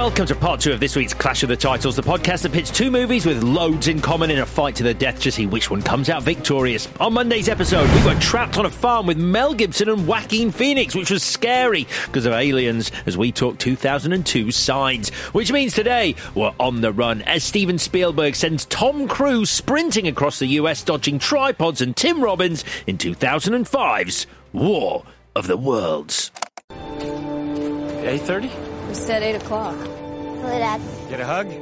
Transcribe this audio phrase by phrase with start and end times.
[0.00, 2.70] welcome to part two of this week's Clash of the Titles, the podcast that pits
[2.70, 5.70] two movies with loads in common in a fight to the death to see which
[5.70, 6.88] one comes out victorious.
[7.00, 10.94] On Monday's episode, we were trapped on a farm with Mel Gibson and Joaquin Phoenix,
[10.94, 15.10] which was scary because of aliens as we talk 2002 signs.
[15.34, 20.38] Which means today we're on the run as Steven Spielberg sends Tom Cruise sprinting across
[20.38, 25.04] the US dodging tripods and Tim Robbins in 2005's War
[25.36, 26.30] of the Worlds.
[26.70, 28.70] 8.30?
[28.90, 29.99] We said 8 o'clock.
[30.40, 30.80] Hello, Dad.
[31.10, 31.52] Get a hug?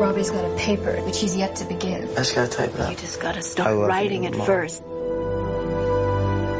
[0.00, 2.04] Robbie's got a paper, which he's yet to begin.
[2.12, 2.90] I just gotta type it up.
[2.90, 4.82] You just gotta start writing it first.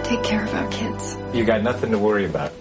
[0.05, 1.16] Take care of our kids.
[1.33, 2.52] You got nothing to worry about.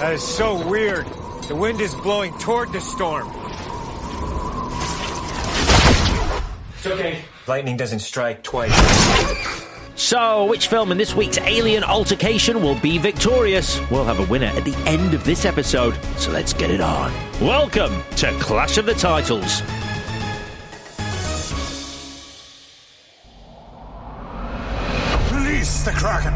[0.00, 1.06] That is so weird.
[1.48, 3.28] The wind is blowing toward the storm.
[6.76, 7.24] It's okay.
[7.48, 8.72] Lightning doesn't strike twice.
[9.96, 13.80] So, which film in this week's Alien Altercation will be victorious?
[13.90, 17.10] We'll have a winner at the end of this episode, so let's get it on.
[17.40, 19.62] Welcome to Clash of the Titles.
[25.32, 26.34] Release the Kraken.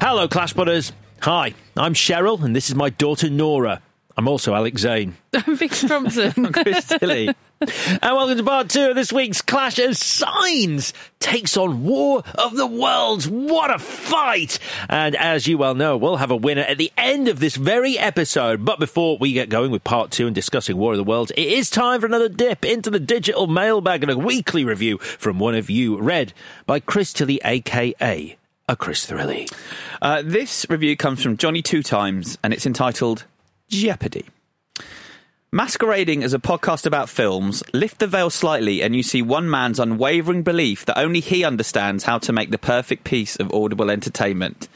[0.00, 0.92] Hello, Clash Butters.
[1.20, 3.82] Hi, I'm Cheryl, and this is my daughter Nora.
[4.16, 5.16] I'm also Alex Zane.
[5.34, 6.32] I'm Vic Thompson.
[6.36, 7.34] I'm Chris Tilly.
[8.02, 12.56] and welcome to part two of this week's Clash of Signs takes on War of
[12.56, 13.28] the Worlds.
[13.28, 14.58] What a fight!
[14.88, 17.96] And as you well know, we'll have a winner at the end of this very
[17.96, 18.64] episode.
[18.64, 21.46] But before we get going with part two and discussing War of the Worlds, it
[21.46, 25.54] is time for another dip into the digital mailbag and a weekly review from one
[25.54, 26.32] of you, read
[26.66, 28.36] by Chris Tilly, aka
[28.68, 29.48] a Chris Thrilly.
[30.00, 33.24] Uh, this review comes from Johnny Two Times, and it's entitled
[33.68, 34.26] Jeopardy.
[35.54, 39.78] Masquerading as a podcast about films, lift the veil slightly and you see one man's
[39.78, 44.66] unwavering belief that only he understands how to make the perfect piece of audible entertainment.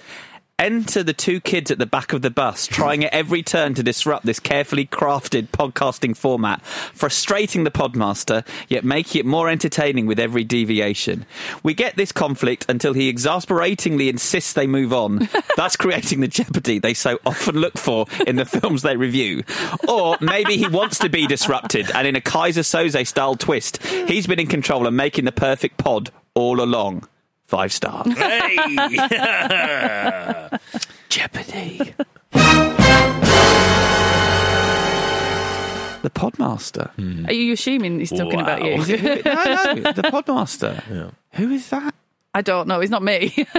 [0.59, 3.83] Enter the two kids at the back of the bus, trying at every turn to
[3.83, 10.19] disrupt this carefully crafted podcasting format, frustrating the podmaster, yet making it more entertaining with
[10.19, 11.27] every deviation.
[11.63, 16.79] We get this conflict until he exasperatingly insists they move on, thus creating the jeopardy
[16.79, 19.45] they so often look for in the films they review.
[19.87, 24.27] Or maybe he wants to be disrupted, and in a Keyser Söze style twist, he's
[24.27, 27.07] been in control and making the perfect pod all along.
[27.47, 28.13] Five stars.
[28.19, 28.57] Hey!
[31.09, 31.95] Jeopardy.
[36.03, 36.91] The Podmaster.
[37.29, 38.77] Are you assuming he's talking about you?
[38.79, 41.13] no, no, the Podmaster.
[41.33, 41.95] Who is that?
[42.35, 42.81] I don't know.
[42.81, 43.47] It's not me.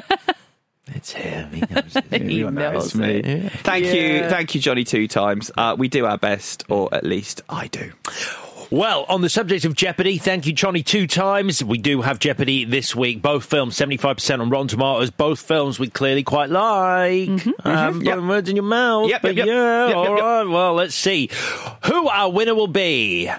[0.95, 1.51] It's him.
[1.51, 2.21] He knows it.
[2.21, 3.15] He knows It's me.
[3.19, 3.51] it.
[3.51, 4.29] Thank you, Yeah.
[4.29, 4.85] thank you, Johnny.
[4.85, 5.51] Two times.
[5.57, 7.91] Uh, we do our best, or at least I do.
[8.69, 11.63] Well, on the subject of Jeopardy, thank you, Johnny, two times.
[11.63, 13.21] We do have Jeopardy this week.
[13.21, 15.09] Both films, 75% on Rotten Tomatoes.
[15.09, 17.29] Both films we clearly quite like.
[17.65, 18.15] Um, Yep.
[18.15, 19.09] putting words in your mouth.
[19.09, 20.47] Yep, but yep, yeah, all yep.
[20.53, 21.29] Well, let's see
[21.85, 23.29] who our winner will be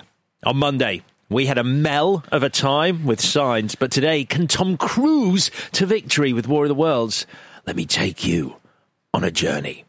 [0.45, 1.03] on Monday.
[1.29, 5.85] We had a Mel of a time with signs, but today, can Tom Cruise to
[5.85, 7.27] victory with War of the Worlds?
[7.67, 8.57] Let me take you
[9.13, 9.85] on a journey.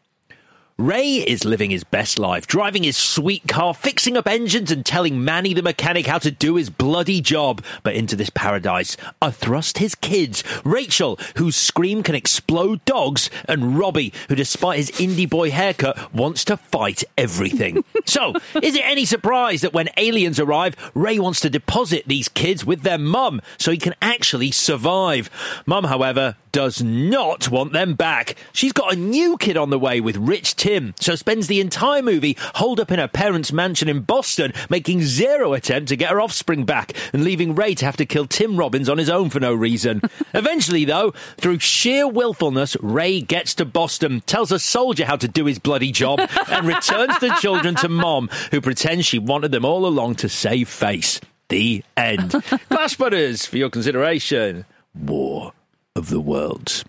[0.80, 5.22] Ray is living his best life, driving his sweet car, fixing up engines, and telling
[5.22, 7.62] Manny the mechanic how to do his bloody job.
[7.82, 13.78] But into this paradise are thrust his kids Rachel, whose scream can explode dogs, and
[13.78, 17.84] Robbie, who, despite his indie boy haircut, wants to fight everything.
[18.06, 18.32] so,
[18.62, 22.80] is it any surprise that when aliens arrive, Ray wants to deposit these kids with
[22.80, 25.28] their mum so he can actually survive?
[25.66, 28.36] Mum, however, does not want them back.
[28.52, 32.02] She's got a new kid on the way with Rich Tim, so spends the entire
[32.02, 36.20] movie holed up in her parents' mansion in Boston, making zero attempt to get her
[36.20, 39.40] offspring back, and leaving Ray to have to kill Tim Robbins on his own for
[39.40, 40.02] no reason.
[40.34, 45.46] Eventually, though, through sheer willfulness, Ray gets to Boston, tells a soldier how to do
[45.46, 49.86] his bloody job, and returns the children to Mom, who pretends she wanted them all
[49.86, 51.20] along to save face.
[51.48, 52.30] The end.
[52.68, 54.64] Clash Butters, for your consideration.
[54.94, 55.52] War
[55.96, 56.84] of the Worlds.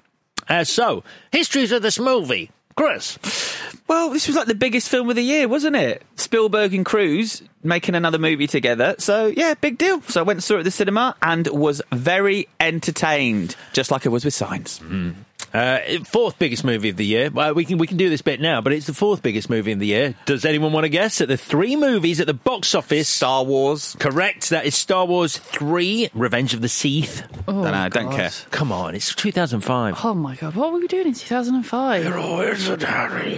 [0.48, 2.52] Uh, so, histories of this movie.
[2.76, 3.18] Chris.
[3.88, 6.04] Well, this was like the biggest film of the year, wasn't it?
[6.16, 8.96] Spielberg and Cruise making another movie together.
[8.98, 10.02] So, yeah, big deal.
[10.04, 14.06] So I went and saw it at the cinema and was very entertained, just like
[14.06, 14.80] it was with Signs.
[15.54, 17.30] Uh, fourth biggest movie of the year.
[17.30, 19.72] Well, we can we can do this bit now, but it's the fourth biggest movie
[19.74, 20.16] of the year.
[20.26, 23.10] Does anyone want to guess at the three movies at the box office?
[23.10, 23.96] Star Wars.
[24.00, 24.50] Correct.
[24.50, 27.28] That is Star Wars Three: Revenge of the Sith.
[27.46, 28.30] don't know, don't care.
[28.52, 30.00] Come on, it's 2005.
[30.06, 32.06] Oh my god, what were we doing in 2005?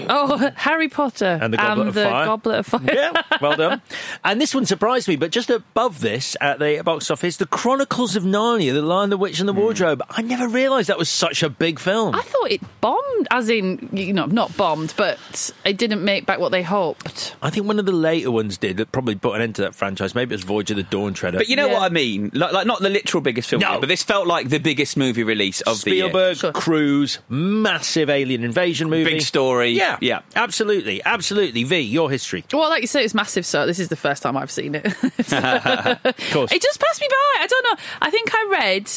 [0.10, 2.26] Oh, Harry Potter And the Goblet of Fire.
[2.26, 2.82] Goblet of Fire.
[2.86, 3.82] yeah, well done.
[4.26, 8.16] And this one surprised me, but just above this at the box office, The Chronicles
[8.16, 10.02] of Narnia, The Lion, the Witch, and the Wardrobe.
[10.10, 12.03] I never realised that was such a big film.
[12.12, 16.40] I thought it bombed, as in, you know, not bombed, but it didn't make back
[16.40, 17.36] what they hoped.
[17.42, 19.76] I think one of the later ones did that probably put an end to that
[19.76, 20.16] franchise.
[20.16, 21.38] Maybe it was Voyage of the Dawn Treader.
[21.38, 21.74] But you know Yeah.
[21.74, 22.32] what I mean?
[22.34, 23.72] Like, like not the literal biggest film, No.
[23.72, 26.52] year, but this felt like the biggest movie release of the Spielberg, Sure.
[26.52, 29.12] Cruise, massive alien invasion movie.
[29.12, 29.70] Big story.
[29.72, 30.22] Yeah, Yeah.
[30.36, 31.64] absolutely, absolutely.
[31.64, 32.44] V, your history.
[32.52, 34.86] Well, like you say, it's massive, so this is the first time I've seen it.
[35.34, 36.52] Of course.
[36.52, 37.44] It just passed me by.
[37.44, 37.84] I don't know.
[38.02, 38.92] I think I read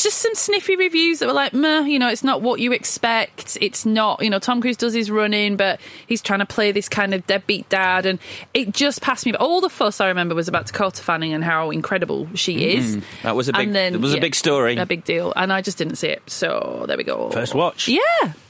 [0.00, 3.58] just some sniffy reviews that were like, meh, you know, it's not what you expect.
[3.60, 6.88] It's not, you know, Tom Cruise does his running, but he's trying to play this
[6.88, 8.06] kind of deadbeat dad.
[8.06, 8.18] And
[8.54, 9.38] it just passed me by.
[9.38, 12.96] All the fuss I remember was about Dakota Fanning and how incredible she is.
[12.96, 14.76] Mm, That was a big- And then, it was a big story.
[14.76, 15.32] A big deal.
[15.36, 16.22] And I just didn't see it.
[16.30, 17.30] So there we go.
[17.30, 17.88] First watch.
[17.88, 18.00] Yeah.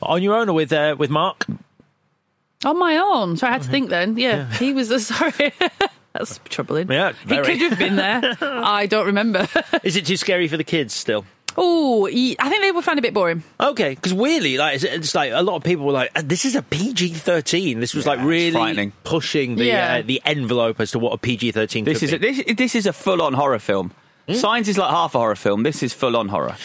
[0.03, 1.47] On your own or with uh, with Mark?
[2.65, 3.37] On my own.
[3.37, 3.73] So I had to Mm-hmm.
[3.73, 4.17] think then.
[4.17, 4.49] Yeah.
[4.55, 5.53] He was, sorry.
[6.13, 6.91] That's troubling.
[6.91, 8.37] Yeah, He could have been there.
[8.43, 9.49] I don't remember.
[9.83, 11.25] Is it too scary for the kids still?
[11.57, 12.11] Oh, I
[12.49, 13.43] think they would find it a bit boring.
[13.61, 16.47] Okay, because weirdly, like it's, it's like a lot of people were like, "Uh, "This
[16.47, 17.79] is a PG thirteen.
[17.81, 19.97] This was like really pushing the Yeah.
[19.97, 21.85] uh, the envelope as to what a PG thirteen.
[21.85, 23.93] This is a, this, this is a full on horror film.
[24.29, 24.35] Hmm?
[24.35, 25.63] Signs is like half a horror film.
[25.63, 26.57] This is full on horror.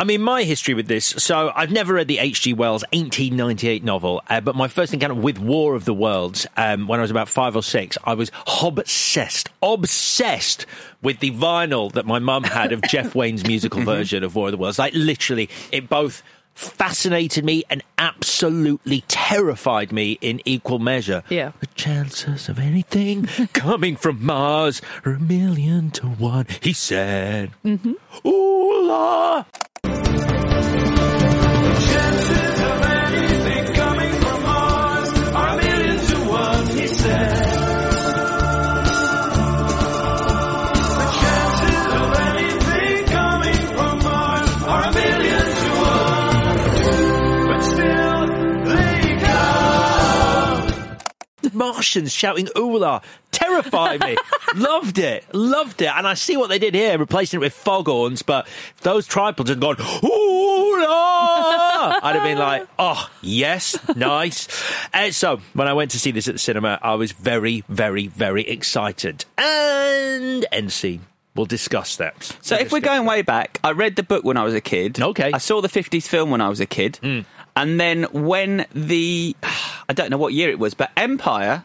[0.00, 1.04] I mean, my history with this.
[1.04, 2.54] So I've never read the H.G.
[2.54, 7.00] Wells 1898 novel, uh, but my first encounter with War of the Worlds, um, when
[7.00, 8.32] I was about five or six, I was
[8.62, 10.64] obsessed, obsessed
[11.02, 14.52] with the vinyl that my mum had of Jeff Wayne's musical version of War of
[14.52, 14.78] the Worlds.
[14.78, 16.22] Like literally, it both
[16.60, 21.22] fascinated me and absolutely terrified me in equal measure.
[21.28, 21.52] Yeah.
[21.60, 27.52] The chances of anything coming from Mars are a million to one, he said.
[27.64, 28.28] Mm-hmm.
[28.28, 29.44] Ooh la!
[51.80, 53.00] Martians shouting "Oola"
[53.30, 54.14] terrified me.
[54.54, 58.20] loved it, loved it, and I see what they did here, replacing it with foghorns.
[58.20, 60.86] But if those tripods had gone "Oola,"
[62.02, 64.46] I'd have been like, "Oh, yes, nice."
[64.92, 67.64] and uh, so when I went to see this at the cinema, I was very,
[67.66, 69.24] very, very excited.
[69.38, 71.06] And end scene.
[71.34, 72.24] We'll discuss that.
[72.42, 74.60] So We'll if we're going way back, I read the book when I was a
[74.60, 75.00] kid.
[75.00, 75.30] Okay.
[75.32, 76.96] I saw the 50s film when I was a kid.
[76.96, 77.20] Hmm.
[77.56, 79.34] And then when the,
[79.88, 81.64] I don't know what year it was, but Empire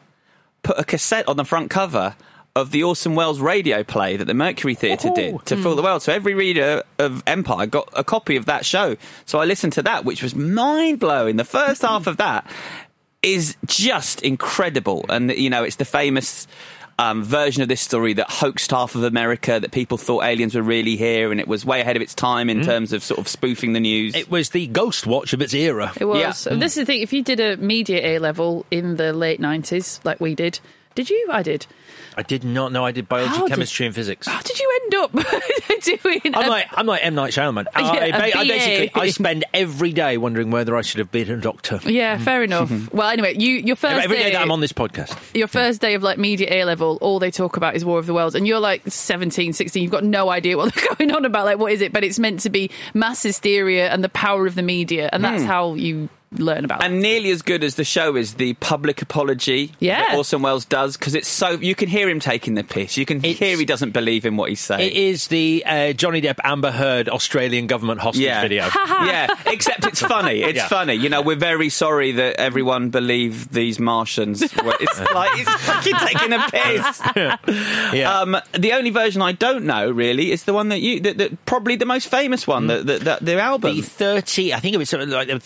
[0.65, 2.15] put a cassette on the front cover
[2.55, 5.61] of the Orson Welles radio play that the Mercury Theatre did to hmm.
[5.61, 6.01] fill the world.
[6.01, 8.95] So every reader of Empire got a copy of that show.
[9.25, 11.35] So I listened to that, which was mind blowing.
[11.35, 12.49] The first half of that
[13.21, 15.05] is just incredible.
[15.09, 16.47] And, you know, it's the famous
[16.97, 20.61] um, version of this story that hoaxed half of America, that people thought aliens were
[20.61, 23.27] really here, and it was way ahead of its time in terms of sort of
[23.27, 24.15] spoofing the news.
[24.15, 25.91] It was the Ghostwatch of its era.
[25.99, 26.19] It was.
[26.19, 26.31] Yeah.
[26.31, 27.01] So This is the thing.
[27.01, 30.59] If you did a media A level in the late nineties, like we did,
[30.95, 31.27] did you?
[31.31, 31.67] I did.
[32.17, 34.27] I did not know I did biology, How did- chemistry, and physics.
[34.27, 35.11] How did you end up
[35.83, 36.21] doing?
[36.33, 37.65] I'm a- like I'm like M Night Shyamalan.
[37.75, 41.11] I, Yeah, a ba- I basically I spend every day wondering whether I should have
[41.11, 41.79] been a doctor.
[41.83, 42.43] yeah, fair mm-hmm.
[42.43, 42.69] enough.
[42.69, 42.97] Mm-hmm.
[42.97, 45.17] well, anyway, you your first Every day, day that I'm on this podcast.
[45.35, 48.05] your first day of like media A level, all they talk about is War of
[48.05, 51.25] the Worlds, and you're like 17, 16, you've got no idea what they're going on
[51.25, 51.45] about.
[51.45, 51.93] Like, what is it?
[51.93, 55.43] But it's meant to be mass hysteria and the power of the media, and that's
[55.43, 55.47] hmm.
[55.47, 56.83] how you learn about.
[56.83, 59.99] and nearly as good as the show is the public apology Yeah.
[60.09, 62.97] that Orson Welles does because it's so you can hear him taking the piss.
[62.97, 64.81] You can It's- hear he doesn't believe in what he's saying.
[64.89, 68.41] It is the uh, Johnny Depp Amber Heard Australian government hostage yeah.
[68.41, 68.63] video.
[68.75, 70.41] yeah, except it's funny.
[70.45, 70.67] It's Yeah.
[70.67, 70.93] funny.
[70.93, 74.41] You know, we're very sorry that everyone believed these Martians.
[74.41, 77.01] Were, it's like it's fucking taking a piss.
[77.93, 78.19] Yeah.
[78.21, 81.45] Um, the only version I don't know really is the one that you, that, that
[81.45, 83.75] probably the most famous one, that the, the, the album.
[83.75, 85.39] the 30, I think it was something like the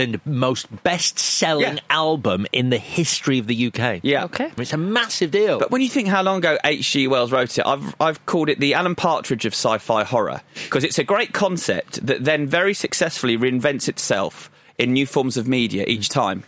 [0.00, 1.80] 32nd most best selling Yeah.
[1.90, 4.00] album in the history of the UK.
[4.02, 4.24] yeah.
[4.24, 4.50] okay.
[4.56, 5.58] It's a massive deal.
[5.58, 7.06] But when you think how long ago H.G.
[7.08, 10.98] Wells wrote it, I've I've called it the Alan Partridge of sci-fi horror because it's
[10.98, 16.08] a great concept that then very successfully reinvents itself in new forms of media each
[16.08, 16.44] time,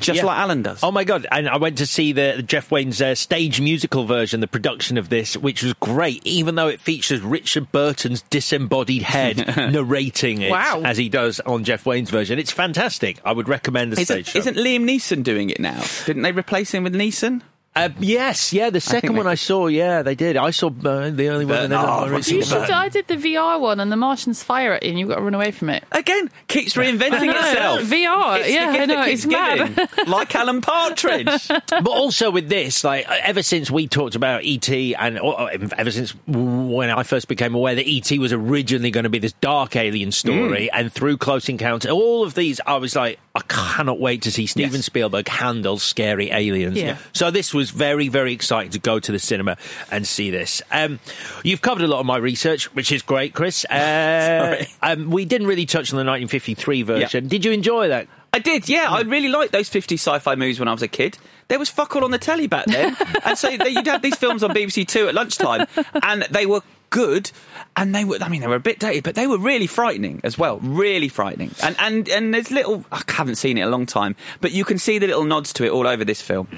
[0.00, 0.26] just Yeah.
[0.26, 0.80] like Alan does.
[0.82, 1.26] Oh my god!
[1.30, 5.08] And I went to see the Jeff Wayne's uh, stage musical version, the production of
[5.08, 6.24] this, which was great.
[6.26, 10.82] Even though it features Richard Burton's disembodied head narrating it Wow.
[10.84, 13.20] as he does on Jeff Wayne's version, it's fantastic.
[13.24, 14.50] I would recommend the stage Isn't, show.
[14.50, 15.82] isn't Liam Neeson doing it now?
[16.06, 17.42] Didn't they replace him with Neeson?
[17.74, 20.36] Uh, yes, yeah, the second think one they- I saw, yeah, they did.
[20.36, 21.56] I saw uh, the only one.
[21.58, 22.70] and then Oh, I Richard You should.
[22.70, 25.22] I did the VR one, and the Martians fire at you, and you've got to
[25.22, 25.82] run away from it.
[25.90, 27.80] Again, keeps reinventing I itself.
[27.84, 29.74] VR, It's the yeah, I know, it's mad.
[29.74, 31.48] giving, like Alan Partridge.
[31.48, 36.10] but also with this, like ever since we talked about ET, and or, ever since
[36.26, 40.12] when I first became aware that ET was originally going to be this dark alien
[40.12, 44.30] story, and through Close Encounter, all of these, I was like, I cannot wait to
[44.30, 44.84] see Steven Yes.
[44.84, 46.76] Spielberg handle scary aliens.
[46.76, 46.98] Yeah.
[47.14, 49.56] So this was very, very excited to go to the cinema
[49.90, 50.62] and see this.
[50.70, 51.00] Um,
[51.42, 53.64] you've covered a lot of my research, which is great, Chris.
[53.64, 57.28] Uh, um, we didn't really touch on the 1953 version.
[57.28, 58.08] Did you enjoy that?
[58.34, 58.86] I did, yeah.
[58.88, 61.18] I really liked those 50 sci-fi movies when I was a kid.
[61.48, 62.96] There was fuck all on the telly back then.
[63.24, 65.66] and so they, you'd have these films on BBC Two at lunchtime,
[66.02, 67.30] and they were good,
[67.76, 70.20] and they were, I mean, they were a bit dated, but they were really frightening
[70.24, 70.58] as well.
[70.60, 71.50] Really frightening.
[71.62, 74.64] And, and, and there's little, I haven't seen it in a long time, but you
[74.64, 76.48] can see the little nods to it all over this film.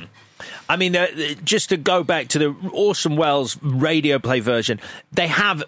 [0.69, 1.07] I mean, uh,
[1.45, 4.81] just to go back to the Orson Welles radio play version,
[5.13, 5.63] they have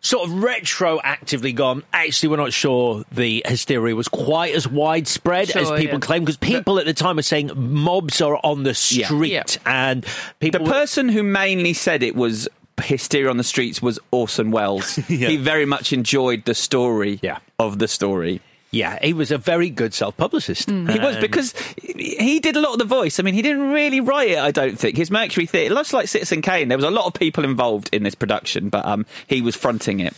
[0.00, 1.82] sort of retroactively gone.
[1.92, 5.98] Actually, we're not sure the hysteria was quite as widespread as people yeah.
[6.00, 9.44] claim because people at the time were saying mobs are on the street Yeah.
[9.66, 10.04] and
[10.40, 12.48] The were- person who mainly said it was
[12.80, 14.98] hysteria on the streets was Orson Welles.
[15.08, 15.28] Yeah.
[15.28, 17.38] He very much enjoyed the story Yeah.
[17.58, 18.40] of the story.
[18.70, 20.68] Yeah, he was a very good self-publicist.
[20.68, 23.18] He was because he did a lot of the voice.
[23.18, 24.38] I mean, he didn't really write it.
[24.38, 27.14] I don't think his Mercury Theatre, much like Citizen Kane, there was a lot of
[27.14, 30.14] people involved in this production, but um, he was fronting it.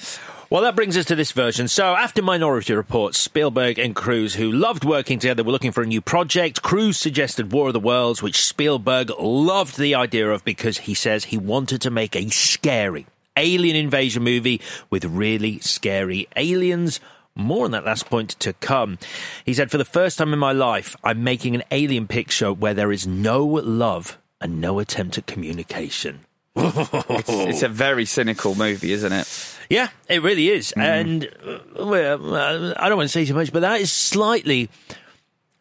[0.51, 1.69] Well, that brings us to this version.
[1.69, 5.87] So, after Minority Report, Spielberg and Cruise, who loved working together, were looking for a
[5.87, 6.61] new project.
[6.61, 11.27] Cruise suggested War of the Worlds, which Spielberg loved the idea of because he says
[11.27, 16.99] he wanted to make a scary alien invasion movie with really scary aliens.
[17.41, 18.99] More on that last point to come.
[19.45, 22.75] He said, For the first time in my life, I'm making an alien picture where
[22.75, 26.21] there is no love and no attempt at communication.
[26.57, 29.57] It's, it's a very cynical movie, isn't it?
[29.71, 30.73] Yeah, it really is.
[30.73, 34.69] And uh, well, uh, I don't want to say too much, but that is slightly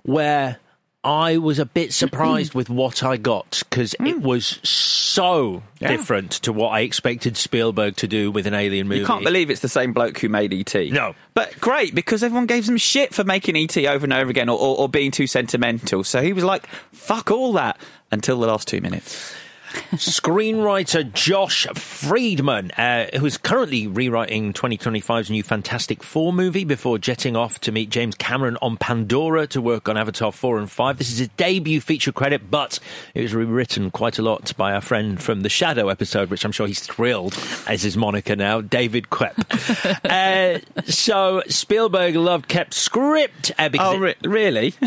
[0.03, 0.57] where
[1.03, 4.22] I was a bit surprised with what I got because it hmm.
[4.22, 5.89] was so Yeah.
[5.89, 9.01] different to what I expected Spielberg to do with an alien movie.
[9.01, 10.91] You can't believe it's the same bloke who made ET.
[10.91, 11.15] No.
[11.34, 14.58] But great, because everyone gave him shit for making ET over and over again or,
[14.58, 16.03] or, or being too sentimental.
[16.03, 17.79] So he was like, fuck all that
[18.12, 19.34] until the last two minutes.
[19.93, 27.35] Screenwriter Josh Friedman, uh, who is currently rewriting 2025's new Fantastic Four movie before jetting
[27.35, 30.97] off to meet James Cameron on Pandora to work on Avatar 4 and 5.
[30.97, 32.79] This is his debut feature credit, but
[33.13, 36.51] it was rewritten quite a lot by our friend from the Shadow episode, which I'm
[36.51, 39.35] sure he's thrilled as his moniker now, David Koepp.
[40.05, 44.73] uh, so Spielberg loved Koepp's script uh, Oh, it- really?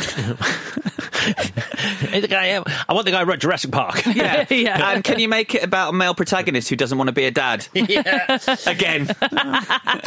[1.25, 4.05] I want the guy who wrote Jurassic Park.
[4.15, 4.45] yeah.
[4.51, 4.72] Yeah.
[4.81, 7.31] And can you make it about a male protagonist who doesn't want to be a
[7.31, 7.67] dad?
[7.75, 8.39] yeah.
[8.67, 9.11] Again.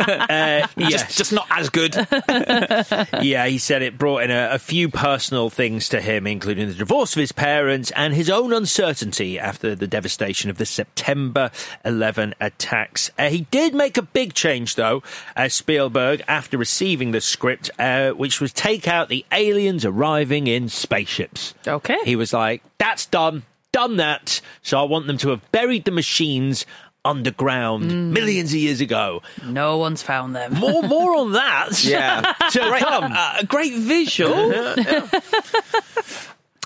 [0.06, 0.92] Uh, yes.
[0.92, 1.96] just, just not as good.
[3.22, 6.74] yeah, he said it brought in a, a few personal things to him, including the
[6.74, 11.52] divorce of his parents and his own uncertainty after the devastation of the September
[11.84, 13.12] 11 attacks.
[13.18, 15.02] Uh, he did make a big change, though,
[15.36, 20.70] as Spielberg, after receiving the script, uh, which was take out the aliens arriving in
[20.70, 21.54] spaceships.
[21.68, 21.98] Okay.
[22.04, 23.44] He was like, that's done,
[23.76, 24.40] done that.
[24.62, 26.66] So I want them to have buried the machines
[27.04, 29.22] underground millions of years ago.
[29.46, 30.54] No one's found them.
[30.54, 31.84] More, more on that.
[31.84, 32.34] Yeah.
[32.52, 33.12] To come.
[33.12, 34.48] Uh, a great visual.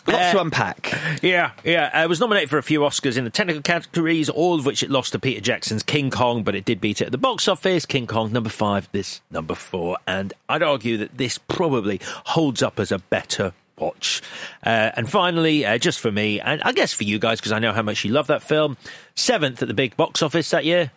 [0.08, 0.94] Lots to unpack.
[1.22, 1.90] Yeah, yeah.
[1.94, 4.82] Uh, it was nominated for a few Oscars in the technical categories, all of which
[4.84, 7.48] it lost to Peter Jackson's King Kong, but it did beat it at the box
[7.48, 7.86] office.
[7.86, 9.98] King Kong number five, this number four.
[10.08, 14.22] And I'd argue that this probably holds up as a better watch.
[14.66, 17.60] Uh, and finally, uh, just for me, and I guess for you guys, because I
[17.60, 18.78] know how much you love that film,
[19.16, 20.92] seventh at the big box office that year,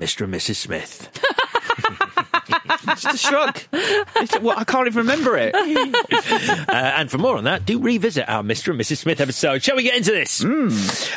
[0.00, 0.24] Mr.
[0.24, 0.56] and Mrs.
[0.56, 1.10] Smith.
[2.96, 3.60] Just a shrug.
[4.42, 5.54] Well, I can't even remember it.
[6.74, 8.70] Uh, and for more on that, do revisit our Mr.
[8.70, 8.98] and Mrs.
[8.98, 9.62] Smith episode.
[9.62, 10.44] Shall we get into this?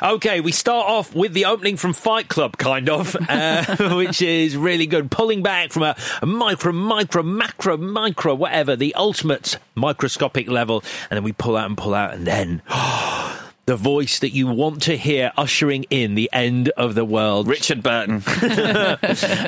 [0.02, 4.58] Okay, we start off with the opening from Fight Club, kind of, uh, which is
[4.58, 5.10] really good.
[5.10, 10.84] Pulling back from a, a micro, micro, macro, micro, whatever, the ultimate microscopic level.
[11.10, 12.62] And then we pull out and pull out, and then.
[13.68, 17.48] the voice that you want to hear ushering in the end of the world.
[17.48, 18.24] Richard Burton.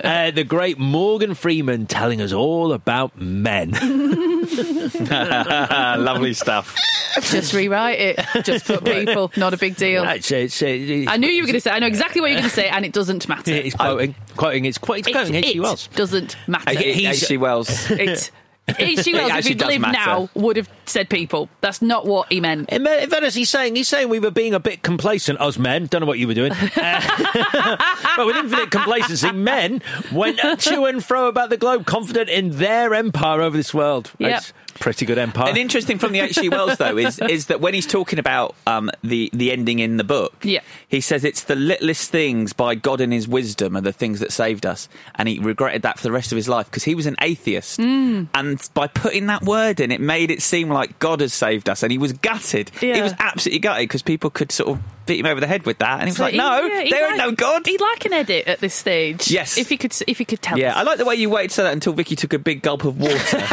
[0.09, 3.71] Uh, the great Morgan Freeman telling us all about men.
[5.09, 6.75] Lovely stuff.
[7.21, 8.19] Just rewrite it.
[8.43, 9.31] Just put people.
[9.37, 10.03] Not a big deal.
[10.03, 11.71] It's, it's, it's, I knew you were going to say.
[11.71, 13.51] I know exactly what you're going to say, and it doesn't matter.
[13.51, 15.57] it's quoting, quoting, it's, quite, it's It- quoting H.G.
[15.57, 15.87] it Wells.
[15.95, 16.77] doesn't matter.
[16.77, 17.37] He's- H.G.
[17.37, 17.89] Wells.
[17.91, 18.31] It.
[18.79, 19.13] H.G.
[19.13, 19.97] Wells, if he'd lived matter.
[19.97, 21.49] now, would have said people.
[21.61, 22.69] That's not what he meant.
[22.69, 25.85] In fairness, he's saying he's saying we were being a bit complacent, us men.
[25.85, 27.77] Don't know what you were doing, Uh,
[28.15, 32.93] but with infinite complacency, men went to and fro about the globe, confident in their
[32.93, 34.11] empire over this world.
[34.19, 34.37] Yep.
[34.37, 35.49] It's pretty good empire.
[35.49, 36.49] An interesting from the H.G.
[36.49, 40.03] Wells though is is that when he's talking about um, the the ending in the
[40.03, 40.61] book, Yeah.
[40.87, 44.31] he says it's the littlest things by God in His wisdom are the things that
[44.31, 47.05] saved us, and he regretted that for the rest of his life because he was
[47.05, 48.23] an atheist, Hmm.
[48.33, 51.83] and by putting that word in, it made it seem like God has saved us,
[51.83, 52.69] and he was gutted.
[52.79, 55.79] He was absolutely gutted because people could sort of beat him over the head with
[55.79, 57.65] that, and he was So like, he- "No, yeah, he'd there ain't like- no God."
[57.67, 59.29] He'd like an edit at this stage.
[59.29, 59.57] Yes.
[59.57, 60.77] If he could, if he could tell Yeah, us.
[60.77, 62.97] I like the way you waited to that until Vicky took a big gulp of
[62.97, 63.15] water.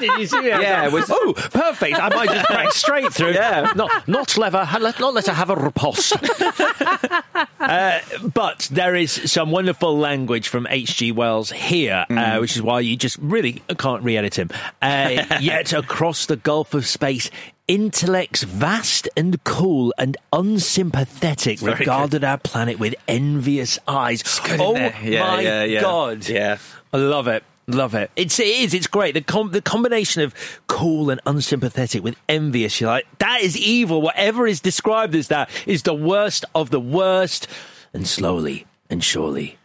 [0.00, 0.62] Did you see that?
[0.62, 1.98] Yeah, it was- oh perfect.
[1.98, 3.32] I might just crack straight through.
[3.32, 3.72] Yeah.
[3.74, 4.64] not not clever.
[4.64, 6.12] ha- let- Not let her have a riposte.
[7.60, 7.98] uh,
[8.34, 11.12] but there is some wonderful language from H.G.
[11.12, 14.50] Wells here, uh, which is why you just really can't re-edit him.
[14.82, 17.30] Uh, yet across the gulf of space.
[17.68, 24.22] Intellects vast and cool and unsympathetic very regarded our planet with envious eyes.
[24.40, 24.74] good oh.
[24.74, 25.80] Yeah, my yeah, yeah.
[25.82, 26.26] god!
[26.26, 26.56] Yeah.
[26.94, 27.44] I love it.
[27.66, 28.10] Love it.
[28.16, 28.72] It's it is.
[28.72, 29.12] It's great.
[29.12, 30.34] The com- the combination of
[30.66, 32.80] cool and unsympathetic with envious.
[32.80, 34.00] You're like that is evil.
[34.00, 37.46] Whatever is described as that is the worst of the worst.
[37.92, 39.57] And slowly and surely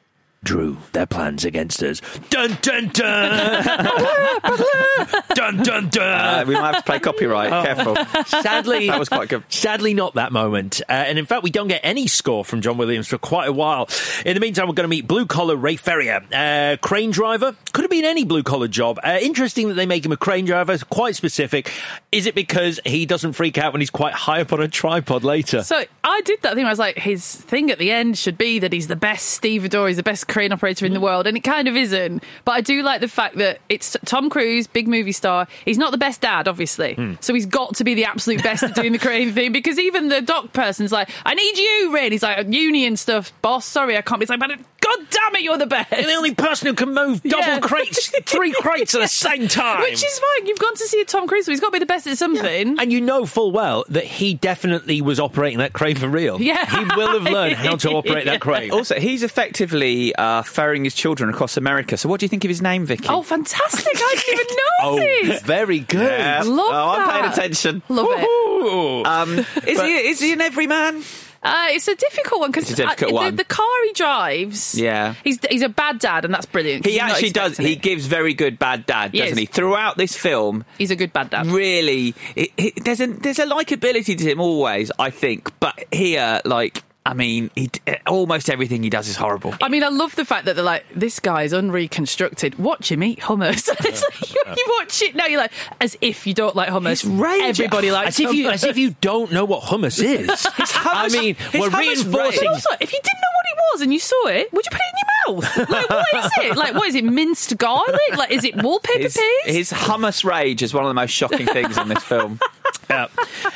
[0.44, 2.02] drew their plans against us.
[2.30, 3.64] Dun dun dun.
[5.36, 6.48] dun dun Uh, dun.
[6.48, 7.50] we might have to play copyright.
[7.50, 7.96] Careful.
[8.42, 9.44] Sadly, That was quite good.
[9.50, 10.82] Sadly, not that moment.
[10.90, 13.54] Uh, and in fact, we don't get any score from John Williams for quite a
[13.54, 13.88] while.
[14.26, 17.56] In the meantime, we're going to meet blue collar Ray Ferrier, uh, crane driver.
[17.74, 19.00] Could have been any blue collar job.
[19.04, 20.74] Uh, interesting that they make him a crane driver.
[20.74, 21.72] It's quite specific.
[22.12, 25.24] Is it because he doesn't freak out when he's quite high up on a tripod
[25.24, 25.64] later?
[25.64, 26.66] So I did that thing.
[26.66, 29.88] I was like, his thing at the end should be that he's the best stevedore,
[29.88, 32.24] he's the best crane operator in the world, and it kind of isn't.
[32.44, 35.48] But I do like the fact that it's Tom Cruise, big movie star.
[35.64, 37.14] He's not the best dad, obviously, hmm.
[37.22, 39.52] so he's got to be the absolute best at doing the crane thing.
[39.54, 43.32] Because even the dock person's like, "I need you, Ray." And he's like, "Union stuff,
[43.42, 43.66] boss.
[43.66, 46.34] Sorry, I can't." He's like, "But God damn it, you're the best." You're the only
[46.34, 47.60] person who can move double Yeah.
[47.60, 49.82] crates, three crates at the same time.
[49.82, 50.48] Which is fine.
[50.48, 52.18] You've gone to see a Tom Cruise, so he's got to be the best at
[52.18, 52.80] something.
[52.80, 56.42] And you know full well that he definitely was operating that crane for real.
[56.42, 56.66] Yeah.
[56.66, 58.72] He will have learned how to operate that crane.
[58.72, 61.98] Also, he's effectively uh, ferrying his children across America.
[61.98, 63.08] So, what do you think of his name, Vicky?
[63.10, 63.94] Oh, fantastic!
[63.96, 65.42] I didn't even Oh, notice.
[65.44, 66.02] very good.
[66.20, 66.44] Yeah.
[66.46, 67.84] Love oh, I'm paying attention.
[67.90, 68.24] Love it.
[68.26, 69.04] Ooh.
[69.06, 71.04] Um, is he is he an everyman?
[71.46, 73.26] Uh, it's a difficult one because It's a difficult one.
[73.36, 74.76] the, the car he drives.
[74.80, 75.16] Yeah.
[75.26, 76.86] he's he's a bad dad, and that's brilliant.
[76.86, 77.52] He actually does.
[77.52, 79.40] expecting He gives very good bad dad, He doesn't is.
[79.40, 79.46] he?
[79.46, 81.48] Throughout this film, He's a good bad dad.
[81.48, 84.90] really, it, it, there's a there's a likability to him always.
[84.98, 89.54] I think, but here, like, I mean, he, eh, almost everything he does is horrible.
[89.62, 92.58] I mean, I love the fact that they're like, this guy's unreconstructed.
[92.58, 93.68] Watch him eat hummus.
[93.86, 97.04] it's like, you, you watch it now, you're like, as if you don't like hummus.
[97.04, 97.60] It's.
[97.60, 98.54] Everybody likes as if you hummus.
[98.54, 100.48] as if you don't know what hummus is.
[100.58, 102.12] I mean, his we're hummus reinforcing.
[102.12, 104.72] But also, if you didn't know what it was and you saw it, would you
[104.72, 105.70] put it in your mouth?
[105.70, 106.56] Like, what is it?
[106.64, 107.04] Like, what is it?
[107.06, 108.16] Minced garlic?
[108.18, 109.56] Like, is it wallpaper His, paste?
[109.58, 112.40] his hummus rage is one of the most shocking things in this film.
[112.90, 113.08] Yeah.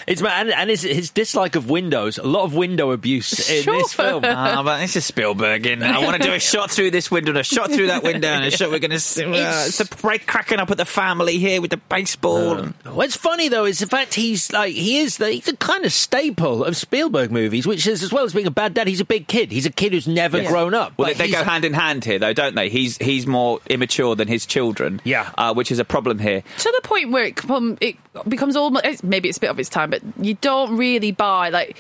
[0.08, 2.18] It's and, and his, his dislike of windows.
[2.18, 3.78] A lot of window abuse in Sure.
[3.78, 4.24] this film.
[4.26, 7.32] Ah, but this is Spielberg, and I want to do a shot through this window,
[7.32, 8.72] and a shot through that window, and a shot.
[8.72, 8.96] We're going to.
[8.96, 12.54] Uh, it's the break cracking up at the family here with the baseball.
[12.58, 15.86] and- What's funny though is the fact he's like he is the he's a kind
[15.86, 19.02] of staple of Spielberg movies, which is as well as being a bad dad, he's
[19.02, 19.52] a big kid.
[19.52, 20.94] He's a kid who's never grown up.
[20.98, 22.70] Well, they, they go hand in hand here, though, don't they?
[22.70, 25.02] He's he's more immature than his children.
[25.04, 25.30] Yeah.
[25.38, 26.44] uh, which is a problem here.
[26.60, 29.70] to the point where it, come, it becomes almost maybe it's a bit of its
[29.70, 31.78] time, but you don't really buy like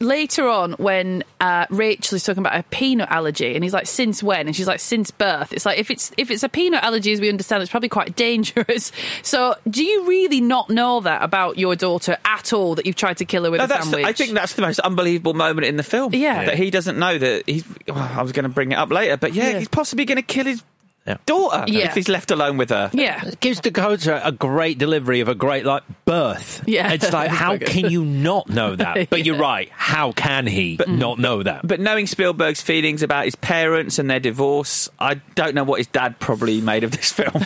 [0.00, 4.22] later on when uh, Rachel is talking about a peanut allergy, and he's like, "Since
[4.22, 7.12] when?" and she's like, "Since birth." It's like if it's if it's a peanut allergy,
[7.12, 8.92] as we understand, it's probably quite dangerous.
[9.22, 12.74] So, do you really not know that about your daughter at all?
[12.76, 14.06] That you've tried to kill her with No, a that's the- sandwich?
[14.06, 16.14] I think that's the most unbelievable moment in the film.
[16.14, 16.44] Yeah.
[16.46, 17.64] that he doesn't know that he's.
[17.86, 19.58] well, I was going to bring it up later, but yeah, Yeah.
[19.58, 20.62] he's possibly going to kill his
[21.26, 21.86] daughter Yeah.
[21.88, 22.90] if he's left alone with her.
[22.92, 23.26] Yeah.
[23.26, 26.62] It gives Dakota a great delivery of a great like birth.
[26.66, 26.92] Yeah.
[26.92, 29.08] it's like how can you not know that?
[29.10, 29.70] But you're right.
[29.72, 31.66] How can he but not know that?
[31.66, 35.86] But knowing Spielberg's feelings about his parents and their divorce, I don't know what his
[35.86, 37.44] dad probably made of this film.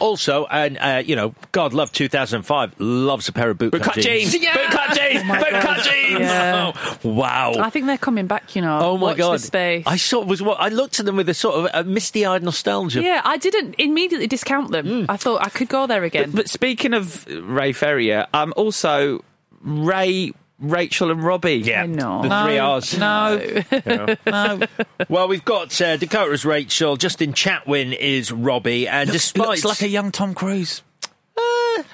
[0.00, 4.34] also, and uh, you know, God love 2005 loves a pair of bootcut Bootcut jeans,
[4.36, 4.54] Yeah.
[4.54, 6.20] bootcut jeans, bootcut jeans.
[6.20, 6.72] Yeah.
[6.74, 7.54] Oh, wow.
[7.58, 8.78] I think they're coming back, you know.
[8.80, 9.34] Oh my Watch god!
[9.34, 9.84] This space.
[9.86, 12.42] I sort of was what I looked at them with a sort of a misty-eyed
[12.42, 12.73] nostalgia.
[12.90, 14.86] Yeah, I didn't immediately discount them.
[14.86, 15.10] Hmm.
[15.10, 16.30] I thought I could go there again.
[16.30, 19.24] But speaking of Ray Ferrier, um, also
[19.60, 21.56] Ray, Rachel, and Robbie.
[21.56, 22.22] Yeah, I know.
[22.22, 22.98] the three R's.
[22.98, 24.66] No, no.
[25.08, 29.88] Well, we've got uh, Dakota's Rachel, Justin Chatwin is Robbie, and despite Looks like a
[29.88, 30.82] young Tom Cruise.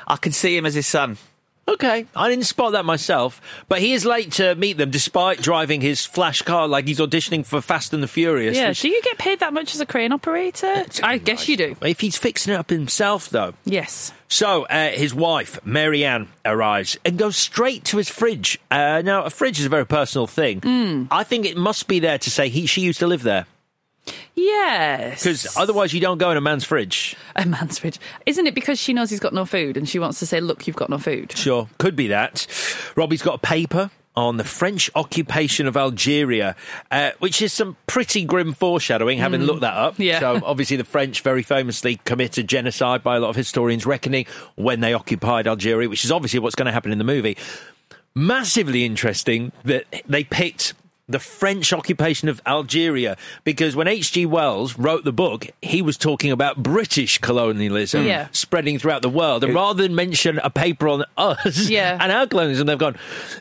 [0.07, 1.17] I can see him as his son.
[1.71, 5.81] Okay, I didn't spot that myself, but he is late to meet them despite driving
[5.81, 8.57] his flash car like he's auditioning for Fast and the Furious.
[8.57, 10.85] yeah, do you get paid that much as a crane operator?
[11.05, 11.77] I guess you do.
[11.83, 13.55] if he's fixing it up himself, though.
[13.65, 14.13] Yes.
[14.27, 18.59] So uh, his wife, Marianne, arrives and goes straight to his fridge.
[18.71, 20.61] Uh, now, a fridge is a very personal thing.
[20.61, 21.05] Hmm.
[21.11, 23.47] I think it must be there to say he she used to live there
[24.35, 25.23] Yes.
[25.23, 27.17] because otherwise you don't go in a man's fridge.
[27.37, 27.99] a man's fridge.
[28.27, 30.67] Isn't it because she knows he's got no food and she wants to say, "Look,
[30.67, 32.47] you've got no food." Sure, could be that.
[32.97, 36.57] Robbie's got a paper on the French occupation of Algeria,
[36.91, 39.97] uh, which is some pretty grim foreshadowing, having looked that up.
[39.97, 40.05] Mm.
[40.05, 40.21] Yeah.
[40.21, 44.81] So, obviously, the French very famously committed genocide by a lot of historians reckoning when
[44.81, 47.37] they occupied Algeria, which is obviously what's going to happen in the movie.
[48.15, 50.75] Massively interesting that they picked
[51.11, 54.27] the French occupation of Algeria because when H.G.
[54.27, 58.29] Wells wrote the book, he was talking about British colonialism Yeah.
[58.33, 59.45] spreading throughout the world.
[59.45, 61.99] And rather than mention a paper on us Yeah.
[62.01, 62.97] and our colonialism, they've gone,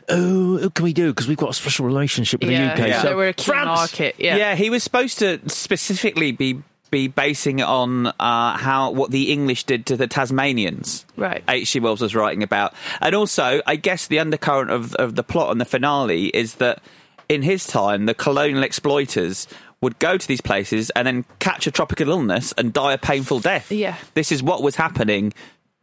[0.08, 1.10] oh, what can we do?
[1.12, 2.88] Because we've got a special relationship with yeah, the UK.
[2.88, 3.02] yeah.
[3.02, 4.16] So they were a key France, market.
[4.18, 4.36] Yeah.
[4.36, 9.30] Yeah, he was supposed to specifically be be basing it on uh, how what the
[9.30, 11.06] English did to the Tasmanians.
[11.16, 11.44] Right.
[11.46, 11.78] H.G.
[11.78, 15.60] Wells was writing about, and also I guess the undercurrent of of the plot and
[15.60, 16.82] the finale is that
[17.30, 19.46] in his time the colonial exploiters
[19.80, 23.40] would go to these places and then catch a tropical illness and die a painful
[23.40, 23.72] death.
[23.72, 23.96] Yeah.
[24.14, 25.32] this is what was happening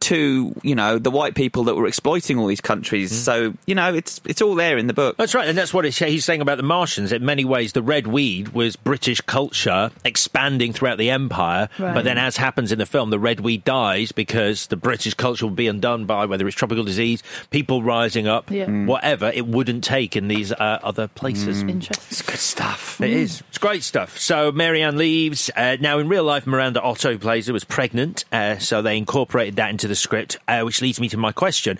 [0.00, 3.10] to you know the white people that were exploiting all these countries.
[3.12, 5.16] So you know it's it's all there in the book.
[5.16, 7.12] That's right, and that's what he's saying about the Martians.
[7.12, 11.68] In many ways, the red weed was British culture expanding throughout the empire.
[11.78, 11.94] Right.
[11.94, 15.46] But then, as happens in the film, the red weed dies because the British culture
[15.46, 18.66] will be undone by whether it's tropical disease, people rising up, Yeah.
[18.66, 18.86] Mm.
[18.86, 19.30] whatever.
[19.34, 21.62] It wouldn't take in these uh, other places.
[21.62, 22.04] Interesting.
[22.10, 23.00] It's good stuff.
[23.00, 23.42] It is.
[23.48, 24.18] It's great stuff.
[24.18, 25.50] So Marianne leaves.
[25.56, 28.96] Uh, now, in real life, Miranda Otto who plays her was pregnant, uh, so they
[28.96, 31.78] incorporated that into the script, uh, which leads me to my question.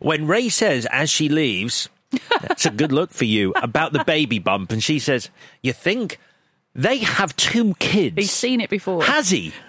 [0.00, 1.88] When Ray says, as she leaves,
[2.40, 5.28] that's a good look for you, about the baby bump, and she says,
[5.62, 6.18] you think
[6.74, 8.14] they have two kids?
[8.16, 9.02] He's seen it before.
[9.02, 9.52] Has he?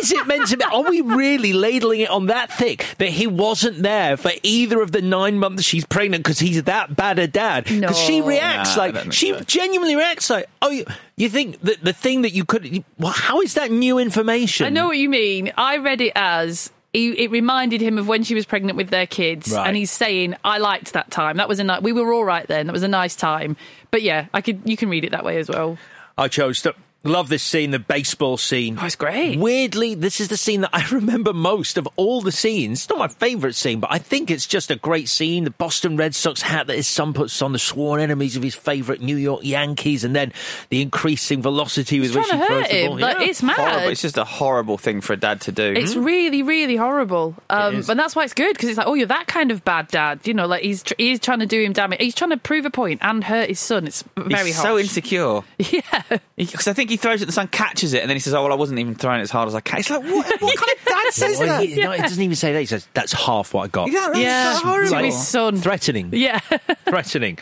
[0.00, 0.64] Is it meant to be?
[0.64, 4.92] Are we really ladling it on that thick that he wasn't there for either of
[4.92, 7.64] the nine months she's pregnant because he's that bad a dad?
[7.64, 9.40] Because she reacts Nah, like she so.
[9.40, 10.86] genuinely reacts like, oh, you,
[11.16, 12.82] you think that the thing that you could?
[12.98, 14.64] Well, how is that new information?
[14.66, 15.52] I know what you mean.
[15.56, 19.06] I read it as he, it reminded him of when she was pregnant with their
[19.06, 19.66] kids, Right.
[19.66, 21.36] and he's saying, "I liked that time.
[21.36, 22.66] That was a ni- we were all right then.
[22.66, 23.56] That was a nice time."
[23.90, 25.78] But yeah, I could you can read it that way as well.
[26.16, 26.74] I chose to
[27.08, 28.78] love this scene, the baseball scene.
[28.80, 29.38] Oh, it's great.
[29.38, 32.80] Weirdly, this is the scene that I remember most of all the scenes.
[32.80, 35.44] It's not my favourite scene, but I think it's just a great scene.
[35.44, 38.54] The Boston Red Sox hat that his son puts on, the sworn enemies of his
[38.54, 40.32] favourite New York Yankees, and then
[40.70, 42.86] the increasing velocity with It's which he to throws hurt the him.
[42.90, 42.98] ball.
[42.98, 43.24] Like, Yeah.
[43.26, 43.56] it's mad.
[43.56, 43.88] Horrible.
[43.88, 45.72] It's just a horrible thing for a dad to do.
[45.76, 47.34] It's really, really horrible.
[47.50, 47.88] Um, is.
[47.88, 50.20] and that's why it's good because it's like, oh, you're that kind of bad dad.
[50.26, 52.00] You know, like he's tr- he's trying to do him damage.
[52.00, 53.86] He's trying to prove a point and hurt his son.
[53.86, 54.68] It's very He's harsh.
[54.68, 55.40] so insecure.
[55.58, 56.02] Yeah.
[56.36, 58.42] Because I think he throws it, the son catches it, and then he says, "Oh
[58.42, 60.56] well, I wasn't even throwing it as hard as I can." It's like, what, what
[60.56, 61.64] kind of dad says Well, that?
[61.66, 62.60] he- no, it doesn't even say that.
[62.60, 63.90] He says, that's half what I got.
[63.90, 64.52] Yeah, that's Yeah.
[64.58, 64.90] so horrible.
[64.98, 65.56] To his son.
[65.56, 66.10] Threatening.
[66.12, 66.38] Yeah.
[66.88, 67.38] threatening.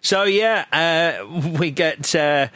[0.00, 2.48] So yeah, uh, we get uh,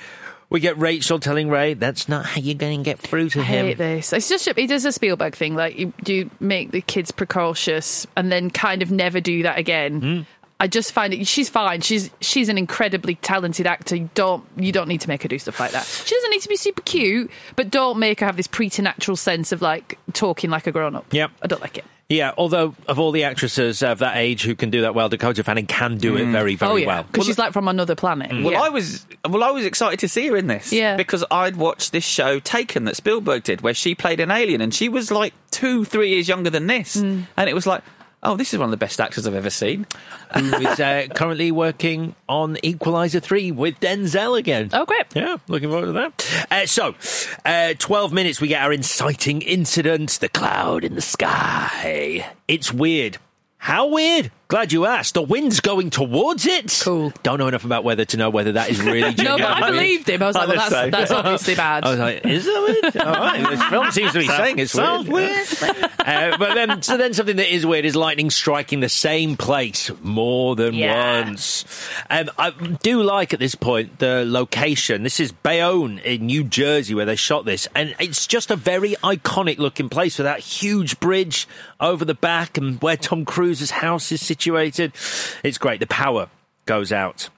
[0.51, 3.45] we get Rachel telling Ray that's not how you're going to get through to I
[3.45, 3.67] him.
[3.67, 4.13] hate this.
[4.13, 5.55] It's just he does a Spielberg thing.
[5.55, 10.01] Like you do make the kids precocious and then kind of never do that again.
[10.01, 10.21] Hmm.
[10.59, 11.27] I just find it.
[11.27, 11.83] She's fine.
[11.83, 13.95] She's she's an incredibly talented actor.
[13.97, 15.85] You don't you don't need to make her do stuff like that.
[15.85, 19.53] She doesn't need to be super cute, but don't make her have this preternatural sense
[19.53, 21.13] of like talking like a grown up.
[21.13, 21.31] Yep.
[21.43, 21.85] I don't like it.
[22.09, 25.43] Yeah, although of all the actresses of that age who can do that well, Dakota
[25.43, 27.03] Fanning can do it very, very oh yeah, well.
[27.03, 28.31] because she's like from another planet.
[28.31, 28.61] Well, yeah.
[28.63, 30.73] I was well, I was excited to see her in this.
[30.73, 30.97] Yeah.
[30.97, 34.73] because I'd watched this show Taken that Spielberg did, where she played an alien, and
[34.73, 37.27] she was like two, three years younger than this, Mm.
[37.37, 37.83] and it was like.
[38.27, 39.87] Oh, this is one of the best actors I've ever seen.
[40.35, 44.69] who is uh, currently working on Equalizer 3 with Denzel again.
[44.73, 45.05] Oh, great.
[45.15, 46.47] Yeah, looking forward to that.
[46.51, 46.97] Uh, so,
[47.45, 52.29] uh, 12 minutes, we get our inciting incident the cloud in the sky.
[52.49, 53.19] It's weird.
[53.59, 54.33] How weird?
[54.49, 55.15] Glad you asked.
[55.15, 56.81] The wind's going towards it.
[56.85, 57.13] Cool.
[57.25, 60.09] Don't know enough about weather to know whether that is really No, but I believed
[60.09, 60.23] him.
[60.23, 61.85] I was like, well, that's, that's obviously bad.
[61.85, 62.97] I was like, is that weird?
[63.07, 65.49] All right, this film seems to be saying it's sounds weird.
[65.99, 69.91] uh, but then, so then something that is weird is lightning striking the same place
[70.01, 71.25] more than Yeah.
[71.25, 71.65] once.
[72.09, 75.03] Um, I do like at this point the location.
[75.03, 78.93] This is Bayonne in New Jersey where they shot this, and it's just a very
[79.03, 81.49] iconic looking place with that huge bridge
[81.81, 84.36] over the back and where Tom Cruise's house is situated.
[84.39, 85.81] It's great.
[85.81, 86.29] The power
[86.67, 87.29] goes out.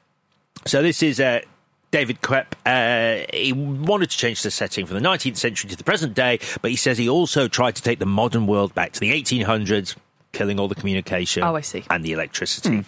[0.67, 1.41] So this is uh,
[1.91, 2.47] David Koepp.
[2.67, 6.39] Uh, he wanted to change the setting from the 19th century to the present day,
[6.63, 9.97] but he says he also tried to take the modern world back to the 1800s,
[10.33, 11.85] killing all the communication Oh, I see.
[11.91, 12.85] and the electricity.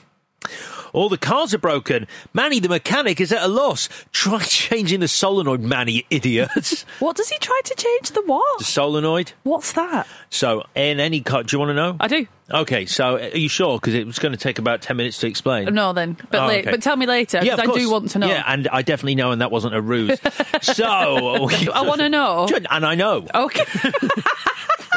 [0.93, 2.07] All the cars are broken.
[2.35, 3.89] Manny the mechanic is at a loss.
[4.13, 6.85] Try changing the solenoid, Manny, idiot.
[6.99, 8.59] What does he try to change the what?
[8.59, 9.33] the solenoid.
[9.43, 10.07] What's that?
[10.29, 11.97] So, in any car, do you want to know?
[11.99, 12.27] I do.
[12.53, 13.79] Okay, so are you sure?
[13.79, 15.73] Because it was going to take about 10 minutes to explain.
[15.73, 16.17] No, then.
[16.31, 16.71] But, Oh, okay.
[16.71, 18.27] but tell me later, Yeah, I do want to know.
[18.29, 20.19] Yeah, and I definitely know, and that wasn't a ruse.
[20.63, 22.49] so I want to know.
[22.71, 23.27] And I know.
[23.35, 23.65] Okay.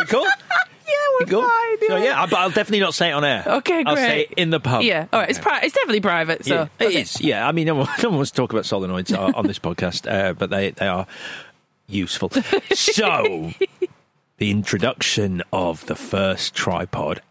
[0.07, 0.25] Cool.
[0.93, 1.87] Yeah, we're fine.
[1.89, 2.03] So yeah.
[2.03, 3.43] yeah, but I'll definitely not say it on air.
[3.45, 4.31] Okay, I'll say great.
[4.31, 4.81] it in the pub.
[4.83, 5.29] Yeah, all right.
[5.29, 6.45] It's pri- it's definitely private.
[6.45, 7.01] So Yeah, it okay.
[7.01, 7.21] is.
[7.21, 9.59] Yeah, I mean, no one, no one wants to talk about solenoids uh, on this
[9.59, 11.07] podcast, uh, but they they are
[11.87, 12.31] useful.
[12.73, 13.51] So,
[14.37, 17.21] the introduction of the first tripod.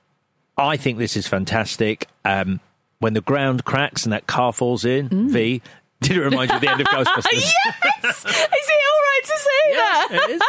[0.56, 2.06] I think this is fantastic.
[2.24, 2.60] Um,
[3.00, 5.30] when the ground cracks and that car falls in, Mm.
[5.30, 5.62] V.
[6.02, 7.26] Did it remind you of the end of Ghostbusters?
[7.32, 8.24] yes.
[8.24, 8.80] Is it
[9.30, 10.08] all right to say that?
[10.12, 10.42] it is.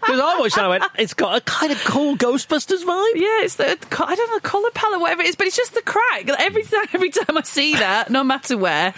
[0.00, 3.14] Because I watched that I went, it's got a kind of cool Ghostbusters vibe.
[3.14, 5.82] Yeah, it's the I don't know color palette, whatever it is, but it's just the
[5.82, 6.28] crack.
[6.28, 8.94] Every time, every time I see that, no matter where,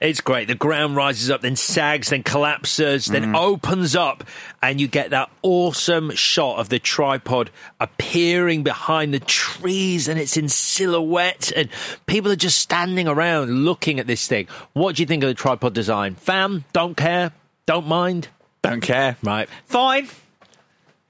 [0.00, 0.46] It's great.
[0.46, 3.36] The ground rises up, then sags, then collapses, then mm.
[3.36, 4.22] opens up,
[4.62, 10.36] and you get that awesome shot of the tripod appearing behind the trees, and it's
[10.36, 11.68] in silhouette, and
[12.06, 14.46] people are just standing around looking at this thing.
[14.72, 16.14] What do you think of the tripod design?
[16.14, 17.32] Fam, don't care,
[17.66, 18.28] don't mind.
[18.62, 19.16] Don't care.
[19.22, 19.48] Right.
[19.66, 20.08] Fine.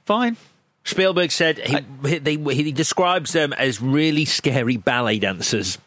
[0.05, 0.37] Fine.
[0.85, 5.79] Spielberg said he, he, they, he describes them as really scary ballet dancers.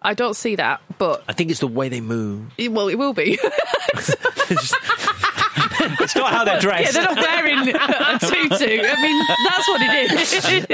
[0.00, 0.80] I don't see that.
[0.98, 2.52] But I think it's the way they move.
[2.70, 3.38] well, it will be.
[6.06, 6.94] It's not how they're dressed.
[6.94, 8.80] yeah, they're not wearing a tutu.
[8.82, 10.70] I mean, that's what it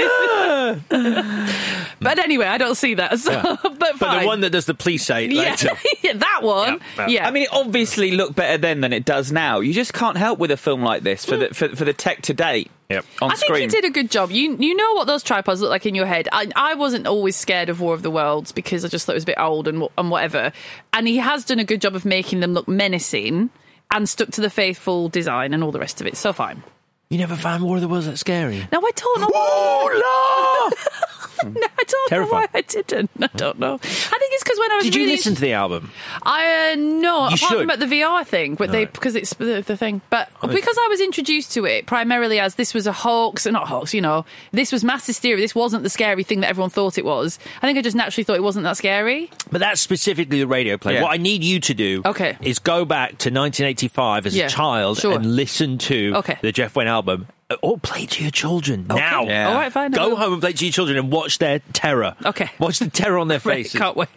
[1.48, 1.88] is.
[2.00, 3.12] but anyway, I don't see that.
[3.22, 4.20] So, but But fine.
[4.22, 5.70] the one that does the police say yeah, later.
[6.02, 6.72] yeah, that one.
[6.74, 7.28] Yeah, Yeah, yeah.
[7.28, 9.60] I mean, it obviously looked better then than it does now.
[9.60, 11.54] You just can't help with a film like this for the mm.
[11.54, 12.70] for, for the tech to date.
[12.90, 13.04] Yep.
[13.22, 13.60] On I think screen.
[13.62, 14.30] he did a good job.
[14.32, 16.28] You you know what those tripods look like in your head.
[16.32, 19.16] I, I wasn't always scared of War of the Worlds because I just thought it
[19.16, 20.52] was a bit old and and whatever.
[20.92, 23.50] And he has done a good job of making them look menacing
[23.92, 26.16] and stuck to the faithful design and all the rest of it.
[26.16, 26.62] So fine.
[27.10, 28.66] You never found War of the Worlds that scary?
[28.72, 30.70] No, I don't know.
[31.54, 32.42] no, I don't Terrifying.
[32.42, 33.10] know why I didn't.
[33.20, 33.74] I don't know.
[33.74, 35.90] I think it's because when I was Did you really listen to the album?
[36.22, 37.60] I uh, no, You apart should.
[37.60, 38.92] from at the VR thing, but they Right.
[38.92, 40.00] because it's the, the thing.
[40.10, 43.94] But because I was introduced to it primarily as this was a hoax, not hoax,
[43.94, 45.40] you know, this was mass hysteria.
[45.42, 47.38] This wasn't the scary thing that everyone thought it was.
[47.62, 49.30] I think I just naturally thought it wasn't that scary.
[49.50, 50.94] But that's specifically the radio play.
[50.94, 51.02] Yeah.
[51.02, 52.36] What I need you to do Okay.
[52.40, 55.14] is go back to 1985 as Yeah, a child sure.
[55.16, 56.38] and listen to Okay.
[56.42, 57.26] the Jeff Wayne album.
[57.52, 58.96] Uh, Or play to your children now.
[59.24, 59.48] Yeah.
[59.48, 59.90] All right, fine.
[59.90, 60.16] Go will.
[60.16, 62.14] home and play to your children and watch their terror.
[62.24, 62.50] Okay.
[62.58, 63.78] Watch the terror on their Right, faces.
[63.80, 64.08] can't wait.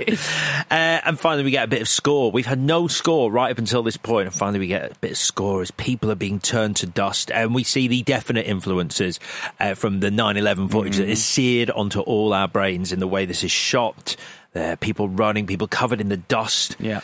[0.69, 0.74] Uh,
[1.06, 2.32] and finally, we get a bit of score.
[2.32, 5.12] We've had no score right up until this point, and finally, we get a bit
[5.12, 9.19] of score as people are being turned to dust, and we see the definite influences
[9.60, 13.26] uh, from the 9/11 footage that is seared onto all our brains in the way
[13.26, 14.15] this is shot.
[14.54, 16.78] There, people running, people covered in the dust.
[16.80, 17.02] Yeah.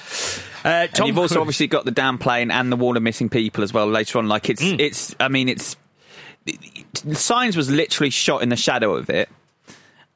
[0.63, 3.73] Uh, And you've also obviously got the downplaying and the wall of missing people as
[3.73, 4.29] well later on.
[4.29, 4.79] Like it's Mm.
[4.79, 5.80] it's I mean it's the
[7.13, 9.29] Signs was literally shot in the shadow of it.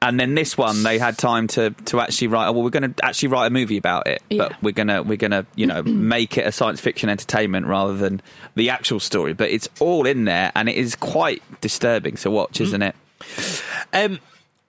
[0.01, 2.47] And then this one, they had time to, to actually write.
[2.47, 4.49] Oh, well, we're going to actually write a movie about it, Yeah.
[4.49, 8.21] but we're gonna we're gonna you know make it a science fiction entertainment rather than
[8.55, 9.33] the actual story.
[9.33, 12.95] But it's all in there, and it is quite disturbing to watch, isn't it?
[13.93, 14.19] Um,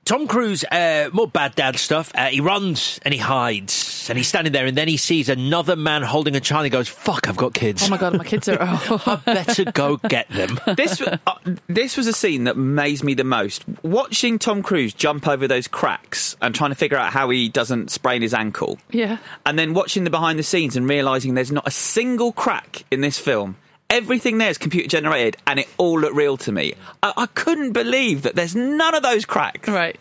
[0.07, 2.13] Tom Cruise, uh, more bad dad stuff.
[2.15, 5.75] Uh, he runs and he hides, and he's standing there, and then he sees another
[5.75, 6.61] man holding a child.
[6.61, 7.83] and He goes, "Fuck, I've got kids.
[7.85, 8.57] Oh my god, my kids are.
[8.89, 9.03] Oh.
[9.05, 11.19] I better go get them." this uh,
[11.67, 13.65] this was a scene that amazed me the most.
[13.83, 17.91] Watching Tom Cruise jump over those cracks and trying to figure out how he doesn't
[17.91, 18.79] sprain his ankle.
[18.93, 19.19] Yeah.
[19.45, 23.01] And then watching the behind the scenes and realizing there's not a single crack in
[23.01, 23.57] this film
[23.89, 26.75] Everything there is computer generated, and it all looked real to me.
[27.03, 29.69] I, I couldn't believe that there's none of those cracks.
[29.69, 29.97] Right.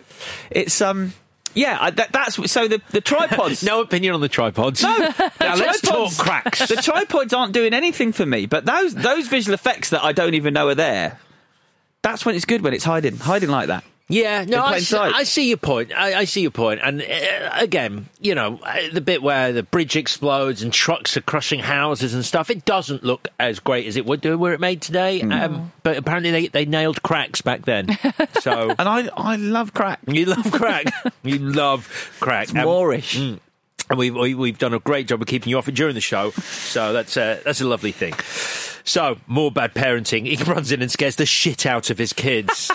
[0.50, 1.14] It's um,
[1.54, 3.64] yeah, I, that, that's so the the tripods.
[3.64, 4.82] No opinion on the tripods.
[4.84, 4.98] No,
[5.40, 6.68] now the let's talk tripods- cracks.
[6.68, 10.34] The tripods aren't doing anything for me, but those those visual effects that I don't
[10.34, 11.20] even know are there.
[12.02, 13.84] That's when it's good when it's hiding, hiding like that.
[14.08, 14.98] Yeah, no, I see.
[14.98, 15.92] I see your point.
[15.92, 16.80] I, I see your point.
[16.84, 21.22] And uh, again, you know, uh, the bit where the bridge explodes and trucks are
[21.22, 24.60] crushing houses and stuff, it doesn't look as great as it would do were it
[24.60, 25.22] made today.
[25.22, 25.42] Mm.
[25.46, 27.98] Um, but apparently they, they nailed cracks back then.
[28.42, 30.00] So And I I love crack.
[30.08, 30.86] you love crack.
[31.24, 32.44] you love crack.
[32.50, 33.16] It's Um, Moorish.
[33.18, 33.40] and
[33.98, 36.30] we've we, we've done a great job of keeping you off it during the show,
[36.30, 38.14] so that's a, that's a lovely thing.
[38.84, 40.28] So more bad parenting.
[40.28, 42.70] He runs in and scares the shit out of his kids,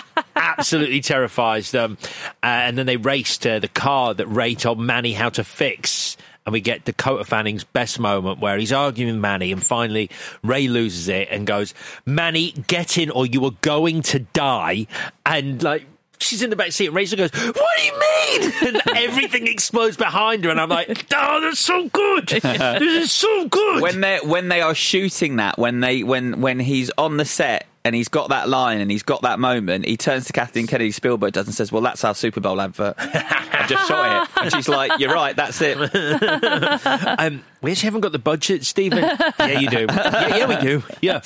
[0.57, 1.97] absolutely terrifies them,
[2.43, 6.17] uh, and then they race to the car that Ray told Manny how to fix.
[6.43, 10.09] And we get Dakota Fanning's best moment where he's arguing with Manny, and finally
[10.43, 14.87] Ray loses it and goes, "Manny, get in, or you are going to die."
[15.23, 15.85] And like
[16.21, 19.97] she's in the back seat, and Rachel goes, "What do you mean?" And everything explodes
[19.97, 22.27] behind her, and I'm like, "Oh, that's so good!
[22.27, 22.43] this
[22.81, 26.91] is so good." when they when they are shooting that when they when when he's
[26.97, 30.25] on the set and he's got that line and he's got that moment he turns
[30.25, 33.87] to Kathleen Kennedy Spielberg does and says well that's our Super Bowl advert I've just
[33.87, 35.77] shot it and she's like you're right that's it
[37.19, 38.99] um, we actually haven't got the budget, Steven.
[39.03, 39.85] yeah, you do.
[39.87, 40.83] Yeah, yeah, we do.
[41.01, 41.21] Yeah.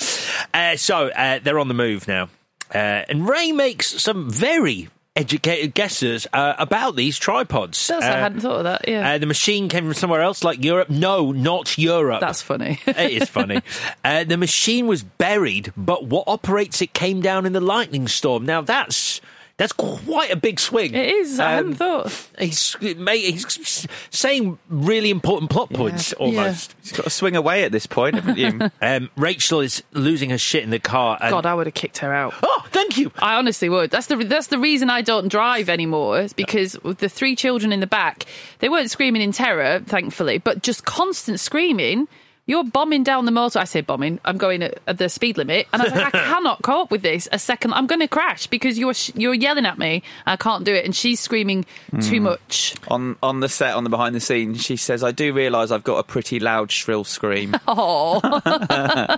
[0.53, 2.29] Uh, so uh, they're on the move now,
[2.73, 2.77] uh,
[3.09, 7.87] and Ray makes some very educated guesses uh, about these tripods.
[7.87, 8.87] That's, I Uh, hadn't thought of that.
[8.87, 9.11] Yeah.
[9.13, 10.89] Uh, the machine came from somewhere else, like Europe.
[10.89, 12.19] No, not Europe.
[12.19, 12.79] That's funny.
[12.85, 13.61] it is funny.
[14.03, 18.45] Uh, the machine was buried, but what operates it came down in the lightning storm.
[18.45, 19.19] Now that's
[19.57, 20.93] that's quite a big swing.
[20.93, 21.39] it is.
[21.39, 22.27] I Um, hadn't thought.
[22.39, 26.75] He's, mate, he's saying really important plot points almost.
[26.81, 30.37] he's got to swing away at this point haven't you Um, Rachel is losing her
[30.37, 31.17] shit in the car.
[31.21, 32.33] And, God, I would have kicked her out.
[32.43, 33.11] oh, thank you.
[33.19, 33.91] I honestly would.
[33.91, 36.19] That's the that's the reason I don't drive anymore.
[36.19, 38.25] Is because with the three children in the back,
[38.59, 42.07] they weren't screaming in terror, thankfully, but just constant screaming.
[42.47, 43.59] You're bombing down the motor.
[43.59, 44.19] I say bombing.
[44.23, 47.01] I'm going at, at the speed limit, and I was like, I cannot cope with
[47.01, 47.27] this.
[47.31, 50.03] A second, I'm going to crash because you're sh- you're yelling at me.
[50.25, 51.65] I can't do it, and she's screaming
[52.01, 52.23] too hmm.
[52.23, 52.75] much.
[52.87, 55.83] on on the set on the behind the scenes she says I do realise I've
[55.83, 58.19] got a pretty loud shrill scream Oh,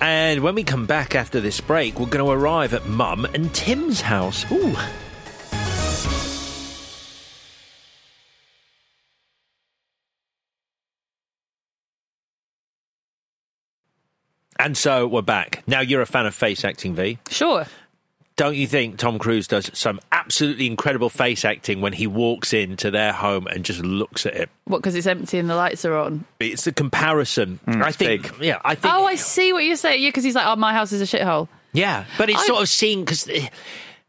[0.00, 3.52] And when we come back after this break, we're going to arrive at Mum and
[3.54, 4.44] Tim's house.
[4.52, 4.76] Ooh.
[14.58, 15.62] And so we're back.
[15.66, 17.18] Now you're a fan of face acting, V.
[17.28, 17.66] sure.
[18.36, 22.90] Don't you think Tom Cruise does some absolutely incredible face acting when he walks into
[22.90, 24.50] their home and just looks at it?
[24.66, 24.78] What?
[24.78, 26.26] Because it's empty and the lights are on.
[26.38, 27.60] It's a comparison.
[27.64, 28.22] Hmm, I it's think.
[28.38, 28.44] big.
[28.44, 28.92] Yeah, I think.
[28.92, 30.02] Oh, I see what you're saying.
[30.02, 31.48] Yeah, because he's like, oh, my house is a shithole.
[31.72, 33.26] Yeah, but it's I- sort of seeing because.
[33.26, 33.48] Eh,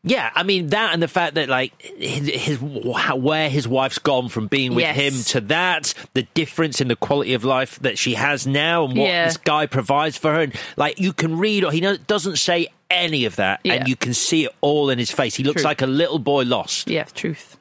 [0.08, 4.30] Yeah, I mean that, and the fact that like his, his where his wife's gone
[4.30, 4.96] from being with Yes.
[4.96, 8.98] him to that, the difference in the quality of life that she has now, and
[8.98, 9.26] what Yeah.
[9.26, 13.26] this guy provides for her, and like you can read, or he doesn't say any
[13.26, 13.74] of that, Yeah.
[13.74, 15.36] and you can see it all in his face.
[15.36, 15.70] He looks True.
[15.70, 16.90] like a little boy lost.
[16.90, 17.57] Yeah, truth.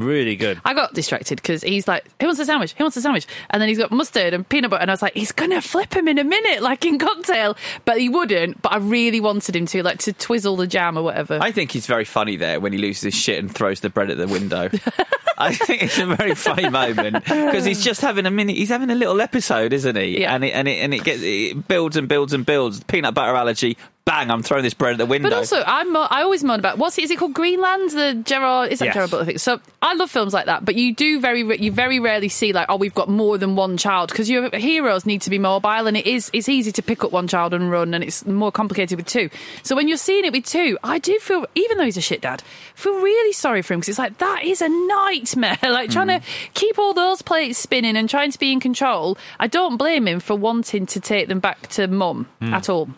[0.00, 0.60] Really good.
[0.64, 2.72] I got distracted because he's like, "Who wants a sandwich?
[2.72, 5.02] Who wants a sandwich?" And then he's got mustard and peanut butter, and I was
[5.02, 8.62] like, "He's gonna flip him in a minute, like in cocktail." But he wouldn't.
[8.62, 11.38] But I really wanted him to, like, to twizzle the jam or whatever.
[11.40, 14.10] I think he's very funny there when he loses his shit and throws the bread
[14.10, 14.70] at the window.
[15.38, 18.54] I think it's a very funny moment because he's just having a mini.
[18.54, 20.20] He's having a little episode, isn't he?
[20.20, 20.34] Yeah.
[20.34, 22.84] And it and it and it gets it builds and builds and builds.
[22.84, 23.78] Peanut butter allergy.
[24.04, 24.30] Bang!
[24.30, 25.28] I'm throwing this bread at the window.
[25.28, 27.90] But also, I'm, I always moan about what's it, is it called Greenland?
[27.90, 28.94] The Gerard is that Yes.
[28.94, 29.38] Gerard Butler thing?
[29.38, 32.66] So I love films like that, but you do very you very rarely see like
[32.68, 35.96] oh we've got more than one child because your heroes need to be mobile and
[35.96, 38.96] it is it's easy to pick up one child and run and it's more complicated
[38.96, 39.28] with two.
[39.62, 42.22] So when you're seeing it with two, I do feel even though he's a shit
[42.22, 42.42] dad,
[42.74, 45.58] feel really sorry for him because it's like that is a nightmare.
[45.62, 46.54] like trying to mm.
[46.54, 49.18] keep all those plates spinning and trying to be in control.
[49.38, 52.52] I don't blame him for wanting to take them back to mum mm.
[52.52, 52.88] at all.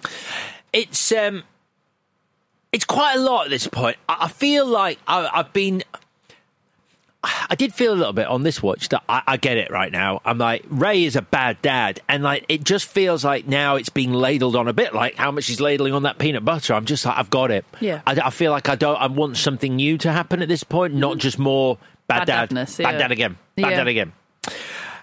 [0.72, 1.42] It's um
[2.72, 5.82] it's quite a lot at this point i, I feel like I, i've been
[7.48, 9.92] I did feel a little bit on this watch that I, I get it right
[9.92, 10.20] now.
[10.24, 13.90] I'm like Ray is a bad dad, and like it just feels like now it's
[13.90, 16.74] being ladled on a bit like how much he's ladling on that peanut butter.
[16.74, 17.64] I'm just like I've got it.
[17.78, 18.02] Yeah.
[18.08, 18.96] I, I feel like I don't.
[18.96, 21.76] I want something new to happen at this point, not just more
[22.08, 23.76] bad, Bad dad, dadness, bad dad again, bad Yeah.
[23.76, 24.12] dad again.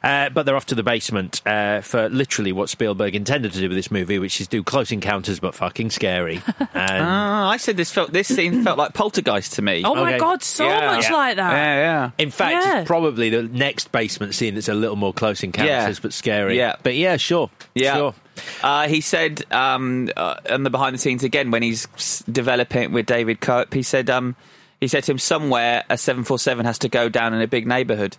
[0.02, 3.68] Uh, but they're off to the basement uh, for literally what Spielberg intended to do
[3.68, 6.42] with this movie, which is do close encounters but fucking scary.
[6.58, 9.82] And Ah, I said this felt this scene felt like Poltergeist to me.
[9.86, 10.96] Oh my god, so Yeah.
[10.96, 11.14] much Yeah.
[11.16, 11.52] like that.
[11.52, 12.12] yeah, yeah.
[12.18, 12.80] in fact, Yeah.
[12.80, 16.02] it's probably the next basement scene that's a little more close encounters Yeah.
[16.02, 16.58] but scary.
[16.58, 16.76] Yeah.
[16.82, 17.50] But yeah, sure.
[17.76, 17.96] Yeah.
[17.96, 18.16] Sure.
[18.64, 22.92] Uh, he said um, uh, on the behind the scenes again when he's developing it
[22.92, 24.38] with David Koepp, he said um,
[24.80, 27.48] he said to him somewhere a seven four seven has to go down in a
[27.48, 28.16] big neighbourhood.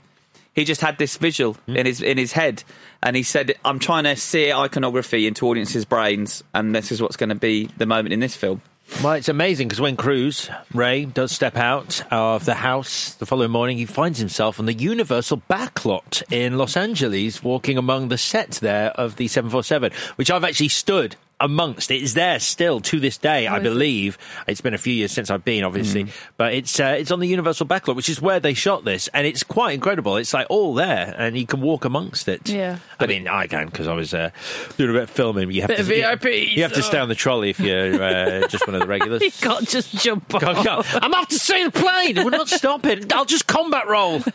[0.61, 1.77] He just had this visual Hmm.
[1.79, 2.65] in his in his head,
[3.03, 7.17] and he said, "I'm trying to see iconography into audiences' brains, and this is what's
[7.17, 8.61] going to be the moment in this film."
[9.03, 13.53] Well, it's amazing because when Cruise, Ray, does step out of the house the following
[13.53, 18.59] morning, he finds himself on the Universal backlot in Los Angeles, walking among the sets
[18.59, 21.91] there of the 747, which I've actually stood amongst.
[21.91, 23.65] It is there still to this day, I is it?
[23.65, 24.19] believe.
[24.47, 27.27] It's been a few years since I've been, obviously, but it's uh, it's on the
[27.29, 30.17] Universal backlot, which is where they shot this, and it's quite incredible.
[30.17, 32.49] It's like all there, and you can walk amongst it.
[32.49, 32.79] Yeah.
[32.99, 34.31] I mean, I can because I was uh,
[34.77, 35.51] doing a bit of filming.
[35.51, 38.03] You have Bit to of VIPs, You have to stay on the trolley if you're
[38.03, 39.23] uh, just one of the regulars.
[39.31, 40.41] You can't just jump off.
[40.41, 40.83] Go, go.
[40.95, 42.17] I'm off to see the plane.
[42.17, 43.05] We're not stopping.
[43.13, 44.23] I'll just combat roll.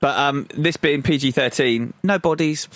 [0.00, 2.68] But um, this being PG thirteen, no bodies.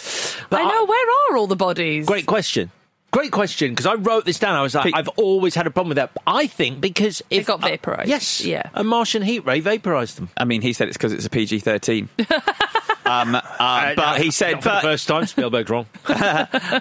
[0.52, 2.06] I know, where are all the bodies?
[2.06, 2.70] Great question.
[3.12, 4.54] Great question because I wrote this down.
[4.56, 6.10] I was like, Pete- I've always had a problem with that.
[6.26, 8.08] I think because if got vaporised.
[8.08, 8.68] yes, Yeah.
[8.74, 10.28] a Martian heat ray vaporized them.
[10.36, 12.08] I mean, he said it's because it's a PG thirteen.
[13.06, 15.86] um, uh, but he said, Not for but the first time, Spielberg's wrong.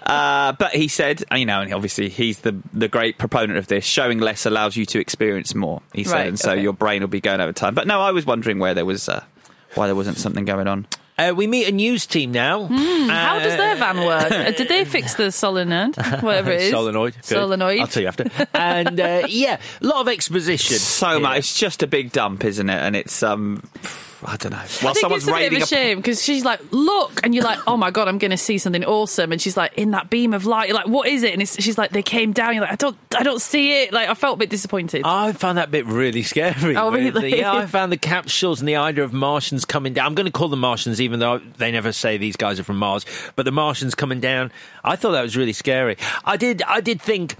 [0.05, 3.85] Uh, but he said, you know, and obviously he's the the great proponent of this.
[3.85, 5.81] Showing less allows you to experience more.
[5.93, 6.61] He said, Right, and so okay.
[6.61, 7.75] your brain will be going over time.
[7.75, 9.23] But no, I was wondering where there was uh,
[9.75, 10.87] why there wasn't something going on.
[11.17, 12.65] Uh, we meet a news team now.
[12.65, 14.31] Hmm, How does their Uh, van work?
[14.31, 15.95] Uh, Did they fix the solenoid?
[16.21, 16.71] Whatever it is.
[16.71, 17.13] Solenoid.
[17.15, 17.25] Good.
[17.25, 17.79] Solenoid.
[17.79, 18.25] I'll tell you after.
[18.53, 20.77] And uh, yeah, a lot of exposition.
[20.77, 21.17] So Yeah.
[21.19, 21.37] much.
[21.39, 22.79] It's just a big dump, isn't it?
[22.83, 23.63] And it's um,
[24.27, 24.57] I don't know.
[24.57, 27.33] While I think someone's it's a bit of a shame because she's like, "Look," and
[27.33, 29.91] you're like, "Oh my god, I'm going to see something awesome." And she's like, "In
[29.91, 32.33] that beam of light," you're like, "What is it?" And it's, she's like, "They came
[32.33, 35.03] down." You're like, "I don't, I don't see it." Like, I felt a bit disappointed.
[35.05, 36.75] I found that bit really scary.
[36.75, 37.11] Oh, really?
[37.11, 37.39] weirdly.
[37.39, 40.07] Yeah, I found the capsules and the idea of Martians coming down.
[40.07, 42.77] I'm going to call them Martians, even though they never say these guys are from
[42.77, 43.05] Mars.
[43.35, 44.51] But the Martians coming down,
[44.83, 45.97] I thought that was really scary.
[46.23, 47.35] I did, I did think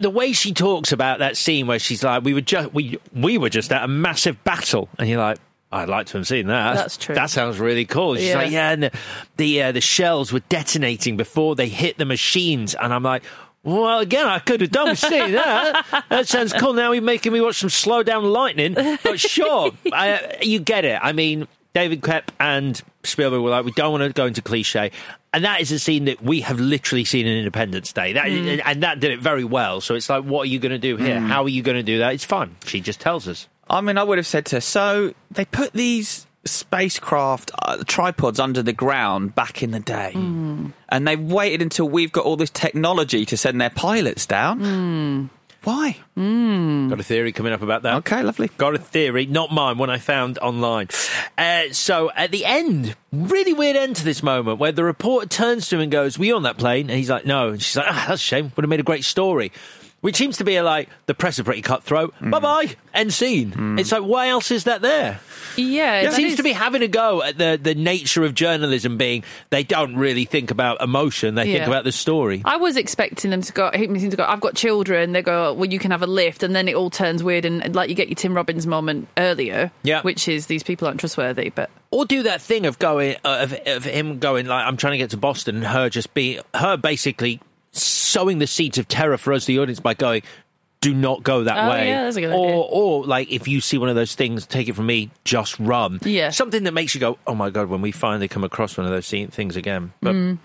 [0.00, 3.38] the way she talks about that scene where she's like, "We were just, we, we
[3.38, 5.38] were just at a massive battle," and you're like.
[5.70, 6.76] I'd like to have seen that.
[6.76, 7.14] That's true.
[7.14, 8.16] That sounds really cool.
[8.16, 8.36] She's Yeah.
[8.38, 8.90] like, yeah, and the
[9.36, 13.22] the, uh, the shells were detonating before they hit the machines, and I'm like,
[13.64, 15.84] well, again, I could have done with seeing that.
[16.08, 16.72] That sounds cool.
[16.72, 18.72] Now you're making me watch some slow down lightning,
[19.02, 20.98] but sure, I, you get it.
[21.02, 24.90] I mean, David Koepp and Spielberg were like, we don't want to go into cliche.
[25.32, 28.14] And that is a scene that we have literally seen in Independence Day.
[28.14, 29.80] That, And that did it very well.
[29.80, 31.20] So it's like, what are you going to do here?
[31.20, 32.14] How are you going to do that?
[32.14, 32.56] It's fun.
[32.64, 33.46] She just tells us.
[33.68, 38.40] I mean, I would have said to her, so they put these spacecraft uh, tripods
[38.40, 40.68] under the ground back in the day, Hmm.
[40.88, 45.28] and they've waited until we've got all this technology to send their pilots down.
[45.68, 45.98] Why?
[46.16, 47.96] Got a theory coming up about that.
[47.96, 48.48] Okay, lovely.
[48.56, 50.88] Got a theory, not mine, one I found online.
[51.36, 55.68] Uh, so at the end, really weird end to this moment where the reporter turns
[55.68, 56.88] to him and goes, Were you on that plane?
[56.88, 57.50] And he's like, No.
[57.50, 58.50] And she's like, ah, That's a shame.
[58.56, 59.52] Would have made a great story.
[60.00, 62.14] Which seems to be like, the press are pretty cutthroat.
[62.20, 62.76] Bye bye.
[62.94, 63.78] End scene.
[63.80, 65.18] It's like, why else is that there?
[65.56, 68.96] yeah, It seems is- to be having a go at the, the nature of journalism
[68.96, 72.42] being they don't really think about emotion, they think about the story.
[72.44, 73.70] I was expecting them to go.
[73.72, 74.24] him to go.
[74.24, 75.12] I've got children.
[75.12, 75.52] They go.
[75.54, 77.88] Well, you can have a lift, and then it all turns weird, and, and like
[77.88, 80.02] you get your Tim Robbins moment earlier, Yeah.
[80.02, 81.50] which is these people aren't trustworthy.
[81.50, 84.92] But or do that thing of going uh, of, of him going like I'm trying
[84.92, 87.40] to get to Boston and her just be her basically
[87.82, 90.22] sowing the seeds of terror for us the audience by going
[90.80, 92.56] do not go that Oh, way yeah, that's a good or idea.
[92.56, 95.98] or like if you see one of those things take it from me just run
[96.02, 96.30] Yeah.
[96.30, 98.92] something that makes you go oh my god when we finally come across one of
[98.92, 100.38] those things again but Mm.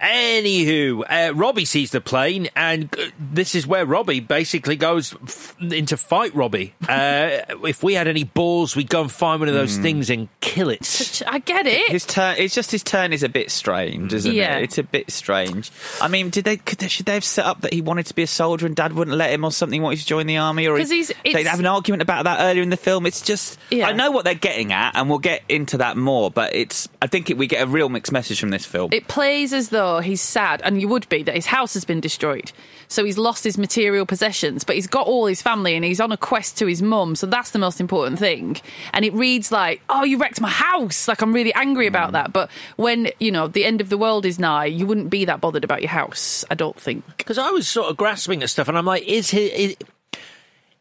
[0.00, 5.56] anywho uh, Robbie sees the plane and uh, this is where Robbie basically goes f-
[5.60, 9.54] into fight Robbie uh, if we had any balls we'd go and find one of
[9.54, 11.90] those things and kill it I get it.
[11.90, 12.36] His turn.
[12.38, 14.58] It's just his turn is a bit strange, isn't Yeah.
[14.58, 14.64] it?
[14.64, 15.70] It's a bit strange.
[16.00, 16.56] I mean, did they?
[16.56, 18.74] Could they should they have set up that he wanted to be a soldier and
[18.74, 19.82] Dad wouldn't let him, or something?
[19.82, 22.62] Wanted to join the army, or 'Cause he's- they'd have an argument about that earlier
[22.62, 23.04] in the film.
[23.04, 23.88] It's just Yeah.
[23.88, 26.30] I know what they're getting at, and we'll get into that more.
[26.30, 28.90] But it's I think it, we get a real mixed message from this film.
[28.92, 32.00] It plays as though he's sad, and you would be that his house has been
[32.00, 32.52] destroyed.
[32.90, 36.10] So he's lost his material possessions, but he's got all his family and he's on
[36.10, 37.16] a quest to his mum.
[37.16, 38.56] So that's the most important thing.
[38.94, 41.06] And it reads like, oh, you wrecked my house.
[41.06, 42.12] Like, I'm really angry about mm.
[42.12, 42.32] that.
[42.32, 45.40] But when, you know, the end of the world is nigh, you wouldn't be that
[45.40, 47.04] bothered about your house, I don't think.
[47.18, 49.47] because I was sort of grasping at stuff, and I'm like, is he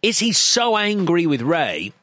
[0.01, 1.93] is, he so angry with Ray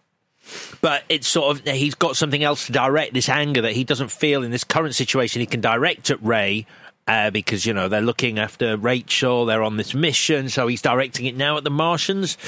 [0.81, 4.11] but it's sort of he's got something else to direct this anger that he doesn't
[4.11, 5.41] feel in this current situation.
[5.41, 6.67] He can direct at Ray.
[7.07, 11.27] Uh, because you know they're looking after Rachel, they're on this mission, so he's directing
[11.27, 12.39] it now at the Martians.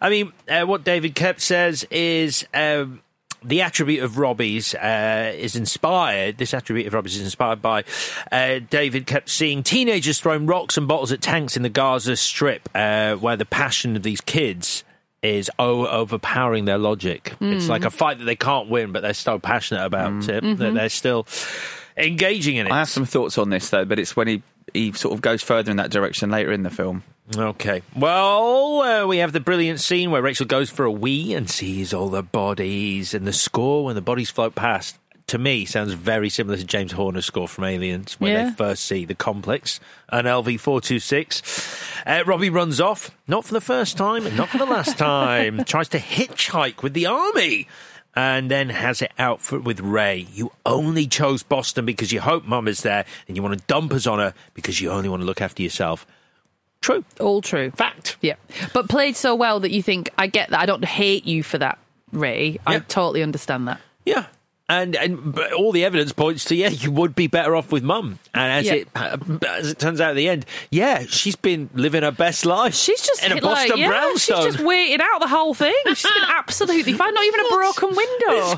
[0.00, 3.02] I mean, uh, what David Koepp says is um,
[3.44, 6.38] the attribute of Robbie's uh, is inspired.
[6.38, 7.84] This attribute of Robbie's is inspired by
[8.32, 12.68] uh, David Koepp seeing teenagers throwing rocks and bottles at tanks in the Gaza Strip,
[12.74, 14.84] uh, where the passion of these kids
[15.22, 17.34] is overpowering their logic.
[17.40, 20.74] It's like a fight that they can't win, but they're so passionate about it that
[20.74, 21.26] they're still
[21.96, 22.72] engaging in it.
[22.72, 24.42] I have some thoughts on this though, but it's when he
[24.72, 27.04] he sort of goes further in that direction later in the film.
[27.36, 27.82] Okay.
[27.96, 31.94] Well, uh, we have the brilliant scene where Rachel goes for a wee and sees
[31.94, 34.98] all the bodies and the score when the bodies float past.
[35.28, 38.44] To me, sounds very similar to James Horner's score from Aliens when Yeah.
[38.44, 41.40] they first see the complex, and LV four two six.
[42.04, 45.64] Uh, Robbie runs off, not for the first time, not for the last time.
[45.64, 47.68] Tries to hitchhike with the army,
[48.14, 50.26] and then has it out for, with Ray.
[50.30, 53.94] You only chose Boston because you hope Mum is there, and you want to dump
[53.94, 56.06] us on her because you only want to look after yourself.
[56.84, 57.02] True.
[57.18, 57.70] All true.
[57.70, 58.18] Fact.
[58.20, 58.34] Yeah.
[58.74, 60.60] But played so well that you think, I get that.
[60.60, 61.78] I don't hate you for that,
[62.12, 62.58] Ray.
[62.66, 62.80] I Yeah.
[62.88, 63.80] totally understand that.
[64.04, 64.26] Yeah.
[64.66, 68.18] And and all the evidence points to yeah, you would be better off with mum.
[68.32, 68.72] And as Yeah.
[68.72, 68.88] it
[69.46, 72.74] as it turns out at the end, yeah, she's been living her best life.
[72.74, 74.42] She's just in a hit, Boston like, yeah, brownstone.
[74.44, 75.74] She's just waited out the whole thing.
[75.88, 77.12] She's been absolutely fine.
[77.12, 78.26] Not even a broken window.
[78.30, 78.54] It's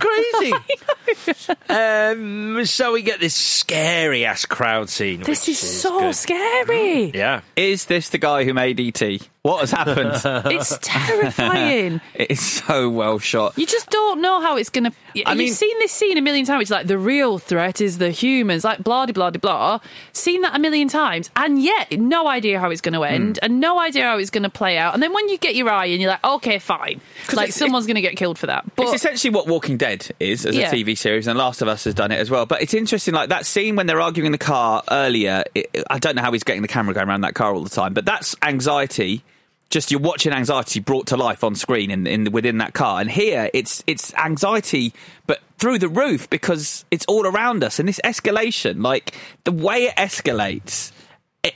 [1.17, 1.57] crazy.
[1.69, 5.21] um, so we get this scary ass crowd scene.
[5.21, 6.15] This which is so good.
[6.15, 7.11] scary.
[7.15, 7.41] Yeah.
[7.57, 9.03] Is this the guy who made ET?
[9.47, 10.17] What has happened?
[10.57, 12.01] It's terrifying.
[12.15, 13.57] it's so well shot.
[13.57, 14.93] You just don't know how it's going to.
[15.25, 16.63] I You've mean- seen this scene a million times.
[16.63, 19.79] It's like the real threat is the humans, like blah de blah de blah.
[20.13, 23.15] Seen that a million times, and yet no idea how it's going to hmm.
[23.15, 24.95] end, and no idea how it's going to play out.
[24.95, 27.01] And then when you get your eye, and you're like, okay, fine,
[27.33, 28.65] like someone's going to get killed for that.
[28.75, 30.71] But it's essentially what Walking Dead is as Yeah.
[30.71, 32.47] a TV series, and Last of Us has done it as well.
[32.47, 35.45] But it's interesting, like that scene when they're arguing in the car earlier.
[35.55, 37.71] It, I don't know how he's getting the camera going around that car all the
[37.71, 39.23] time, but that's anxiety.
[39.69, 43.11] Just you're watching anxiety brought to life on screen in, in within that car, and
[43.11, 44.93] here it's it's anxiety,
[45.27, 49.15] but through the roof because it's all around us, and this escalation, like
[49.45, 50.93] the way it escalates.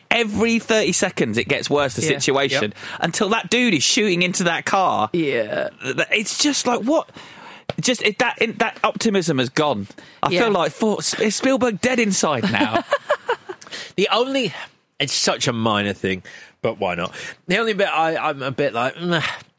[0.09, 2.19] Every 30 seconds, it gets worse, the Yeah.
[2.19, 5.11] situation, until that dude is shooting into that car.
[5.13, 5.71] Yeah,
[6.13, 7.11] it's just like what?
[7.81, 9.89] Just it, that it, that optimism has gone.
[10.23, 10.43] I Yeah.
[10.43, 12.85] feel like for, is spielberg dead inside now?
[13.97, 14.53] The only
[14.99, 16.23] it's such a minor thing,
[16.63, 17.15] but why not?
[17.47, 18.97] The only bit I, I'm a bit like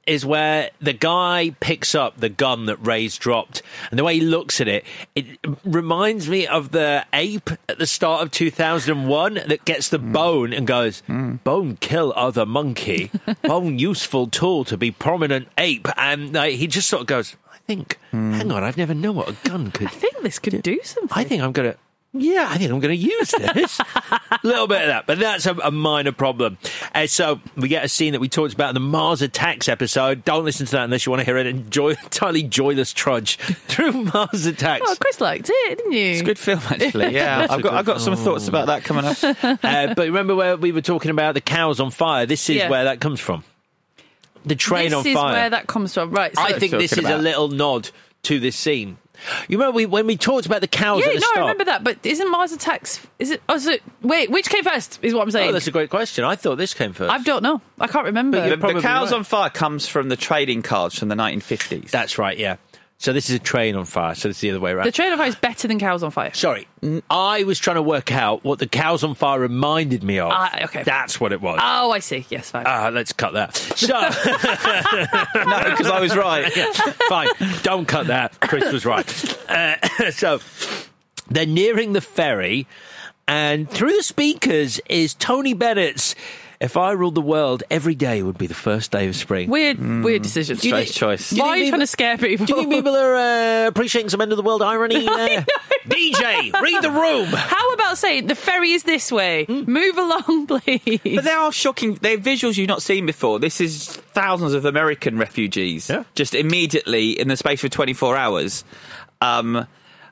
[0.08, 4.22] is where the guy picks up the gun that Ray's dropped, and the way he
[4.22, 4.84] looks at it,
[5.16, 5.26] it
[5.64, 10.12] reminds me of the ape at the start of 2001 that gets the mm.
[10.12, 11.42] bone and goes, mm.
[11.44, 13.12] "Bone kill other monkey,
[13.44, 17.58] bone useful tool to be prominent ape," and like, he just sort of goes, "I
[17.68, 18.34] think, mm.
[18.34, 21.18] hang on, I've never known what a gun could I think this could do something.
[21.18, 21.78] I think I'm going to.
[22.14, 23.80] Yeah, I think I'm going to use this.
[23.80, 26.58] a little bit of that, but that's a, a minor problem.
[26.94, 30.26] Uh, so we get a scene that we talked about in the Mars Attacks episode.
[30.26, 33.38] Don't listen to that unless you want to hear an enjoy, entirely joyless trudge
[33.68, 34.84] through Mars Attacks.
[34.86, 36.06] Oh, Chris liked it, didn't you?
[36.08, 39.06] it's a good film actually yeah i've got i've got some thoughts about that coming
[39.06, 39.18] up
[39.64, 42.26] Uh, but remember where we were talking about the cows on fire?
[42.26, 42.70] This is Yeah.
[42.70, 43.44] where that comes from.
[44.46, 45.34] The train this on is fire.
[45.34, 46.36] where that comes from, right?
[46.36, 47.90] So I think this is talking a little nod
[48.24, 48.98] to this scene.
[49.48, 51.38] You remember we, when we talked about the cows Yeah, at the no, start?
[51.38, 51.84] I remember that.
[51.84, 53.06] But isn't Mars Attacks?
[53.20, 53.42] Is it?
[53.48, 53.84] Oh, is it?
[54.02, 55.00] Wait, which came first?
[55.02, 55.50] Is what I'm oh, saying.
[55.50, 56.24] Oh, that's a great question.
[56.24, 57.12] I thought this came first.
[57.12, 57.62] I don't know.
[57.80, 58.40] I can't remember.
[58.58, 59.18] But the, the cows right.
[59.18, 62.58] on fire comes from the trading cards from the 1950s That's right, yeah.
[63.02, 64.14] So this is a train on fire.
[64.14, 64.86] So this is the other way around.
[64.86, 66.32] the train on fire is better than cows on fire.
[66.36, 66.68] Sorry,
[67.10, 70.30] I was trying to work out what the cows on fire reminded me of.
[70.32, 70.84] Ah, okay.
[70.84, 71.60] That's what it was.
[71.64, 72.28] Oh, I see.
[72.30, 72.66] Yes, fine.
[72.68, 73.56] Ah, let's cut that.
[73.58, 76.54] So, no because i was right
[77.10, 77.30] fine,
[77.64, 78.40] don't cut that.
[78.40, 79.50] Chris was right.
[79.50, 80.40] Uh, so,
[81.28, 82.68] they're nearing the ferry,
[83.28, 86.14] and through the speakers is Tony Bennett's
[86.62, 89.80] "If I ruled the world, every day would be the first day of spring." weird,
[89.80, 90.56] weird decision.
[90.58, 92.46] Do strange think- choice Why are you people- trying to scare people?
[92.46, 95.08] Do you think people are uh, appreciating some end of the world irony?
[95.22, 95.44] Uh,
[95.88, 97.26] DJ, read the room.
[97.26, 99.48] How about saying the ferry is this way?
[99.50, 101.00] Move along, please.
[101.16, 101.96] But they are shocking.
[101.96, 103.40] They're visuals you've not seen before.
[103.40, 106.04] This is thousands of American refugees Yeah.
[106.14, 108.64] just immediately in the space of 24 hours.
[109.22, 109.66] Um,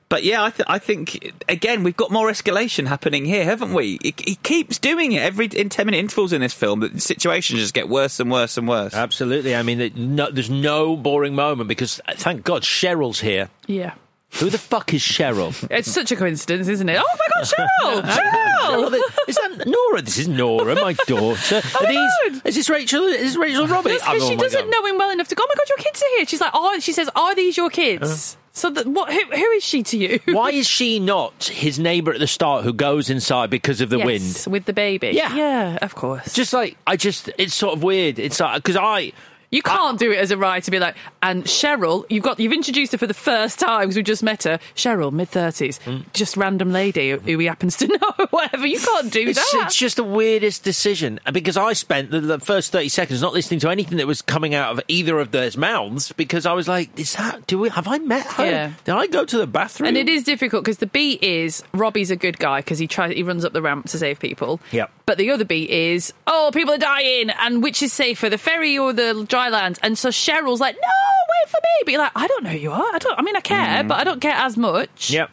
[0.10, 4.00] but yeah, I, th- I think again we've got more escalation happening here, haven't we?
[4.02, 6.80] He, he keeps doing it every in 10 minute intervals in this film.
[6.82, 8.94] The situations just get worse and worse and worse.
[8.94, 9.56] Absolutely.
[9.56, 13.50] I mean, it- no, there's no boring moment because uh, thank God Cheryl's here.
[13.68, 13.94] yeah.
[14.34, 15.56] Who the fuck is Cheryl?
[15.72, 17.02] It's such a coincidence, isn't it?
[17.02, 18.02] Oh my God, Cheryl!
[18.94, 19.28] Cheryl!
[19.28, 20.04] Is that Nora?
[20.04, 21.56] This is Nora, my daughter.
[21.56, 22.46] Are my these, God.
[22.46, 23.06] is this Rachel?
[23.06, 23.90] Is this Rachel Robbie?
[23.94, 24.70] Oh, because oh she my doesn't God.
[24.72, 25.42] know him well enough to go.
[25.44, 26.26] Oh my god, your kids are here.
[26.28, 28.38] She's like, oh, she says, are these your kids?
[28.60, 29.12] So that what?
[29.12, 30.20] Who, who is she to you?
[30.26, 33.98] Why is she not his neighbour at the start who goes inside because of the
[33.98, 34.06] Yes,
[34.46, 34.54] wind?
[34.54, 35.12] with the baby.
[35.14, 35.36] Yeah.
[35.36, 36.34] yeah, of course.
[36.34, 38.20] Just like I just, it's sort of weird.
[38.20, 39.14] It's like because I.
[39.52, 42.54] You can't do it as a writer to be like, and Cheryl, you've got you've
[42.54, 44.60] introduced her for the first time because we just met her.
[44.76, 46.04] Cheryl, mid thirties, Mm.
[46.14, 48.68] just random lady who he happens to know, whatever.
[48.68, 49.66] You can't do It's, that.
[49.66, 53.60] it's just the weirdest decision because I spent the, the first thirty seconds not listening
[53.62, 56.98] to anything that was coming out of either of their mouths because I was like,
[57.00, 57.48] "Is that?
[57.48, 58.46] Do we have I met her?
[58.46, 58.72] Yeah.
[58.86, 62.12] Did I go to the bathroom?" and it is difficult because the beat is Robbie's
[62.12, 64.60] a good guy because he tries he runs up the ramp to save people.
[64.72, 64.92] Yep.
[65.08, 68.78] But the other beat is oh people are dying and which is safer the ferry
[68.78, 72.12] or the dry land and so Cheryl's like no wait for me but you're like
[72.16, 74.20] I don't know who you are I don't I mean I care but I don't
[74.20, 75.12] care as much.
[75.12, 75.32] Yep.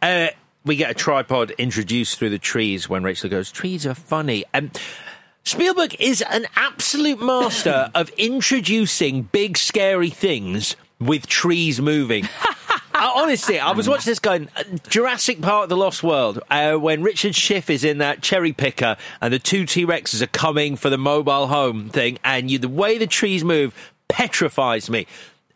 [0.00, 0.28] Uh,
[0.64, 4.44] we get a tripod introduced through the trees when Rachel goes, Trees are funny.
[4.54, 4.78] And
[5.44, 12.28] Spielberg is an absolute master of introducing big, scary things with trees moving.
[13.10, 17.34] Honestly, I was watching this going uh, Jurassic Park: The Lost World uh, when Richard
[17.34, 20.98] Schiff is in that cherry picker and the two T Rexes are coming for the
[20.98, 23.74] mobile home thing, and you, the way the trees move
[24.06, 25.06] petrifies me.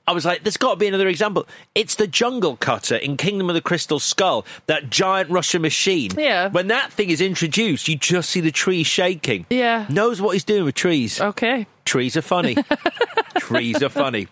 [0.08, 1.46] I was like, there's got to be another example.
[1.74, 6.12] It's the jungle cutter in Kingdom of the Crystal Skull, that giant Russian machine.
[6.16, 6.48] Yeah.
[6.48, 9.46] When that thing is introduced, you just see the trees shaking.
[9.50, 9.86] Yeah.
[9.88, 11.20] Knows what he's doing with trees.
[11.20, 11.66] Okay.
[11.84, 12.56] Trees are funny.
[13.38, 14.28] Trees are funny.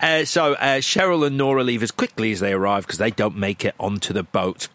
[0.00, 3.36] Uh, so uh, Cheryl and Nora leave as quickly as they arrive because they don't
[3.36, 4.68] make it onto the boat.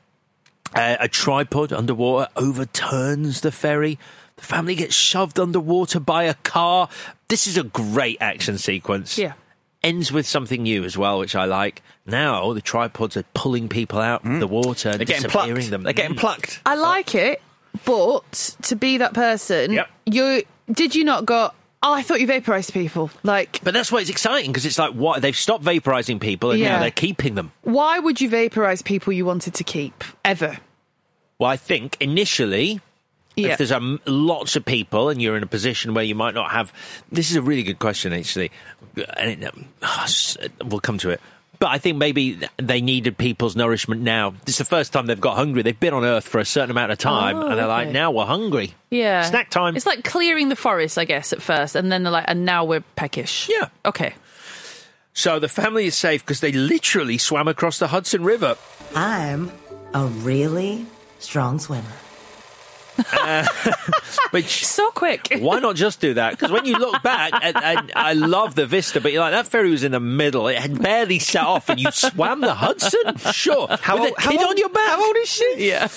[0.74, 4.00] Uh, a tripod underwater overturns the ferry.
[4.38, 6.90] The family gets shoved underwater by a car.
[7.28, 9.18] This is a great action sequence.
[9.18, 9.34] Yeah.
[9.84, 11.82] Ends with something new as well, which I like.
[12.06, 15.70] Now the tripods are pulling people out of the water They're getting disappearing plucked.
[15.72, 15.84] them.
[15.84, 16.20] They're getting Mm.
[16.20, 16.62] plucked.
[16.66, 17.42] I like it,
[17.86, 19.90] but to be that person, Yep.
[20.06, 21.50] you did you not go?
[21.84, 23.10] Oh, I thought you vaporized people.
[23.24, 26.60] Like, But that's why it's exciting because it's like what they've stopped vaporizing people and
[26.60, 26.74] Yeah.
[26.74, 27.52] now they're keeping them.
[27.64, 30.60] why would you vaporize people you wanted to keep ever?
[31.40, 32.82] Well, I think initially,
[33.36, 33.50] Yeah.
[33.54, 36.52] if there's um, lots of people and you're in a position where you might not
[36.52, 36.74] have.
[37.12, 38.52] This is a really good question, actually.
[39.18, 39.66] And it, um,
[40.66, 41.22] we'll come to it.
[41.60, 44.32] But I think maybe they needed people's nourishment now.
[44.46, 45.62] This is the first time they've got hungry.
[45.62, 48.10] They've been on Earth for a certain amount of time, Oh, and they're like, now
[48.10, 48.74] we're hungry.
[48.90, 49.22] Yeah.
[49.26, 49.76] Snack time.
[49.78, 52.66] It's like clearing the forest, I guess, at first, and then they're like, and now
[52.66, 53.48] we're peckish.
[53.48, 53.70] Yeah.
[53.86, 54.16] Okay.
[55.14, 58.56] So the family is safe because they literally swam across the Hudson River.
[58.96, 59.52] I'm
[59.94, 60.88] a really
[61.20, 61.84] strong swimmer.
[64.32, 65.28] Which So quick.
[65.40, 66.32] why not just do that?
[66.32, 69.48] Because when you look back, and, and I love the vista, but you're like that
[69.48, 73.18] ferry was in the middle; it had barely set off, and you swam the Hudson.
[73.32, 74.88] Sure, How with old- a how kid old- on your back.
[74.90, 75.56] how old is she?
[75.70, 75.88] Yeah.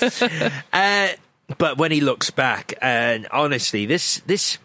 [0.72, 1.08] Uh,
[1.58, 4.58] but when he looks back, and honestly, this this.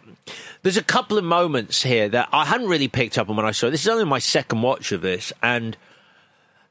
[0.62, 3.52] There's a couple of moments here that I hadn't really picked up on when I
[3.52, 3.72] saw it.
[3.72, 5.76] This is only my second watch of this, and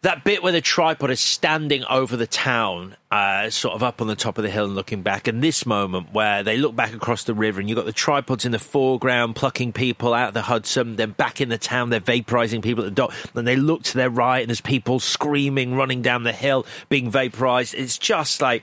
[0.02, 4.06] that bit where the tripod is standing over the town, uh, sort of up on
[4.06, 6.94] the top of the hill and looking back, and this moment where they look back
[6.94, 10.34] across the river and you've got the tripods in the foreground plucking people out of
[10.34, 13.56] the Hudson, then back in the town they're vaporizing people at the dock, then they
[13.56, 17.74] look to their right and there's people screaming, running down the hill, being vaporized.
[17.74, 18.62] It's just like,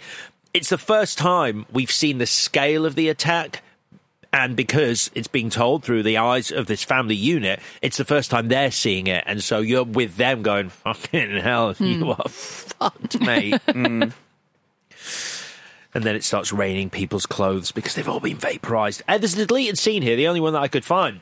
[0.53, 3.61] it's the first time we've seen the scale of the attack.
[4.35, 8.29] And because it's being told through the eyes of this family unit, it's the first
[8.29, 9.23] time they're seeing it.
[9.25, 13.61] And so you're with them going, fucking hell, you are fucked, mate.
[15.93, 19.01] And then it starts raining people's clothes because they've all been vaporized.
[19.07, 21.21] And there's a deleted scene here, the only one that I could find.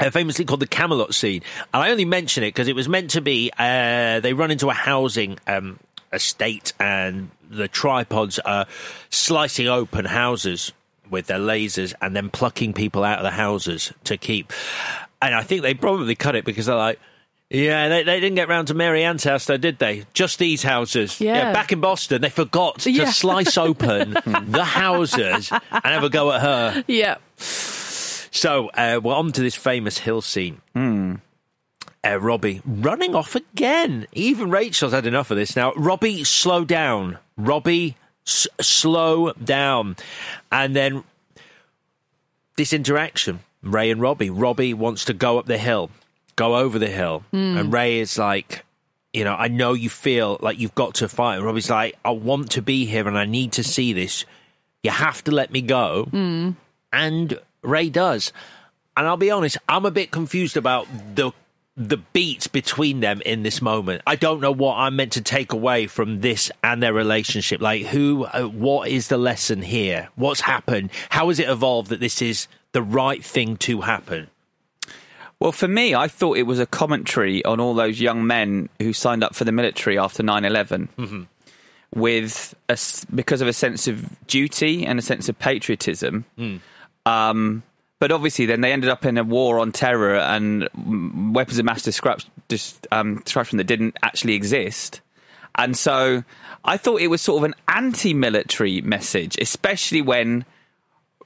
[0.00, 1.42] Uh, famously called the Camelot scene.
[1.74, 4.70] And I only mention it because it was meant to be uh, they run into
[4.70, 5.78] a housing um,
[6.10, 8.64] estate and the tripods are
[9.10, 10.72] slicing open houses
[11.10, 14.52] with their lasers and then plucking people out of the houses to keep.
[15.22, 16.98] And I think they probably cut it because they're like,
[17.48, 20.04] yeah, they, they didn't get round to Mary Ann's house, though, did they?
[20.14, 21.20] Just these houses.
[21.20, 21.52] Yeah.
[21.52, 23.10] back in Boston, they forgot to Yeah.
[23.12, 26.84] slice open the houses and have a go at her.
[26.88, 27.16] Yeah.
[27.38, 30.60] So uh, we're on to this famous hill scene.
[30.74, 34.06] Uh, Robbie running off again.
[34.12, 35.72] Even Rachel's had enough of this now.
[35.74, 37.18] Robbie, slow down.
[37.36, 37.96] Robbie,
[38.26, 39.96] s- slow down.
[40.50, 41.04] And then
[42.56, 44.30] this interaction, Ray and Robbie.
[44.30, 45.90] Robbie wants to go up the hill,
[46.36, 47.24] go over the hill.
[47.30, 47.56] Hmm.
[47.56, 48.64] And Ray is like,
[49.12, 51.36] you know, I know you feel like you've got to fight.
[51.36, 54.24] And Robbie's like, I want to be here and I need to see this.
[54.82, 56.04] You have to let me go.
[56.10, 56.50] Hmm.
[56.92, 58.32] And Ray does.
[58.96, 61.32] And I'll be honest, I'm a bit confused about the
[61.76, 64.02] the beat between them in this moment.
[64.06, 67.60] I don't know what I'm meant to take away from this and their relationship.
[67.60, 70.08] Like, who, uh, what is the lesson here?
[70.14, 70.90] What's happened?
[71.10, 74.28] How has it evolved that this is the right thing to happen?
[75.38, 78.94] Well, for me, I thought it was a commentary on all those young men who
[78.94, 81.28] signed up for the military after 9 11
[81.94, 82.78] with a
[83.14, 86.24] because of a sense of duty and a sense of patriotism.
[87.04, 87.62] Um,
[87.98, 90.68] but obviously, then they ended up in a war on terror and
[91.34, 92.26] weapons of mass destruct-
[92.92, 95.00] um, destruction that didn't actually exist.
[95.54, 96.22] And so
[96.64, 100.44] I thought it was sort of an anti military message, especially when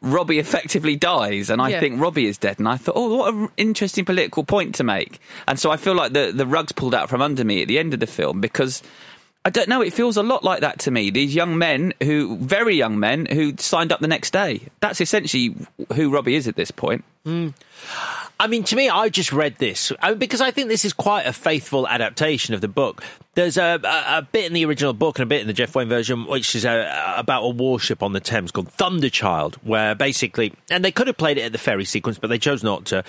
[0.02, 1.80] Robbie effectively dies, and I Yeah.
[1.80, 2.58] think Robbie is dead.
[2.58, 5.20] And I thought, oh, what an interesting political point to make.
[5.46, 7.78] And so I feel like the, the rug's pulled out from under me at the
[7.78, 8.82] end of the film because
[9.44, 11.10] I don't know, it feels a lot like that to me.
[11.10, 14.68] These young men who, very young men, who signed up the next day.
[14.80, 15.56] That's essentially
[15.94, 17.04] who Robbie is at this point.
[17.26, 21.26] I mean, to me, I just read this uh, because I think this is quite
[21.26, 23.02] a faithful adaptation of the book.
[23.34, 25.74] There's a, a, a bit in the original book and a bit in the Jeff
[25.74, 30.52] Wayne version, which is a, about a warship on the Thames called Thunderchild, where basically,
[30.70, 33.04] and they could have played it at the ferry sequence, but they chose not to.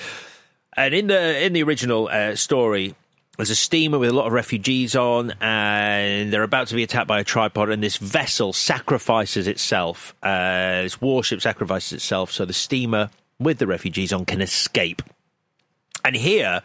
[0.78, 2.96] And in the in the original uh, story,
[3.38, 7.08] there's a steamer with a lot of refugees on, and they're about to be attacked
[7.08, 10.14] by a tripod, and this vessel sacrifices itself.
[10.22, 13.10] Uh, this warship sacrifices itself, so the steamer
[13.40, 15.02] with the refugees on can escape.
[16.04, 16.62] And here,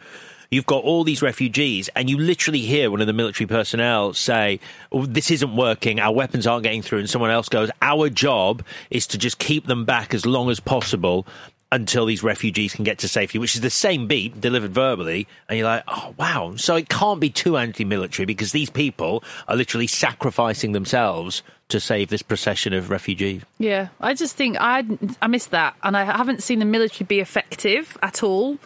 [0.51, 4.59] you've got all these refugees, and you literally hear one of the military personnel say,
[4.91, 6.99] oh, This isn't working, our weapons aren't getting through.
[6.99, 10.59] And someone else goes, Our job is to just keep them back as long as
[10.59, 11.25] possible
[11.71, 15.27] until these refugees can get to safety, which is the same beat delivered verbally.
[15.49, 16.55] And you're like, Oh, wow.
[16.55, 21.79] So it can't be too anti military because these people are literally sacrificing themselves to
[21.79, 23.43] save this procession of refugees.
[23.57, 24.85] Yeah, I just think I
[25.21, 28.57] I missed that, and I haven't seen the military be effective at all.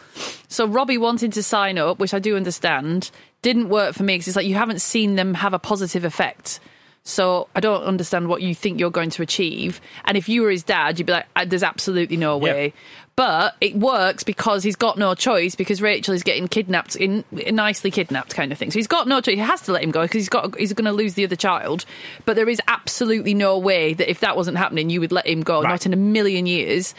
[0.48, 3.10] So Robbie wanting to sign up, which I do understand,
[3.42, 6.60] didn't work for me because it's like you haven't seen them have a positive effect.
[7.04, 9.80] So I don't understand what you think you're going to achieve.
[10.04, 12.72] And if you were his dad, you'd be like, "Uh, "There's absolutely no way."
[13.14, 17.90] But it works because he's got no choice because Rachel is getting kidnapped in nicely
[17.90, 18.70] kidnapped kind of thing.
[18.70, 19.34] So he's got no choice.
[19.34, 21.36] He has to let him go because he's got he's going to lose the other
[21.36, 21.84] child.
[22.24, 25.42] But there is absolutely no way that if that wasn't happening, you would let him
[25.42, 25.60] go.
[25.60, 25.70] Right.
[25.70, 26.94] Not in a million years.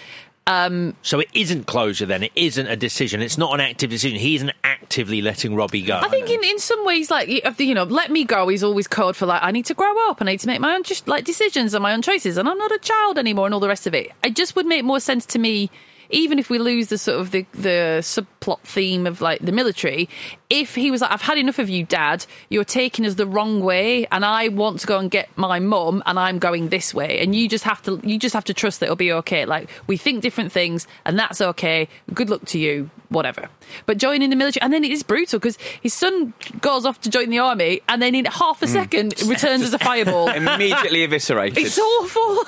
[0.45, 2.23] Um, so it isn't closure then.
[2.23, 3.21] It isn't a decision.
[3.21, 4.19] It's not an active decision.
[4.19, 5.99] He isn't actively letting Robbie go.
[6.03, 8.87] I think in, in some ways, like you you know, let me go is always
[8.87, 10.21] code for like I need to grow up.
[10.21, 12.57] I need to make my own just like decisions and my own choices, and I'm
[12.57, 14.11] not a child anymore, and all the rest of it.
[14.23, 15.69] It just would make more sense to me,
[16.09, 20.09] even if we lose the sort of the the subplot theme of like the military.
[20.49, 22.25] If he was like, I've had enough of you, Dad.
[22.49, 26.03] You're taking us the wrong way, and I want to go and get my mum,
[26.05, 28.79] and I'm going this way, and you just have to you just have to trust
[28.79, 29.45] that it'll be okay.
[29.45, 31.87] Like we think different things, and that's okay.
[32.13, 33.47] Good luck to you whatever.
[33.85, 37.09] But joining the military, and then it is brutal because his son goes off to
[37.09, 38.73] join the army, and then in half a hmm.
[38.73, 40.27] second returns as a fireball.
[40.33, 41.57] Immediately eviscerated.
[41.57, 42.43] it's awful.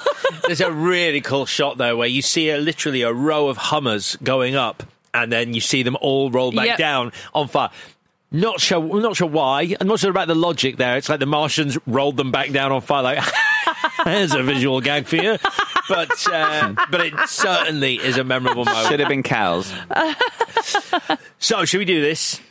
[0.48, 4.18] There's a really cool shot though where you see a, literally a row of Hummers
[4.24, 4.84] going up,
[5.14, 6.78] and then you see them all roll back Yep.
[6.78, 7.70] down on fire.
[8.32, 9.76] Not sure, not sure why.
[9.80, 10.98] I'm not sure about the logic there.
[10.98, 13.04] It's like the Martians rolled them back down on fire.
[13.04, 13.24] Like,
[14.04, 15.38] there's a visual gag for you,
[15.88, 18.88] but uh, but it certainly is a memorable moment.
[18.88, 19.72] Should have been cows.
[21.40, 22.42] So, should we do this?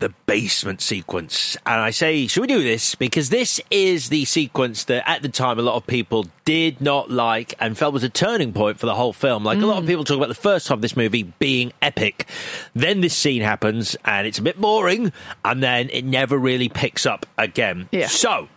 [0.00, 1.56] The basement sequence.
[1.64, 2.94] And I say, should we do this?
[2.94, 7.10] Because this is the sequence that at the time a lot of people did not
[7.10, 9.44] like and felt was a turning point for the whole film.
[9.44, 12.26] Like a lot of people talk about the first half of this movie being epic.
[12.74, 15.12] Then this scene happens and it's a bit boring
[15.44, 17.88] and then it never really picks up again.
[17.92, 18.08] Yeah.
[18.08, 18.48] So,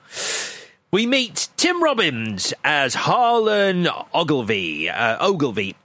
[0.91, 4.89] we meet Tim Robbins as Harlan Ogilvy.
[4.89, 5.75] Uh, Ogilvy.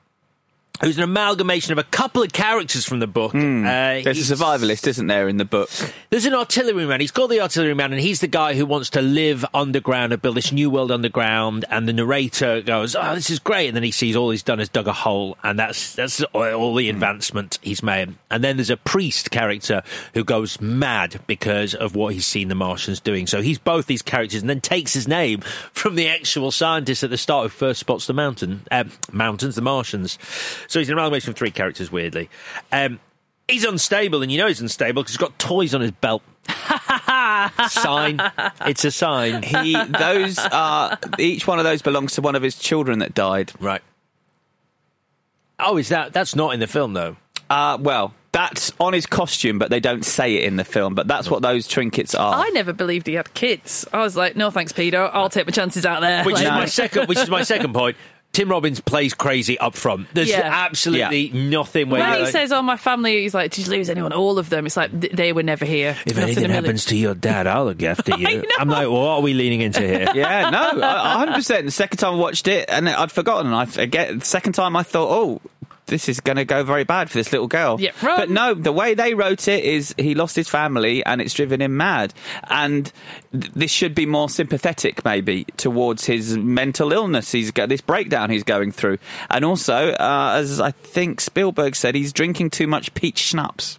[0.80, 3.34] Who's an amalgamation of a couple of characters from the book.
[3.34, 3.62] Uh, Hmm.
[3.64, 5.70] There's a survivalist, isn't there, in the book?
[6.10, 7.00] there's an artilleryman.
[7.00, 10.36] He's called the artilleryman, and he's the guy who wants to live underground and build
[10.36, 11.64] this new world underground.
[11.70, 14.60] And the narrator goes, "Oh, this is great!" And then he sees all he's done
[14.60, 18.14] is dug a hole, and that's that's all the advancement he's made.
[18.30, 19.82] And then there's a priest character
[20.14, 23.26] who goes mad because of what he's seen the Martians doing.
[23.26, 25.40] So he's both these characters, and then takes his name
[25.72, 29.62] from the actual scientist at the start who first spots the mountain uh, mountains, the
[29.62, 30.18] Martians.
[30.68, 31.90] So he's an amalgamation of three characters.
[31.90, 32.30] Weirdly.
[32.70, 33.00] Um,
[33.50, 36.22] He's unstable, and you know he's unstable because he's got toys on his belt.
[37.70, 38.20] sign.
[38.66, 39.42] It's a sign.
[39.42, 43.52] He, those are each one of those belongs to one of his children that died.
[43.58, 43.80] Right.
[45.58, 47.16] Oh, is that that's not in the film though?
[47.48, 50.94] Uh, well, that's on his costume, but they don't say it in the film.
[50.94, 52.34] But that's what those trinkets are.
[52.34, 53.86] I never believed he had kids.
[53.92, 55.08] I was like, no thanks, Peter.
[55.12, 56.22] I'll take my chances out there.
[56.24, 57.08] Which Like, is my second.
[57.08, 57.96] Which is my second point.
[58.38, 60.06] Tim Robbins plays crazy up front.
[60.14, 60.42] There's Yeah.
[60.44, 63.72] absolutely nothing where When you're he like, says, "Oh, my family," he's like, "Did you
[63.72, 64.64] lose anyone?" All of them.
[64.64, 65.96] It's like th- they were never here.
[66.06, 66.64] if Not in anything million.
[66.64, 68.44] happens to your dad, I'll look after you.
[68.60, 70.06] I'm like, what are we leaning into here?
[70.14, 71.64] Yeah, no, a hundred percent.
[71.64, 73.52] The second time I watched it, and I'd forgotten.
[73.52, 74.16] I forget.
[74.20, 75.40] The second time I thought, oh,
[75.88, 77.80] this is going to go very bad for this little girl.
[77.80, 78.16] Yeah, run.
[78.16, 81.60] but no, the way they wrote it is he lost his family, and it's driven
[81.60, 82.14] him mad.
[82.44, 82.92] And
[83.32, 87.32] th- this should be more sympathetic, maybe, towards his mental illness.
[87.32, 88.98] He's got this breakdown he's going through,
[89.30, 93.78] and also, uh, as I think Spielberg said, he's drinking too much peach schnapps.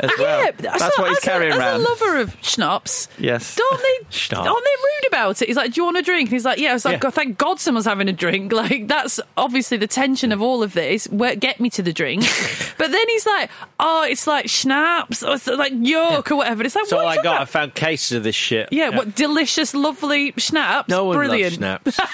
[0.00, 0.44] As well.
[0.44, 3.54] Yeah, That's so what he's as a- carrying as a lover of schnapps, Yes.
[3.54, 4.06] don't they?
[4.10, 4.46] Schnapps.
[4.48, 5.46] Aren't they rude about it?
[5.48, 6.98] He's like, "Do you want a drink?" And he's like, "Yeah." I was like, Yeah.
[6.98, 10.72] God, "Thank God someone's having a drink." Like that's obviously the tension of all of
[10.74, 11.06] this.
[11.08, 12.22] Where, get me to the drink,
[12.78, 16.86] but then he's like, "Oh, it's like schnapps, or like yolk or whatever." It's like,
[16.86, 18.62] So what all I got, I found cases of this shit.
[18.66, 18.72] about?
[18.72, 20.88] Yeah, what delicious, lovely schnapps.
[20.88, 21.60] No one Brilliant.
[21.60, 21.98] loves schnapps.
[22.00, 22.06] I'm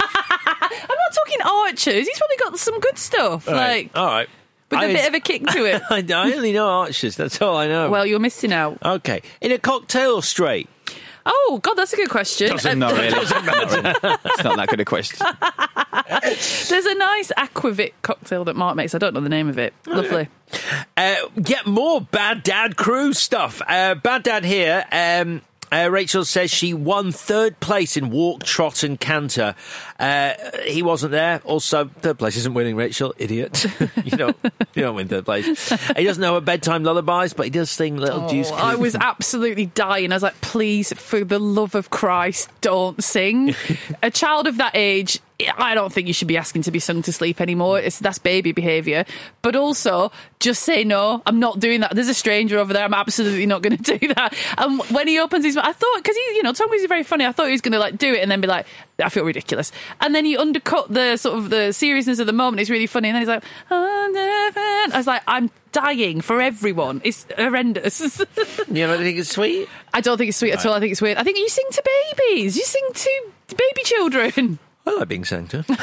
[0.89, 2.07] not talking archers.
[2.07, 4.29] He's probably got some good stuff, like all right.
[4.71, 5.83] With I- a bit of a kick to it.
[5.91, 7.17] I, I only know archers.
[7.17, 7.91] That's all I know.
[7.91, 8.79] well, you're missing out.
[8.85, 9.23] okay.
[9.41, 10.69] In a cocktail straight?
[11.27, 12.49] Oh God, that's a good question.
[12.49, 13.11] Doesn't Uh, not really.
[13.11, 14.19] Not really.
[14.25, 15.19] It's not that good a question.
[16.09, 18.95] There's a nice aquavit cocktail that Mark makes.
[18.95, 19.75] I don't know the name of it.
[19.87, 20.29] Lovely.
[20.97, 23.61] Uh, get more Bad Dad Crew stuff.
[23.69, 24.85] Uh, Bad Dad here.
[24.91, 25.43] Um,
[25.73, 29.55] uh, Rachel says she won third place in walk, trot, and canter.
[30.01, 30.35] Uh,
[30.65, 31.43] he wasn't there.
[31.45, 32.75] Also, third place isn't winning.
[32.75, 33.67] Rachel, idiot.
[34.05, 34.37] you don't,
[34.75, 35.69] you don't win third place.
[35.95, 38.51] He doesn't know her bedtime lullabies, but he does sing Little Deuce.
[38.51, 40.11] Oh, I was absolutely dying.
[40.11, 43.55] I was like, please, for the love of Christ, don't sing.
[44.03, 45.21] a child of that age,
[45.57, 47.79] I don't think you should be asking to be sung to sleep anymore.
[47.79, 49.05] It's, that's baby behaviour.
[49.43, 51.23] But also, just say no.
[51.27, 51.95] I'm not doing that.
[51.95, 52.85] There's a stranger over there.
[52.85, 54.35] I'm absolutely not going to do that.
[54.59, 56.89] And when he opens his mouth, I thought because he, you know, Tom Cruise is
[56.89, 57.27] very funny.
[57.27, 58.67] I thought he was going to like do it and then be like,
[59.03, 59.73] I feel ridiculous.
[60.01, 62.61] And then he undercut the sort of the seriousness of the moment.
[62.61, 63.09] It's really funny.
[63.09, 67.01] And then he's like, I was like, I'm dying for everyone.
[67.05, 68.21] It's horrendous.
[68.71, 69.69] You don't think it's sweet.
[69.93, 70.75] I don't think it's sweet at all.
[70.75, 71.19] I think it's weird.
[71.19, 72.57] I think you sing to babies.
[72.57, 74.59] You sing to baby children.
[74.87, 75.59] I like being sang to.
[75.59, 75.67] And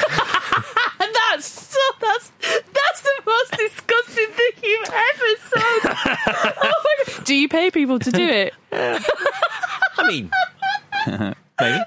[1.13, 5.95] that's so that's that's the most disgusting thing you've ever said.
[6.63, 7.25] oh my God.
[7.25, 8.53] Do you pay people to do it?
[8.71, 10.31] I mean,
[11.59, 11.79] maybe.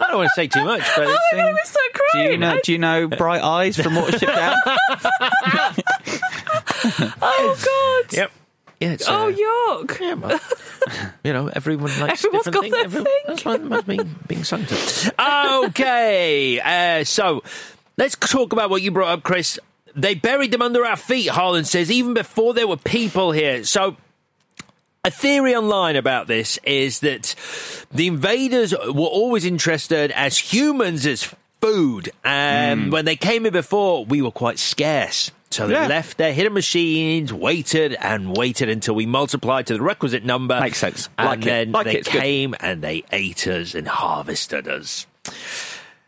[0.00, 1.80] I don't want to say too much, but Oh it's, my God, I was so
[1.94, 2.26] crying.
[2.26, 2.60] Do you know?
[2.62, 4.56] Do you know Bright Eyes from Watership Down?
[7.22, 8.12] Oh God.
[8.16, 8.30] yep.
[8.80, 9.32] Yeah, it's, Oh uh,
[9.84, 10.00] yuck.
[10.00, 10.40] Yeah, well,
[11.22, 12.74] you know, everyone likes Everyone's different got things.
[12.84, 13.22] Everyone- thing.
[13.28, 15.14] That's why it must be being sung to.
[15.66, 17.42] Okay, uh, so
[17.96, 19.58] let's talk about what you brought up, Chris.
[19.96, 23.62] They buried them under our feet, Harlan says, even before there were people here.
[23.64, 23.96] So
[25.04, 27.34] a theory online about this is that
[27.92, 31.22] the invaders were always interested as humans as
[31.60, 32.10] food.
[32.24, 35.30] Um, When they came here before, we were quite scarce.
[35.50, 35.86] So they Yeah.
[35.86, 40.58] left their hidden machines, waited and waited until we multiplied to the requisite number.
[40.58, 41.08] Makes sense.
[41.16, 41.98] And Like then Like they it.
[41.98, 42.20] It's good.
[42.22, 45.06] came and they ate us and harvested us.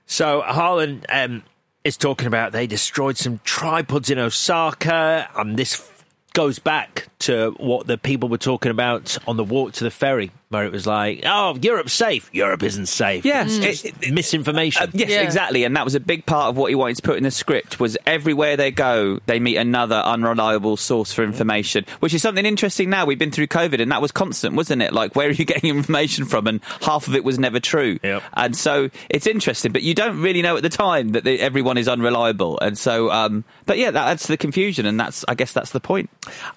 [0.07, 1.43] So Harlan um,
[1.85, 5.96] is talking about they destroyed some tripods in Osaka, and this f-
[6.37, 10.31] goes back to what the people were talking about on the walk to the ferry,
[10.49, 12.31] where it was like, "Oh, Europe's safe.
[12.33, 14.83] Europe isn't safe." Yes, It's it- just misinformation.
[14.85, 15.23] Uh, yes, Yeah.
[15.23, 17.31] exactly, and that was a big part of what he wanted to put in the
[17.31, 17.81] script.
[17.81, 22.91] Was everywhere they go, they meet another unreliable source for information, which is something interesting.
[22.91, 24.93] Now we've been through COVID, and that was constant, wasn't it?
[24.93, 26.47] Like, where are you getting information from?
[26.47, 27.99] And half of it was never true.
[28.03, 28.23] Yep.
[28.35, 31.77] And so it's interesting, but you don't really know at the time that they, everyone
[31.79, 33.11] is unreliable, and so.
[33.11, 36.09] Um, but yeah, that adds to the confusion, and that's I guess that's the point.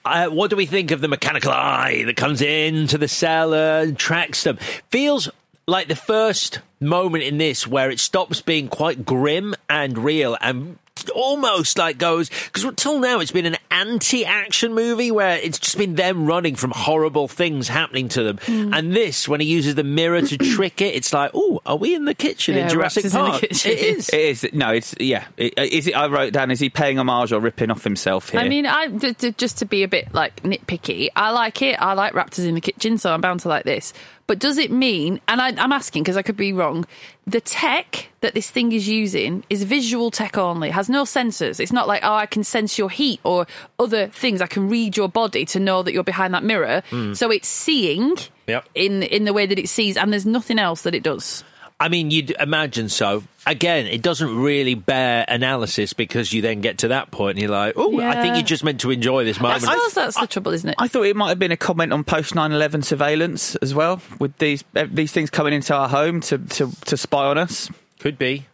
[0.06, 3.98] Uh, what do we think of the mechanical eye that comes into the cellar and
[3.98, 4.58] tracks them?
[4.90, 5.30] Feels
[5.68, 10.78] like the first moment in this where it stops being quite grim and real and
[11.10, 15.96] almost like goes because until now it's been an anti-action movie where it's just been
[15.96, 18.74] them running from horrible things happening to them hmm.
[18.74, 21.96] and this when he uses the mirror to trick it it's like oh are we
[21.96, 24.72] in the kitchen Yeah, in Jurassic Raptors in the Park it is It is no,
[24.72, 25.26] it's yeah.
[25.40, 25.96] Uh, is it?
[25.96, 26.52] I wrote down.
[26.52, 28.40] Is he paying homage or ripping off himself here?
[28.40, 31.82] I mean, I d- d- just to be a bit like nitpicky, I like it.
[31.82, 33.94] I like raptors in the kitchen, so I'm bound to like this.
[34.30, 35.20] But does it mean?
[35.28, 36.86] And I, I'm asking because I could be wrong.
[37.26, 40.70] The tech that this thing is using is visual tech only.
[40.70, 41.60] Has no sensors.
[41.60, 43.48] It's not like oh, I can sense your heat or
[43.80, 44.40] other things.
[44.40, 46.84] I can read your body to know that you're behind that mirror.
[46.92, 47.14] Hmm.
[47.16, 48.70] So it's seeing Yep.
[48.76, 51.44] in in the way that it sees, and there's nothing else that it does.
[51.82, 53.24] I mean, you'd imagine so.
[53.46, 57.52] Again, it doesn't really bear analysis because you then get to that point and you're
[57.52, 59.64] like, oh, I think you're just meant to enjoy this moment.
[59.64, 59.92] I moment.
[59.92, 60.76] suppose that's the trouble, isn't it?
[60.78, 64.38] I thought it might have been a comment on post 9/11 surveillance as well, with
[64.40, 67.72] these eh, these things coming into our home to to, to spy on us.
[68.00, 68.46] Could be.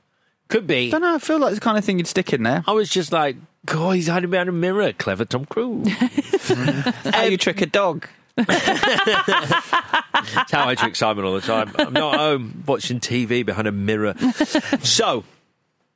[0.47, 0.89] Could be.
[0.89, 1.15] I don't know.
[1.15, 2.63] I feel like it's the kind of thing you'd stick in there.
[2.67, 4.93] I was just like, God, he's hiding behind a mirror.
[4.93, 5.89] Clever Tom Cruise.
[7.11, 8.07] How you trick a dog?
[8.37, 8.51] That's
[10.51, 11.71] how I trick Simon all the time.
[11.77, 14.15] I'm not home watching TV behind a mirror.
[14.81, 15.23] so,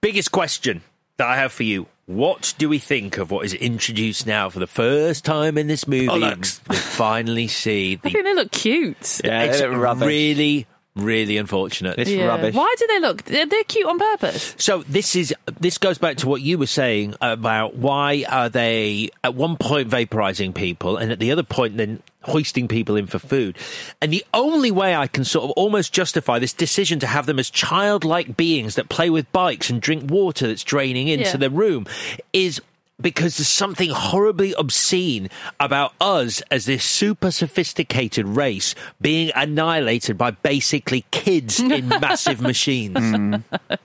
[0.02, 0.82] biggest question
[1.18, 1.88] that I have for you.
[2.06, 5.88] What do we think of what is introduced now for the first time in this
[5.88, 6.08] movie?
[6.08, 6.60] Bollocks.
[6.68, 9.22] We finally see I think they look cute.
[9.24, 10.66] Yeah, it's they look really,
[11.04, 11.98] really unfortunate.
[11.98, 12.26] It's Yeah.
[12.26, 12.54] rubbish.
[12.56, 13.24] Why do they look?
[13.24, 14.56] They're, they're cute on purpose.
[14.58, 19.10] So this is this goes back to what you were saying about why are they
[19.24, 23.18] at one point vaporizing people and at the other point then hoisting people in for
[23.18, 23.58] food.
[24.02, 27.40] And the only way I can sort of almost justify this decision to have them
[27.40, 31.38] as childlike beings that play with bikes and drink water that's draining into Yeah.
[31.38, 31.86] the room
[32.34, 32.62] is
[33.02, 35.30] because there's something horribly obscene
[35.60, 43.42] about us as this super sophisticated race being annihilated by basically kids in massive machines.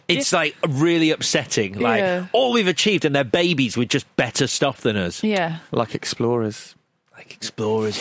[0.08, 1.78] It's like really upsetting.
[1.78, 2.26] Like Yeah.
[2.32, 5.58] all we've achieved, and they're babies with just better stuff than us, Yeah.
[5.70, 6.74] Like explorers.
[7.16, 7.96] like explorers.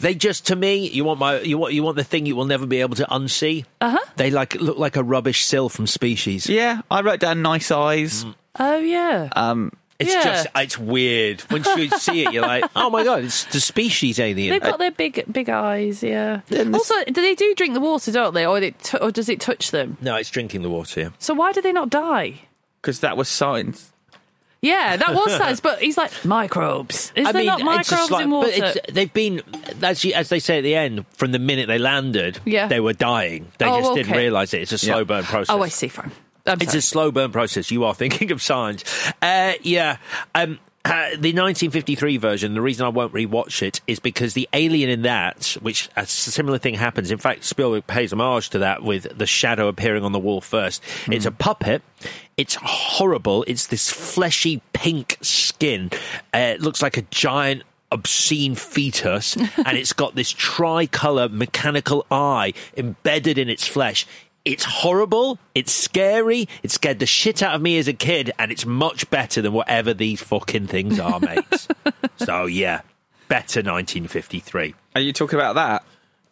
[0.00, 2.44] They just, to me, you want my, you want, you want the thing you will
[2.46, 3.64] never be able to unsee.
[3.80, 4.04] Uh huh.
[4.16, 6.46] They like look like a rubbish Sil from Species.
[6.48, 8.24] Yeah, I wrote down nice eyes.
[8.58, 9.28] Oh yeah.
[9.36, 10.22] Um, It's Yeah.
[10.24, 11.42] just, it's weird.
[11.50, 14.50] Once you see it, you're like, oh my god, it's the Species alien.
[14.50, 16.02] They've got their big big eyes.
[16.02, 16.40] Yeah.
[16.48, 19.28] This- Also, do they do drink the water, don't they, or, they t- or does
[19.28, 19.96] it touch them?
[20.00, 21.00] no, it's drinking the water.
[21.00, 21.08] Yeah.
[21.18, 22.40] So why do they not die?
[22.82, 23.90] because that was science.
[24.62, 27.12] Yeah, that was science, but he's like microbes.
[27.16, 28.48] Is there not microbes just like- in water?
[28.60, 29.42] But it's, they've been,
[29.82, 32.66] as, you, as they say at the end, from the minute they landed, Yeah.
[32.68, 33.50] they were dying.
[33.58, 34.62] They Oh, just didn't realise it.
[34.62, 35.04] It's a slow Yeah.
[35.04, 35.54] burn process.
[35.54, 35.88] oh, I see.
[35.88, 36.12] Fine.
[36.46, 36.78] I'm It's sorry.
[36.78, 37.70] a slow burn process.
[37.70, 38.84] You are thinking of signs.
[39.22, 39.96] Uh, yeah.
[40.34, 44.88] Um, uh, the 1953 version, the reason I won't rewatch it is because the alien
[44.88, 47.10] in that, which a similar thing happens.
[47.10, 50.80] In fact, Spielberg pays homage to that with the shadow appearing on the wall first.
[51.10, 51.82] It's a puppet.
[52.36, 53.44] It's horrible.
[53.48, 55.90] It's this fleshy pink skin.
[56.32, 62.52] Uh, it looks like a giant obscene fetus and it's got this tricolor mechanical eye
[62.76, 64.06] embedded in its flesh
[64.46, 65.38] it's horrible.
[65.54, 66.48] It's scary.
[66.62, 69.52] It scared the shit out of me as a kid, and it's much better than
[69.52, 71.68] whatever these fucking things are, mates.
[72.16, 72.80] so yeah,
[73.28, 74.74] better 1953.
[74.94, 75.84] Are you talking about that?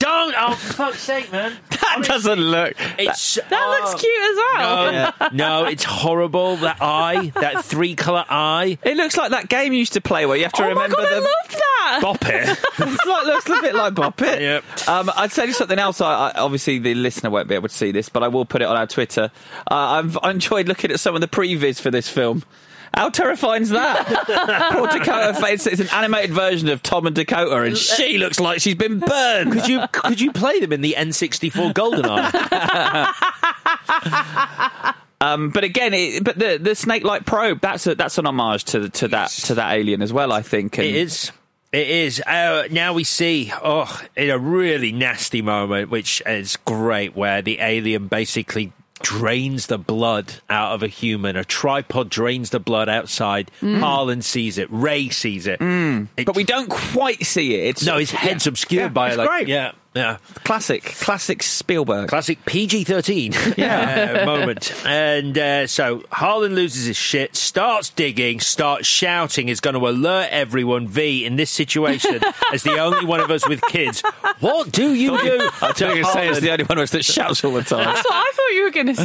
[0.05, 0.35] Don't!
[0.37, 1.57] Oh, for fuck's sake, man!
[1.85, 2.75] That doesn't look.
[2.99, 5.31] It's that oh, looks cute as well.
[5.33, 6.57] No, no, it's horrible.
[6.57, 8.79] That eye, that three color eye.
[8.83, 10.87] It looks like that game you used to play where you have to Oh my
[10.87, 11.99] remember god, I love that.
[12.03, 12.49] Bop it.
[12.95, 14.41] It's like, looks a bit like Bop It.
[14.41, 14.89] Yep.
[14.89, 16.01] Um, I'd tell you something else.
[16.01, 18.63] I, I, obviously, the listener won't be able to see this, but I will put
[18.63, 19.31] it on our Twitter.
[19.71, 22.43] Uh, I've I enjoyed looking at some of the previews for this film.
[22.97, 24.07] How terrifying is that?
[24.73, 25.67] Poor Dakota Fates.
[25.67, 29.53] It's an animated version of Tom and Dakota, and she looks like she's been burned.
[29.53, 32.25] Could you could you play them in the N64 GoldenEye?
[35.21, 38.91] Um, but again, it, but the the snake-like probe that's a, that's an homage to
[38.91, 40.33] to that to that alien as well.
[40.33, 40.77] I think.
[40.77, 41.33] And It is.
[41.73, 42.21] It is.
[42.21, 47.59] Uh, now we see, oh, in a really nasty moment, which is great, where the
[47.61, 48.73] alien basically
[49.03, 51.37] drains the blood out of a human.
[51.37, 53.51] A tripod drains the blood outside.
[53.61, 54.69] Harlan sees it.
[54.71, 55.61] Ray sees it.
[55.61, 57.69] It- But we don't quite see it.
[57.69, 59.49] It's no, his head's obscured Yeah, by it's like, great.
[59.49, 60.19] yeah, yeah.
[60.45, 62.09] classic, classic Spielberg.
[62.09, 64.21] Classic PG 13 yeah.
[64.23, 64.73] uh, moment.
[64.87, 70.29] And uh, so Harlan loses his shit, starts digging, starts shouting, is going to alert
[70.31, 70.87] everyone.
[70.89, 72.21] V, in this situation,
[72.53, 74.03] as the only one of us with kids,
[74.45, 75.51] what do you do?
[75.63, 77.85] I tell you, say it's the only one of us that shouts all the time.
[77.85, 79.05] That's what I thought you were going to say.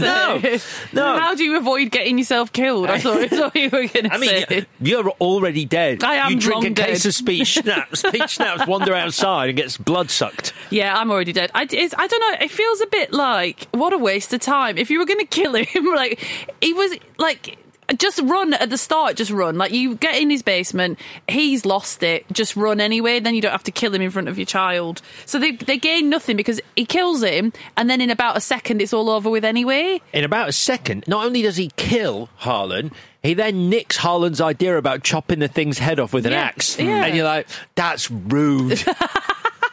[0.94, 1.20] No, no.
[1.20, 2.90] How do you avoid getting yourself killed?
[2.90, 4.16] I thought that's what you were going to say.
[4.16, 4.66] I mean, say.
[4.82, 6.04] you're already dead.
[6.04, 8.04] I am You drink a long case of peach schnapps.
[8.12, 10.54] Peach schnapps wander outside and gets blood sucked.
[10.70, 11.52] Yeah, I'm already dead.
[11.56, 12.46] I, it's, I don't know.
[12.46, 14.78] It feels a bit like what a waste of time.
[14.78, 16.20] If you were going to kill him, like
[16.62, 17.58] he was like.
[17.98, 19.58] Just run at the start, just run.
[19.58, 23.52] Like you get in his basement, he's lost it, just run anyway, then you don't
[23.52, 25.02] have to kill him in front of your child.
[25.26, 28.82] So they they gain nothing because he kills him and then in about a second
[28.82, 30.02] it's all over with anyway.
[30.14, 32.92] In about a second, not only does he kill Harlan,
[33.24, 36.78] he then nicks Harlan's idea about chopping the thing's head off with an Yeah, axe.
[36.80, 37.06] yeah.
[37.06, 38.84] And you're like, that's rude.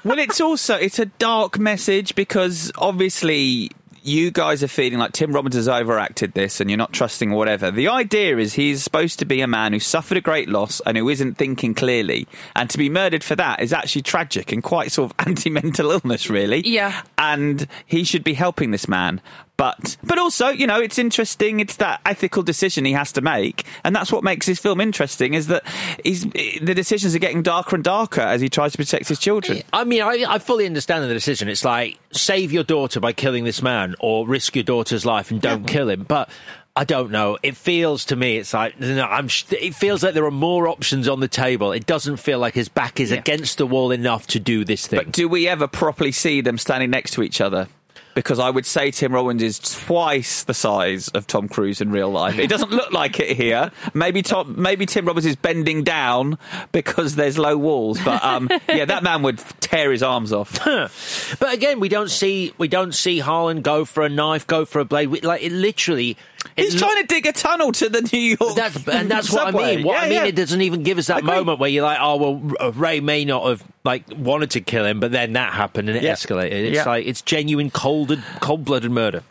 [0.04, 3.72] Well, it's also it's a dark message because obviously
[4.07, 7.70] you guys are feeling like Tim Robbins has overacted this and you're not trusting whatever.
[7.72, 10.96] The idea is he's supposed to be a man who suffered a great loss and
[10.96, 12.28] who isn't thinking clearly.
[12.54, 15.90] And to be murdered for that is actually tragic and quite sort of anti mental
[15.90, 16.66] illness, really.
[16.66, 17.02] Yeah.
[17.18, 19.20] And he should be helping this man.
[19.57, 21.61] But but also, you know, it's interesting.
[21.61, 25.32] It's that ethical decision he has to make, and that's what makes this film interesting.
[25.32, 25.64] Is that
[26.04, 29.62] he's the decisions are getting darker and darker as he tries to protect his children.
[29.72, 31.48] I mean, I, I fully understand the decision.
[31.48, 35.40] It's like save your daughter by killing this man, or risk your daughter's life and
[35.40, 36.02] don't kill him.
[36.02, 36.28] But
[36.76, 37.38] I don't know.
[37.42, 39.28] It feels to me, it's like no, I'm.
[39.28, 41.72] sh- It feels like there are more options on the table.
[41.72, 43.20] It doesn't feel like his back is Yeah.
[43.20, 44.98] against the wall enough to do this thing.
[44.98, 47.68] But do we ever properly see them standing next to each other?
[48.16, 52.10] Because I would say Tim Robbins is twice the size of Tom Cruise in real
[52.10, 52.38] life.
[52.38, 53.70] It doesn't look like it here.
[53.92, 56.38] Maybe Tom, maybe Tim Robbins is bending down
[56.72, 58.00] because there's low walls.
[58.02, 60.58] But um, yeah, that man would tear his arms off.
[61.38, 64.80] But again, we don't see we don't see Harlan go for a knife, go for
[64.80, 65.08] a blade.
[65.08, 66.16] We, like it literally.
[66.55, 68.55] He's it trying to dig a tunnel to the New York.
[68.57, 69.84] That's, and that's what I mean.
[69.84, 70.24] What Yeah, I mean, yeah.
[70.26, 71.32] it doesn't even give us that Agree.
[71.34, 75.01] moment where you're like, oh well, Ray may not have like wanted to kill him,
[75.01, 76.12] but then that happened and it Yeah.
[76.12, 76.53] escalated.
[76.72, 79.22] It's like it's genuine cold cold blooded murder.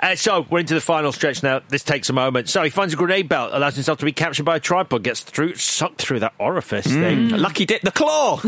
[0.00, 1.60] Uh, so we're into the final stretch now.
[1.68, 2.48] This takes a moment.
[2.48, 5.20] So he finds a grenade belt, allows himself to be captured by a tripod, gets
[5.20, 8.40] through, sucked through that orifice thing, Lucky dip the claw.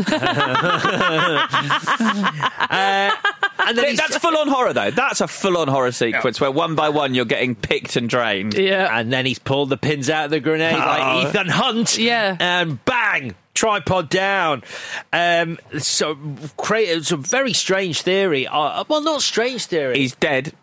[2.69, 4.91] and then That's full on horror, though.
[4.91, 8.53] That's a full on horror sequence where one by one you're getting picked and drained.
[8.55, 8.89] Yeah.
[8.97, 11.29] and then he's pulled the pins out of the grenade like Oh.
[11.29, 11.97] Ethan Hunt.
[11.97, 12.35] Yeah.
[12.39, 13.35] and bang.
[13.53, 14.63] Tripod down.
[15.11, 16.17] Um, so,
[16.55, 18.47] cra- it's a very strange theory.
[18.47, 19.97] Uh, well, not strange theory.
[19.97, 20.53] He's dead.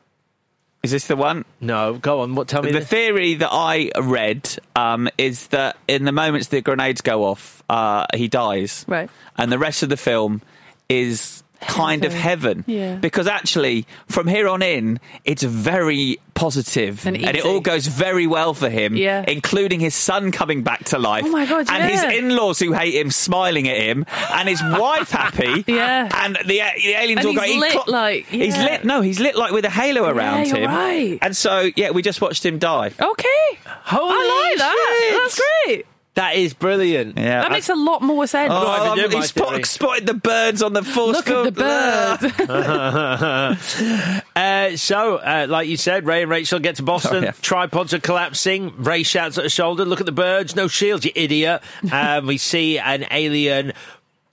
[0.87, 1.45] Is this the one?
[1.61, 2.37] no, go on.
[2.37, 2.47] What?
[2.47, 2.71] Tell me.
[2.71, 2.89] The this.
[2.89, 8.07] theory that I read um, is that in the moments the grenades go off, uh,
[8.15, 8.85] he dies.
[8.87, 9.11] Right.
[9.37, 10.43] And the rest of the film
[10.89, 12.65] is kind of heaven.
[12.67, 12.97] Yeah.
[12.97, 18.53] Because actually, from here on in, it's very positive And it all goes very well
[18.53, 19.25] for him, Yeah.
[19.27, 21.25] including his son coming back to life.
[21.27, 24.63] Oh my God, And his in laws who hate him smiling at him, and his
[24.79, 25.65] wife happy.
[25.67, 26.09] Yeah.
[26.13, 27.41] And the, the aliens And all go.
[27.41, 28.85] he's he lit clo- like- He's lit.
[28.85, 30.71] No, he's lit like with a halo around him.
[30.71, 31.19] right.
[31.23, 32.93] And so, yeah, we just watched him die.
[33.01, 33.59] Okay.
[33.67, 35.01] Holy I like that.
[35.01, 35.23] shit.
[35.23, 35.87] That's great.
[36.17, 37.19] That is brilliant.
[37.19, 38.51] Yeah, That makes a lot more sense.
[38.51, 41.53] Oh, I even do he spot- spotted the birds on the force Look at the
[41.53, 42.33] bird.
[44.37, 47.17] Uh, so, uh, like you said, Ray and Rachel get to Boston.
[47.17, 47.33] Oh, yeah.
[47.43, 48.83] Tripods are collapsing.
[48.83, 50.55] Ray shouts at her shoulder, "Look at the birds!
[50.55, 53.73] No shields, you idiot!" um, we see an alien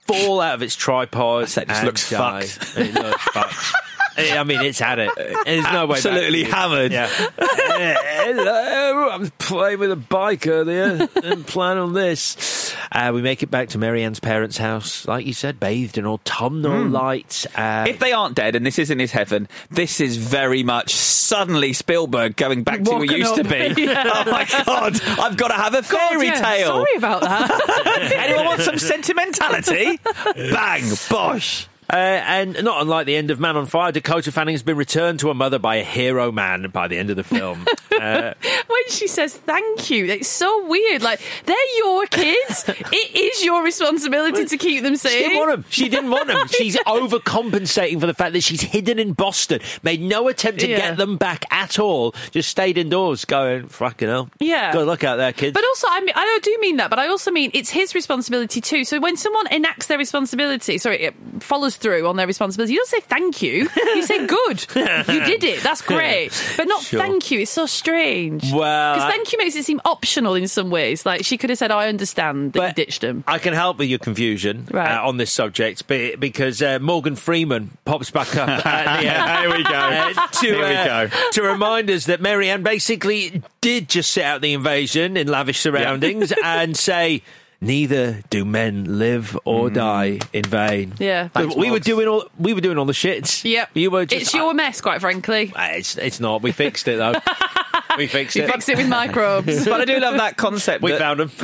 [0.00, 1.48] fall out of its tripod.
[1.48, 2.46] That just and looks die.
[2.46, 2.78] fucked.
[2.78, 3.72] It looks fucked.
[4.16, 5.10] I mean, it's had it.
[5.44, 5.96] There's no way.
[5.96, 6.06] back.
[6.06, 6.92] Absolutely hammered.
[6.92, 7.08] Yeah.
[7.08, 10.98] Hello, I was playing with a bike earlier.
[11.06, 12.74] Didn't plan on this.
[12.92, 16.06] Uh, we make it back to Mary Ann's parents' house, like you said, bathed in
[16.06, 17.46] autumnal light.
[17.54, 21.72] Uh, If they aren't dead and this isn't his heaven, this is very much suddenly
[21.72, 23.74] Spielberg going back to who Walking he used to be.
[23.82, 24.02] Yeah.
[24.26, 26.40] Oh my god, I've got to have a fairy God, yeah.
[26.40, 26.66] tale.
[26.68, 28.12] Sorry about that.
[28.16, 29.98] Anyone want some sentimentality?
[30.34, 31.66] Bang, bosh.
[31.92, 35.20] Uh, and not unlike the end of Man on Fire, Dakota Fanning has been returned
[35.20, 37.66] to her mother by a hero man by the end of the film.
[38.00, 38.32] uh,
[38.66, 41.02] when she says thank you, it's so weird.
[41.02, 42.64] Like they're your kids.
[42.68, 45.12] it is your responsibility to keep them safe.
[45.12, 45.64] she didn't want him.
[45.68, 46.48] She didn't want him.
[46.48, 50.78] She's overcompensating for the fact that she's hidden in Boston, made no attempt to Yeah.
[50.78, 54.30] get them back at all, just stayed indoors going, fucking hell.
[54.38, 54.72] Yeah.
[54.72, 55.54] Good luck out there, kids.
[55.54, 58.60] But also, I mean, I do mean that, but I also mean it's his responsibility
[58.60, 58.84] too.
[58.84, 62.88] So when someone enacts their responsibility, sorry, it follows through on their responsibility, you don't
[62.88, 63.68] say thank you.
[63.76, 64.66] You say good.
[64.74, 65.62] you did it.
[65.62, 66.32] That's great.
[66.56, 67.00] But not Sure.
[67.00, 67.40] thank you.
[67.40, 68.52] It's so strange.
[68.52, 71.04] Well, because thank you makes it seem optional in some ways.
[71.06, 73.88] Like she could have said, "I understand that you ditched him." I can help with
[73.88, 74.96] your confusion Right.
[74.98, 79.40] uh, on this subject be- because uh, Morgan Freeman pops back up at the end.
[79.48, 79.70] Here we go.
[79.74, 81.30] Uh, to, Here we uh, go.
[81.32, 85.60] to remind us that Mary Ann basically did just set out the invasion in lavish
[85.60, 87.22] surroundings and say,
[87.60, 90.92] Neither do men live or die in vain.
[90.98, 91.28] Yeah.
[91.28, 93.42] Thanks, we were doing all we were doing all the shits.
[93.44, 93.70] Yep.
[93.74, 94.04] you were.
[94.04, 95.52] Just, it's your mess, quite frankly.
[95.54, 96.42] Uh, it's it's not.
[96.42, 97.14] We fixed it though.
[97.96, 98.50] we fixed You it.
[98.50, 99.64] fix it with microbes.
[99.64, 101.30] But I do love that concept We that, found them.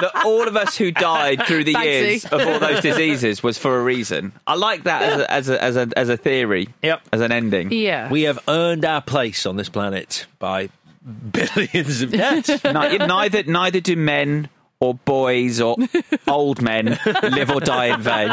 [0.00, 1.84] that all of us who died through the Banksy.
[1.84, 4.32] years of all those diseases was for a reason.
[4.46, 7.02] I like that as a, as a, as a, as a theory, Yep.
[7.12, 7.72] as an ending.
[7.72, 8.10] yeah.
[8.10, 10.68] we have earned our place on this planet by
[11.32, 12.48] billions of deaths.
[12.64, 14.48] Ni- neither neither do men
[14.80, 15.76] or boys or
[16.28, 18.28] old men live or die in vain.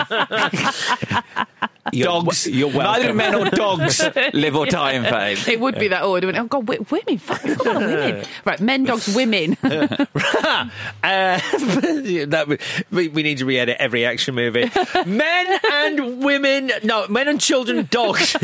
[1.92, 4.04] You're Dogs, w- You're well neither men or dogs
[4.34, 5.38] live or die in vain.
[5.48, 6.28] It would be that order.
[6.36, 8.26] Oh God, wi- women, fuck, we forgot about women.
[8.44, 9.58] Right, men, dogs, women.
[9.64, 10.68] Uh,
[11.02, 12.60] that,
[12.92, 14.70] we, we need to re-edit every action movie.
[15.06, 18.36] men and women, no, men and children, dogs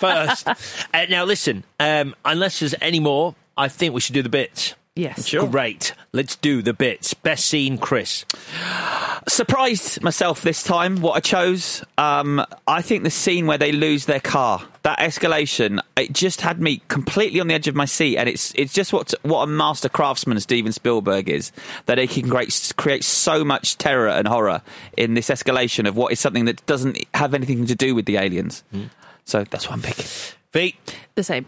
[0.00, 0.48] first.
[0.48, 4.74] Uh, now listen, um, unless there's any more, I think we should do the bits.
[4.96, 5.46] yes, Sure.
[5.48, 5.92] Great.
[6.12, 7.14] Let's do the bits.
[7.14, 8.24] Best scene, Chris.
[9.26, 11.82] Surprised myself this time what I chose.
[11.96, 16.60] Um, I think the scene where they lose their car, that escalation, it just had
[16.60, 19.46] me completely on the edge of my seat, and it's it's just what what a
[19.46, 21.52] master craftsman Steven Spielberg is
[21.86, 24.62] that he can create create so much terror and horror
[24.96, 28.16] in this escalation of what is something that doesn't have anything to do with the
[28.18, 28.62] aliens.
[29.24, 30.04] So that's what I'm picking.
[30.52, 30.76] Feet.
[31.14, 31.46] the same.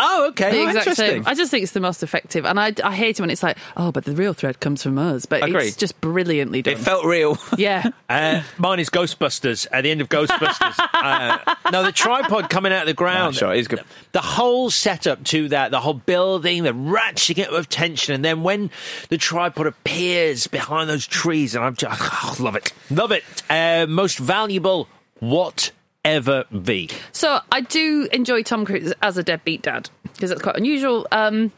[0.00, 0.50] Oh, okay.
[0.52, 1.06] The Oh, exact interesting.
[1.06, 1.22] same.
[1.26, 3.58] I just think it's the most effective, and I, I hate it when it's like,
[3.76, 5.26] oh, but the real thread comes from us.
[5.26, 5.66] But Agreed.
[5.66, 6.74] it's just brilliantly done.
[6.74, 7.36] It felt real.
[7.58, 7.90] yeah.
[8.10, 9.66] Uh, mine is Ghostbusters.
[9.70, 13.34] At the end of Ghostbusters, uh, no, the tripod coming out of the ground.
[13.34, 13.82] Oh, sure, it is good.
[14.12, 18.42] The whole setup to that, the whole building, the ratcheting it with tension, and then
[18.42, 18.70] when
[19.10, 23.24] the tripod appears behind those trees, and I'm just oh, love it, love it.
[23.50, 24.88] Uh, most valuable,
[26.04, 26.88] whatever be.
[27.12, 31.06] So I do enjoy Tom Cruise as a deadbeat dad because that's quite unusual.
[31.12, 31.52] Um,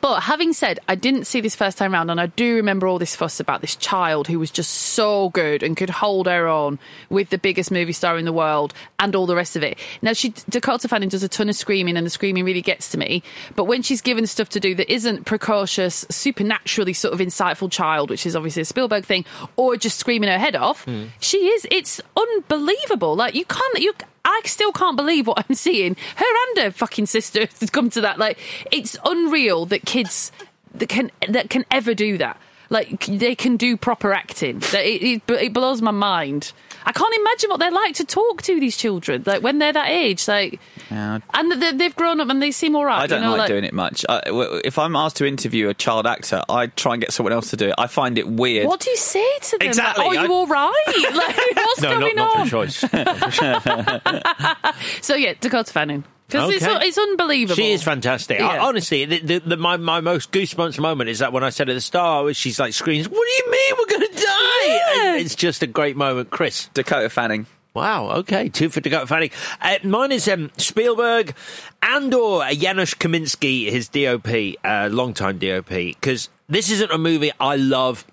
[0.00, 2.98] but having said, I didn't see this first time round, and I do remember all
[2.98, 6.78] this fuss about this child who was just so good and could hold her own
[7.10, 9.78] with the biggest movie star in the world and all the rest of it.
[10.02, 12.98] Now, she Dakota Fanning does a ton of screaming, and the screaming really gets to
[12.98, 13.22] me.
[13.54, 18.10] But when she's given stuff to do that isn't precocious, supernaturally sort of insightful child,
[18.10, 19.24] which is obviously a Spielberg thing,
[19.56, 21.06] or just screaming her head off, hmm.
[21.20, 21.66] she is.
[21.70, 23.16] It's unbelievable.
[23.16, 23.78] Like you can't.
[23.80, 23.94] You
[24.24, 25.96] I still can't believe what I'm seeing.
[26.16, 28.18] Her and her fucking sister has come to that.
[28.18, 28.38] Like,
[28.70, 30.32] it's unreal that kids
[30.74, 32.40] that can that can ever do that.
[32.70, 34.62] Like, they can do proper acting.
[34.72, 36.52] It, it, it blows my mind.
[36.86, 39.22] I can't imagine what they're like to talk to these children.
[39.26, 41.18] Like when they're that age, like, Yeah.
[41.32, 43.02] and they- they've grown up and they seem all right.
[43.02, 44.04] I don't you know, like, doing it much.
[44.08, 47.32] I, w- if I'm asked to interview a child actor, I try and get someone
[47.32, 47.74] else to do it.
[47.78, 48.66] I find it weird.
[48.66, 49.68] What do you say to them?
[49.68, 50.84] Exactly, Like, Are I- you all right?
[51.14, 52.46] Like, what's No, going not, not on?
[52.46, 52.84] for choice.
[55.02, 56.86] So yeah, Dakota Fanning because it's, Okay.
[56.86, 57.54] it's unbelievable.
[57.56, 58.40] She is fantastic.
[58.40, 61.68] I- honestly, the, the, the, my, my most goosebumps moment is that when I said
[61.68, 65.12] at the start, she's like screams, "What do you mean we're going to die?" Yeah.
[65.14, 66.68] And it's just a great moment, Chris.
[66.74, 67.46] Dakota Fanning.
[67.74, 68.10] Wow.
[68.18, 69.30] Okay, two for Dakota Fanning.
[69.60, 71.34] Uh, mine is um, Spielberg
[71.82, 77.56] and or Janusz Kaminski, his DOP, uh, longtime DOP, because this isn't a movie I
[77.56, 78.06] love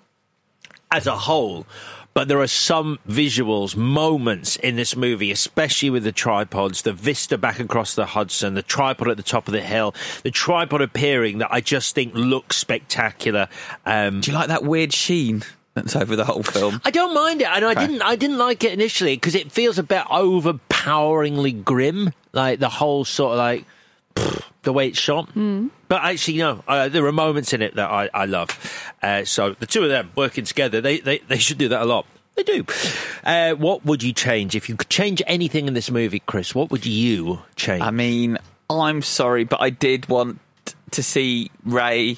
[0.90, 1.66] as a whole.
[2.14, 7.38] But there are some visuals, moments in this movie, especially with the tripods, the vista
[7.38, 11.38] back across the Hudson, the tripod at the top of the hill, the tripod appearing
[11.38, 13.48] that I just think looks spectacular.
[13.86, 16.82] Um, Do you like that weird sheen that's over the whole film?
[16.84, 18.02] I don't mind it, and I didn't.
[18.02, 23.04] I didn't like it initially because it feels a bit overpoweringly grim, like the whole
[23.06, 23.64] sort of like
[24.14, 25.32] pfft, the way it's shot.
[25.34, 25.70] Mm.
[25.88, 28.92] But actually, no, uh, there are moments in it that I, I love.
[29.02, 31.84] Uh, so the two of them working together, they, they they should do that a
[31.84, 32.06] lot.
[32.34, 32.64] They do.
[33.24, 36.54] Uh, what would you change if you could change anything in this movie, Chris?
[36.54, 37.82] What would you change?
[37.82, 38.38] I mean,
[38.70, 40.40] I'm sorry, but I did want
[40.92, 42.16] to see Ray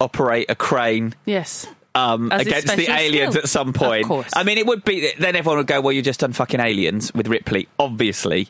[0.00, 1.66] operate a crane Yes.
[1.94, 3.42] um, against the aliens skill.
[3.44, 4.04] at some point.
[4.04, 4.30] Of course.
[4.34, 7.12] I mean, it would be then everyone would go, "Well, you just done fucking aliens
[7.14, 8.48] with Ripley," obviously,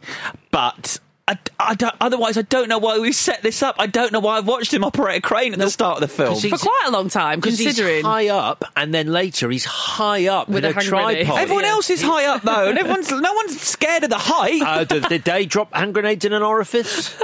[0.50, 0.98] but.
[1.26, 3.76] I, I don't, otherwise, I don't know why we set this up.
[3.78, 6.08] I don't know why I've watched him operate a crane at the start of the
[6.14, 7.96] film For quite a long time, considering.
[7.96, 11.24] he's high up, and then later he's high up with, With a a, hand grenade.
[11.24, 11.40] tripod.
[11.40, 11.70] Everyone yeah.
[11.70, 14.60] else is high up though, and everyone's no one's scared of the height.
[14.60, 17.14] Uh, did, did they drop hand grenades in an orifice?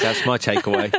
[0.00, 0.90] That's my takeaway.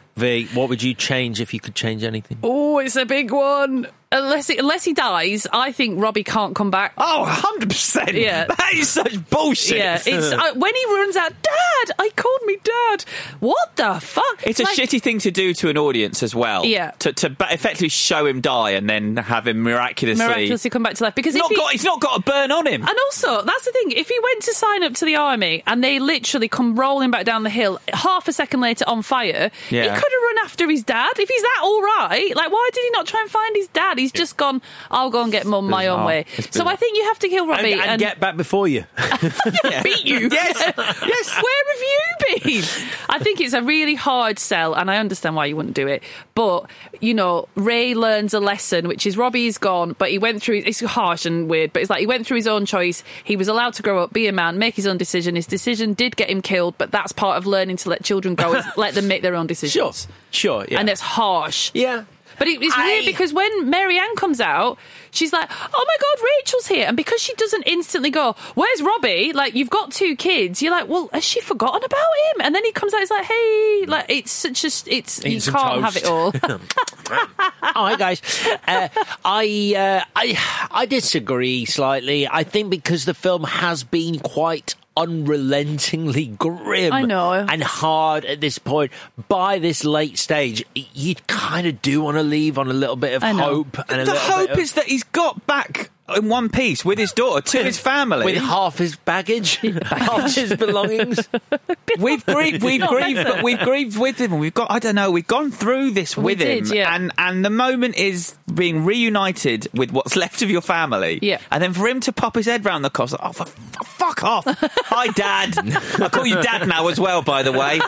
[0.16, 2.38] V, what would you change if you could change anything?
[2.42, 3.86] Oh, it's a big one.
[4.16, 6.94] Unless he, unless he dies, I think Robbie can't come back.
[6.98, 8.14] Oh, 100 percent.
[8.14, 8.46] Yeah.
[8.46, 9.78] that is such bullshit.
[9.78, 11.32] Yeah, it's uh, when he runs out.
[11.42, 13.04] Dad, I called me dad.
[13.40, 14.46] What the fuck?
[14.46, 16.64] It's a shitty thing to do to an audience as well.
[16.64, 16.92] Yeah.
[17.00, 20.24] To, to effectively show him die and then have him miraculously.
[20.24, 22.66] miraculously come back to life because Not he, got, he's not got a burn on
[22.66, 22.82] him.
[22.82, 23.92] And also, that's the thing.
[23.92, 27.24] If he went to sign up to the army and they literally come rolling back
[27.24, 31.10] down the hill, half a second later on fire, he could have after his dad.
[31.18, 33.98] If he's that all right, like why did he not try and find his dad?
[33.98, 34.62] He's just gone.
[34.92, 36.24] I'll go and get mum my own way.
[36.50, 36.66] So.
[36.66, 38.84] I think you have to kill And, Robbie and get back before you.
[39.82, 40.28] beat you.
[40.30, 40.72] Yes.
[40.76, 41.42] yes.
[41.42, 42.00] Where have you
[42.44, 42.64] been?
[43.08, 46.02] I think it's a really hard sell, and I understand why you wouldn't do it.
[46.34, 46.70] But
[47.00, 50.62] you know, Ray learns a lesson, which is Robbie's gone, but he went through.
[50.64, 53.02] It's harsh and weird, but it's like he went through his own choice.
[53.24, 55.34] He was allowed to grow up, be a man, make his own decision.
[55.34, 58.54] His decision did get him killed, but that's part of learning to let children go.
[58.54, 59.72] is let them make their own decisions.
[59.72, 60.10] sure,
[60.44, 60.78] yeah.
[60.78, 61.70] And it's harsh.
[61.74, 62.04] yeah.
[62.38, 64.76] But it, it's I- weird because when Mary Ann comes out,
[65.10, 69.32] she's like, "Oh my god, Rachel's here!" And because she doesn't instantly go, "Where's Robbie?"
[69.32, 71.98] Like you've got two kids, you're like, "Well, has she forgotten about
[72.34, 75.40] him?" And then he comes out, he's like, "Hey!" Like it's such a, it's you
[75.40, 76.32] can't have it all.
[77.08, 78.20] Hi guys.
[78.68, 78.88] Uh,
[79.24, 82.28] I uh, I I disagree slightly.
[82.28, 87.32] I think because the film has been quite unrelentingly grim I know.
[87.32, 88.92] and hard at this point
[89.28, 93.14] by this late stage you kind of do want to leave on a little bit
[93.14, 93.42] of I know.
[93.64, 96.48] hope and a the little hope bit of- is that he's got back in one
[96.48, 98.24] piece with his daughter to his family.
[98.24, 99.56] with half his baggage
[99.86, 101.18] half his belongings
[101.98, 105.26] we've grieved, we've grieved, but we've grieved with him, we've got, I don't know, we've
[105.26, 106.94] gone through this We with did, him, yeah.
[106.94, 111.38] and and the moment is being reunited with what's left of your family, Yeah.
[111.50, 114.22] and then for him to pop his head round the cost, oh, for, for fuck
[114.22, 115.54] off, hi dad,
[116.00, 117.80] I call you dad now as well, by the way.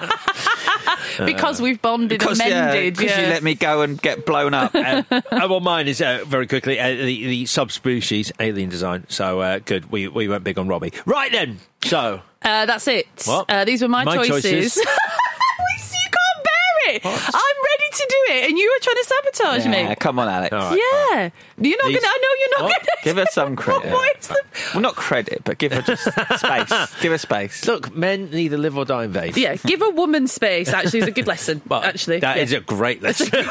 [1.24, 2.96] because we've bonded Because and yeah, mended.
[2.96, 3.20] 'cause yeah.
[3.22, 4.74] you let me go and get blown up.
[4.74, 8.07] uh, well, mine is uh, very quickly uh, the, the subspecies
[8.40, 9.04] alien design.
[9.08, 9.90] So uh, good.
[9.90, 10.92] We we went big on Robbie.
[11.06, 11.58] Right then.
[11.84, 13.06] So Uh, that's it.
[13.24, 13.46] What?
[13.50, 14.42] Uh, these were my, My choices.
[14.42, 14.76] choices.
[14.78, 17.02] you can't bear it.
[17.04, 17.57] I'm
[17.88, 19.96] ready to do it, and you were trying to sabotage yeah, me.
[19.96, 20.52] come on, Alex.
[20.52, 20.76] all right.
[20.78, 22.06] Yeah, you're not These- gonna.
[22.06, 22.80] I know you're not What?
[22.80, 23.04] gonna.
[23.04, 23.92] Give her some credit.
[23.92, 24.42] What is the-
[24.74, 26.94] Well, not credit, but give her just space.
[27.00, 27.66] Give her space.
[27.66, 29.32] Look, men either live or die in vain.
[29.36, 30.68] Yeah, give a woman space.
[30.68, 31.62] Actually, is a good lesson.
[31.68, 32.42] Well, actually, that yeah.
[32.42, 33.28] is a great lesson.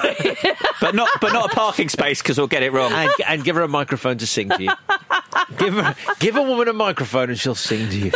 [0.80, 2.92] But not, but not a parking space because we'll get it wrong.
[2.92, 4.72] and, and give her a microphone to sing to you.
[5.58, 8.12] give her, give a woman a microphone and she'll sing to you.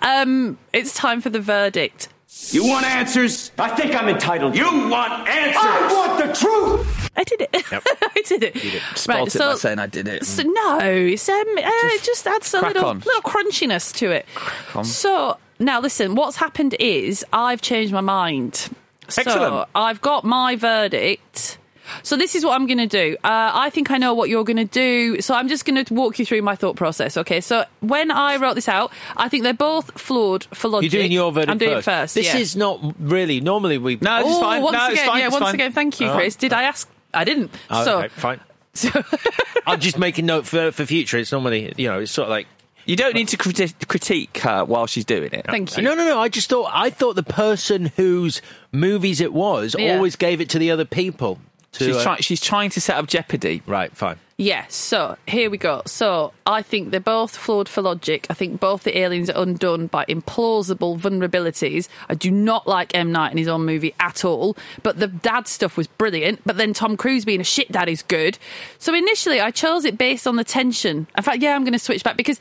[0.00, 2.08] Um, it's time for the verdict.
[2.50, 3.50] You want answers?
[3.58, 4.56] I think I'm entitled.
[4.56, 5.56] You want answers?
[5.62, 7.10] I want the truth.
[7.16, 7.48] I did it.
[7.72, 8.82] I did it.
[8.96, 10.24] Spot it by saying I did it.
[10.24, 12.98] So, no, it's, um, uh, it just adds a little, on.
[13.00, 14.26] little crunchiness to it.
[14.74, 14.84] on.
[14.84, 16.14] So now, listen.
[16.14, 18.68] What's happened is I've changed my mind.
[19.08, 19.68] So Excellent.
[19.74, 21.58] I've got my verdict.
[22.02, 23.16] So this is what I'm going to do.
[23.24, 25.20] Uh, I think I know what you're going to do.
[25.20, 27.16] So I'm just going to walk you through my thought process.
[27.16, 27.40] Okay.
[27.40, 30.92] So when I wrote this out, I think they're both flawed for logic.
[30.92, 31.88] You're doing your verdict I'm doing first.
[31.88, 32.14] it first.
[32.14, 32.36] This yeah.
[32.40, 33.40] is not really.
[33.40, 33.96] Normally we.
[34.00, 34.62] No, it's fine.
[34.62, 35.18] once no, again, it's fine.
[35.18, 35.26] yeah.
[35.26, 35.54] it's Once fine.
[35.54, 36.20] again, thank you, All right.
[36.20, 36.36] Chris.
[36.36, 36.88] Did I ask?
[37.14, 37.50] I didn't.
[37.70, 38.40] Oh, so, okay, fine.
[38.74, 38.90] so
[39.66, 41.18] I'll just make a note for for future.
[41.18, 42.46] It's normally you know it's sort of like.
[42.88, 45.44] You don't need to criti- critique her while she's doing it.
[45.46, 45.82] thank you.
[45.82, 46.20] No, no, no.
[46.20, 48.40] I just thought I thought the person whose
[48.70, 49.96] movies it was Yeah.
[49.96, 51.40] always gave it to the other people.
[51.72, 52.22] To, She's, uh, trying.
[52.22, 53.62] she's trying to set up Jeopardy.
[53.66, 54.18] Right, fine.
[54.38, 55.80] Yes, so here we go.
[55.86, 58.26] So I think they're both flawed for logic.
[58.28, 61.88] I think both the aliens are undone by implausible vulnerabilities.
[62.10, 63.12] I do not like M.
[63.12, 66.42] Night in his own movie at all, but the dad stuff was brilliant.
[66.44, 68.38] But then Tom Cruise being a shit dad is good.
[68.78, 71.06] So initially I chose it based on the tension.
[71.16, 72.38] In fact, yeah, I'm going to switch back because,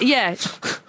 [0.00, 0.34] yeah,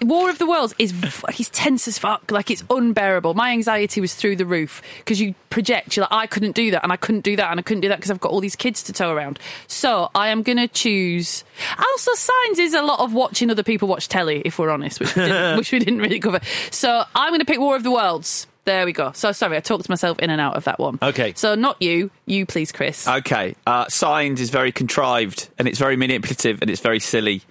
[0.01, 0.91] War of the Worlds is
[1.33, 2.31] he's tense as fuck.
[2.31, 3.35] Like it's unbearable.
[3.35, 5.95] My anxiety was through the roof because you project.
[5.95, 7.89] You're like, I couldn't do that, and I couldn't do that, and I couldn't do
[7.89, 9.37] that because I've got all these kids to tow around.
[9.67, 11.43] So I am going to choose.
[11.77, 15.15] Also, Signs is a lot of watching other people watch telly, if we're honest, which
[15.15, 16.39] we didn't, which we didn't really cover.
[16.71, 18.47] So I'm going to pick War of the Worlds.
[18.65, 19.11] There we go.
[19.13, 20.99] So sorry, I talked to myself in and out of that one.
[21.01, 21.33] Okay.
[21.35, 23.07] So not you, you please, Chris.
[23.07, 23.55] Okay.
[23.65, 27.41] Uh, Signs is very contrived and it's very manipulative and it's very silly.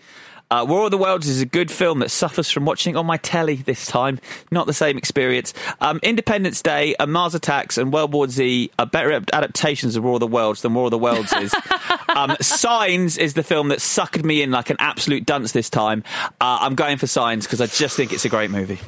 [0.50, 3.16] Uh, War of the Worlds is a good film that suffers from watching on my
[3.18, 4.18] telly this time.
[4.50, 5.54] Not the same experience.
[5.80, 10.14] Um, Independence Day and Mars Attacks and World War Z are better adaptations of War
[10.14, 11.54] of the Worlds than War of the Worlds is.
[12.08, 16.02] um, Signs is the film that sucked me in like an absolute dunce this time.
[16.40, 18.80] Uh, I'm going for Signs because I just think it's a great movie.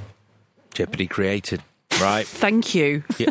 [0.75, 1.63] Jeopardy created.
[2.01, 2.27] Right.
[2.27, 3.05] Thank you.
[3.19, 3.31] Yeah.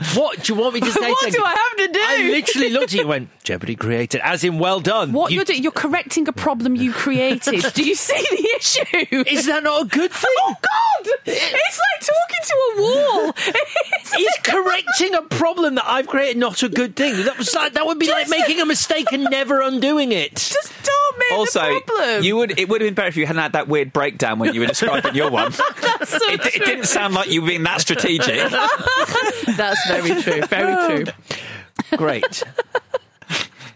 [0.00, 1.08] That's what do you want me to say?
[1.10, 1.42] what thank do?
[1.44, 2.00] I have to do?
[2.02, 5.12] I literally looked at you and went, Jeopardy created, as in well done.
[5.12, 5.62] What You- you, are doing?
[5.62, 7.62] You're correcting a problem you created.
[7.74, 9.24] do you see the issue?
[9.28, 10.30] Is that not a good thing?
[10.38, 11.08] Oh God!
[11.26, 13.32] It's like talking to a wall.
[14.02, 17.24] It's Is correcting a problem that I've created not a good thing?
[17.24, 20.34] That was like that would be like making a mistake and never undoing it.
[20.34, 22.24] just don't make Also, the problem.
[22.24, 24.52] you would it would have been better if you hadn't had that weird breakdown when
[24.54, 25.52] you were describing your one.
[25.82, 28.50] That's so It, it didn't sound like you were being that strategic.
[29.56, 30.42] That's very true.
[30.46, 31.12] Very true.
[31.96, 32.42] Great.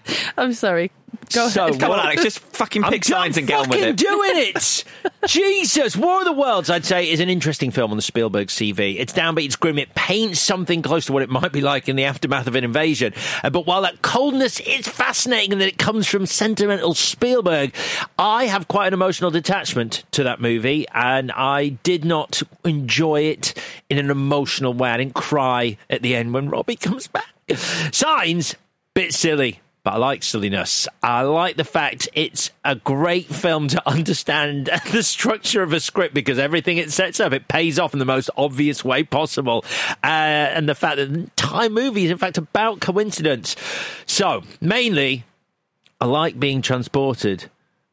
[0.37, 0.91] I'm sorry.
[1.33, 1.81] Go So, ahead.
[1.81, 3.97] Come on, Alex, just fucking I'm pick signs and get on with fucking it.
[3.97, 4.85] doing it.
[5.29, 8.97] Jesus, War of the Worlds, I'd say, is an interesting film on the Spielberg CV.
[8.99, 11.97] It's downbeat, it's grim, it paints something close to what it might be like in
[11.97, 13.15] the aftermath of an invasion.
[13.43, 17.73] Uh, but while that coldness is fascinating and that it comes from sentimental Spielberg,
[18.19, 23.55] I have quite an emotional detachment to that movie, and I did not enjoy it
[23.89, 24.91] in an emotional way.
[24.91, 27.29] I didn't cry at the end when Robbie comes back.
[27.93, 28.57] Signs,
[28.95, 30.89] bit silly but I like silliness.
[31.03, 36.15] I like the fact it's a great film to understand the structure of a script
[36.15, 39.63] because everything it sets up, it pays off in the most obvious way possible.
[40.03, 43.57] Uh, and the fact that the entire movie is, in fact, about coincidence.
[44.07, 45.25] So, mainly,
[46.01, 47.51] I like being transported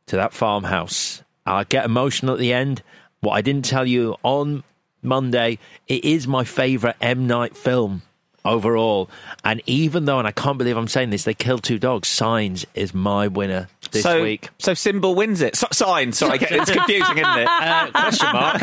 [0.08, 1.24] to that farmhouse.
[1.46, 2.84] I get emotional at the end.
[3.20, 4.64] What I didn't tell you on
[5.02, 7.28] Monday, it is my favourite M.
[7.28, 8.04] Night film
[8.46, 9.10] overall.
[9.44, 12.66] And even though, and I can't believe I'm saying this, they killed two dogs, Signs
[12.74, 14.50] is my winner this so, week.
[14.58, 15.56] so symbol wins it.
[15.56, 16.14] So, sign.
[16.14, 17.48] Sorry, it's confusing, isn't it?
[17.48, 18.62] Uh, question mark.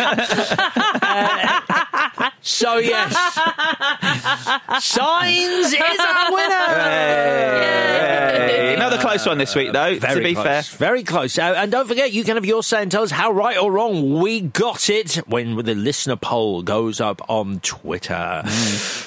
[1.00, 3.12] Uh, so yes,
[4.84, 6.74] Signs is our winner.
[6.80, 8.74] Hey.
[8.76, 9.98] Another close one this week, though.
[9.98, 10.46] Very to be close.
[10.46, 11.38] fair, Very close.
[11.38, 13.70] Uh, and don't forget, you can have your say and tell us how right or
[13.72, 18.42] wrong we got it when the listener poll goes up on Twitter.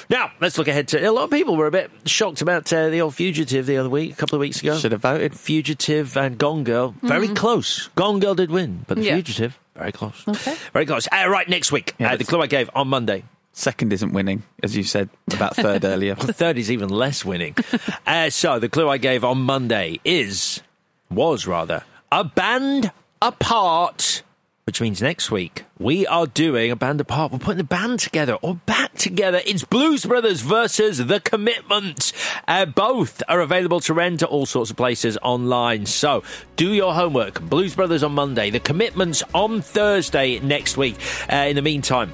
[0.08, 2.88] Now, let's look ahead to a lot of people were a bit shocked about uh,
[2.88, 4.76] the old fugitive the other week, a couple of weeks ago.
[4.78, 5.34] should have voted.
[5.34, 7.88] Fugitive and Gone Girl, very close.
[7.94, 9.14] Gone Girl did win, but the Yeah.
[9.14, 10.24] Fugitive, very close.
[10.26, 10.56] Okay.
[10.72, 11.06] Very close.
[11.12, 13.24] Uh, right, next week, uh, the clue I gave on Monday.
[13.54, 16.14] Second isn't winning, as you said about third earlier.
[16.14, 17.54] The third is even less winning.
[18.06, 20.62] uh, so the clue I gave on Monday is,
[21.10, 24.22] was rather, a band apart.
[24.64, 27.32] Which means next week we are doing a band apart.
[27.32, 29.40] We're putting the band together or back together.
[29.44, 32.12] It's Blues Brothers versus The Commitment.
[32.46, 35.86] Uh, both are available to rent at all sorts of places online.
[35.86, 36.22] So
[36.54, 37.40] do your homework.
[37.40, 38.50] Blues Brothers on Monday.
[38.50, 40.94] The Commitments on Thursday next week.
[41.30, 42.12] Uh, in the meantime,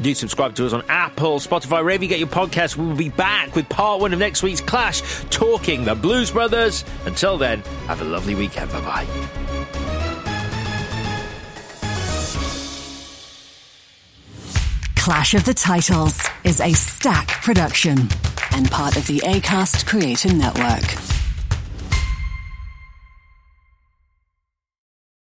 [0.00, 2.78] do subscribe to us on Apple, Spotify, wherever you get your podcasts.
[2.78, 6.86] We will be back with part one of next week's Clash, talking the Blues Brothers.
[7.04, 8.72] Until then, have a lovely weekend.
[8.72, 9.55] Bye bye.
[15.06, 17.96] Clash of the Titles is a Stak production
[18.50, 21.15] and part of the ACAST Creator Network.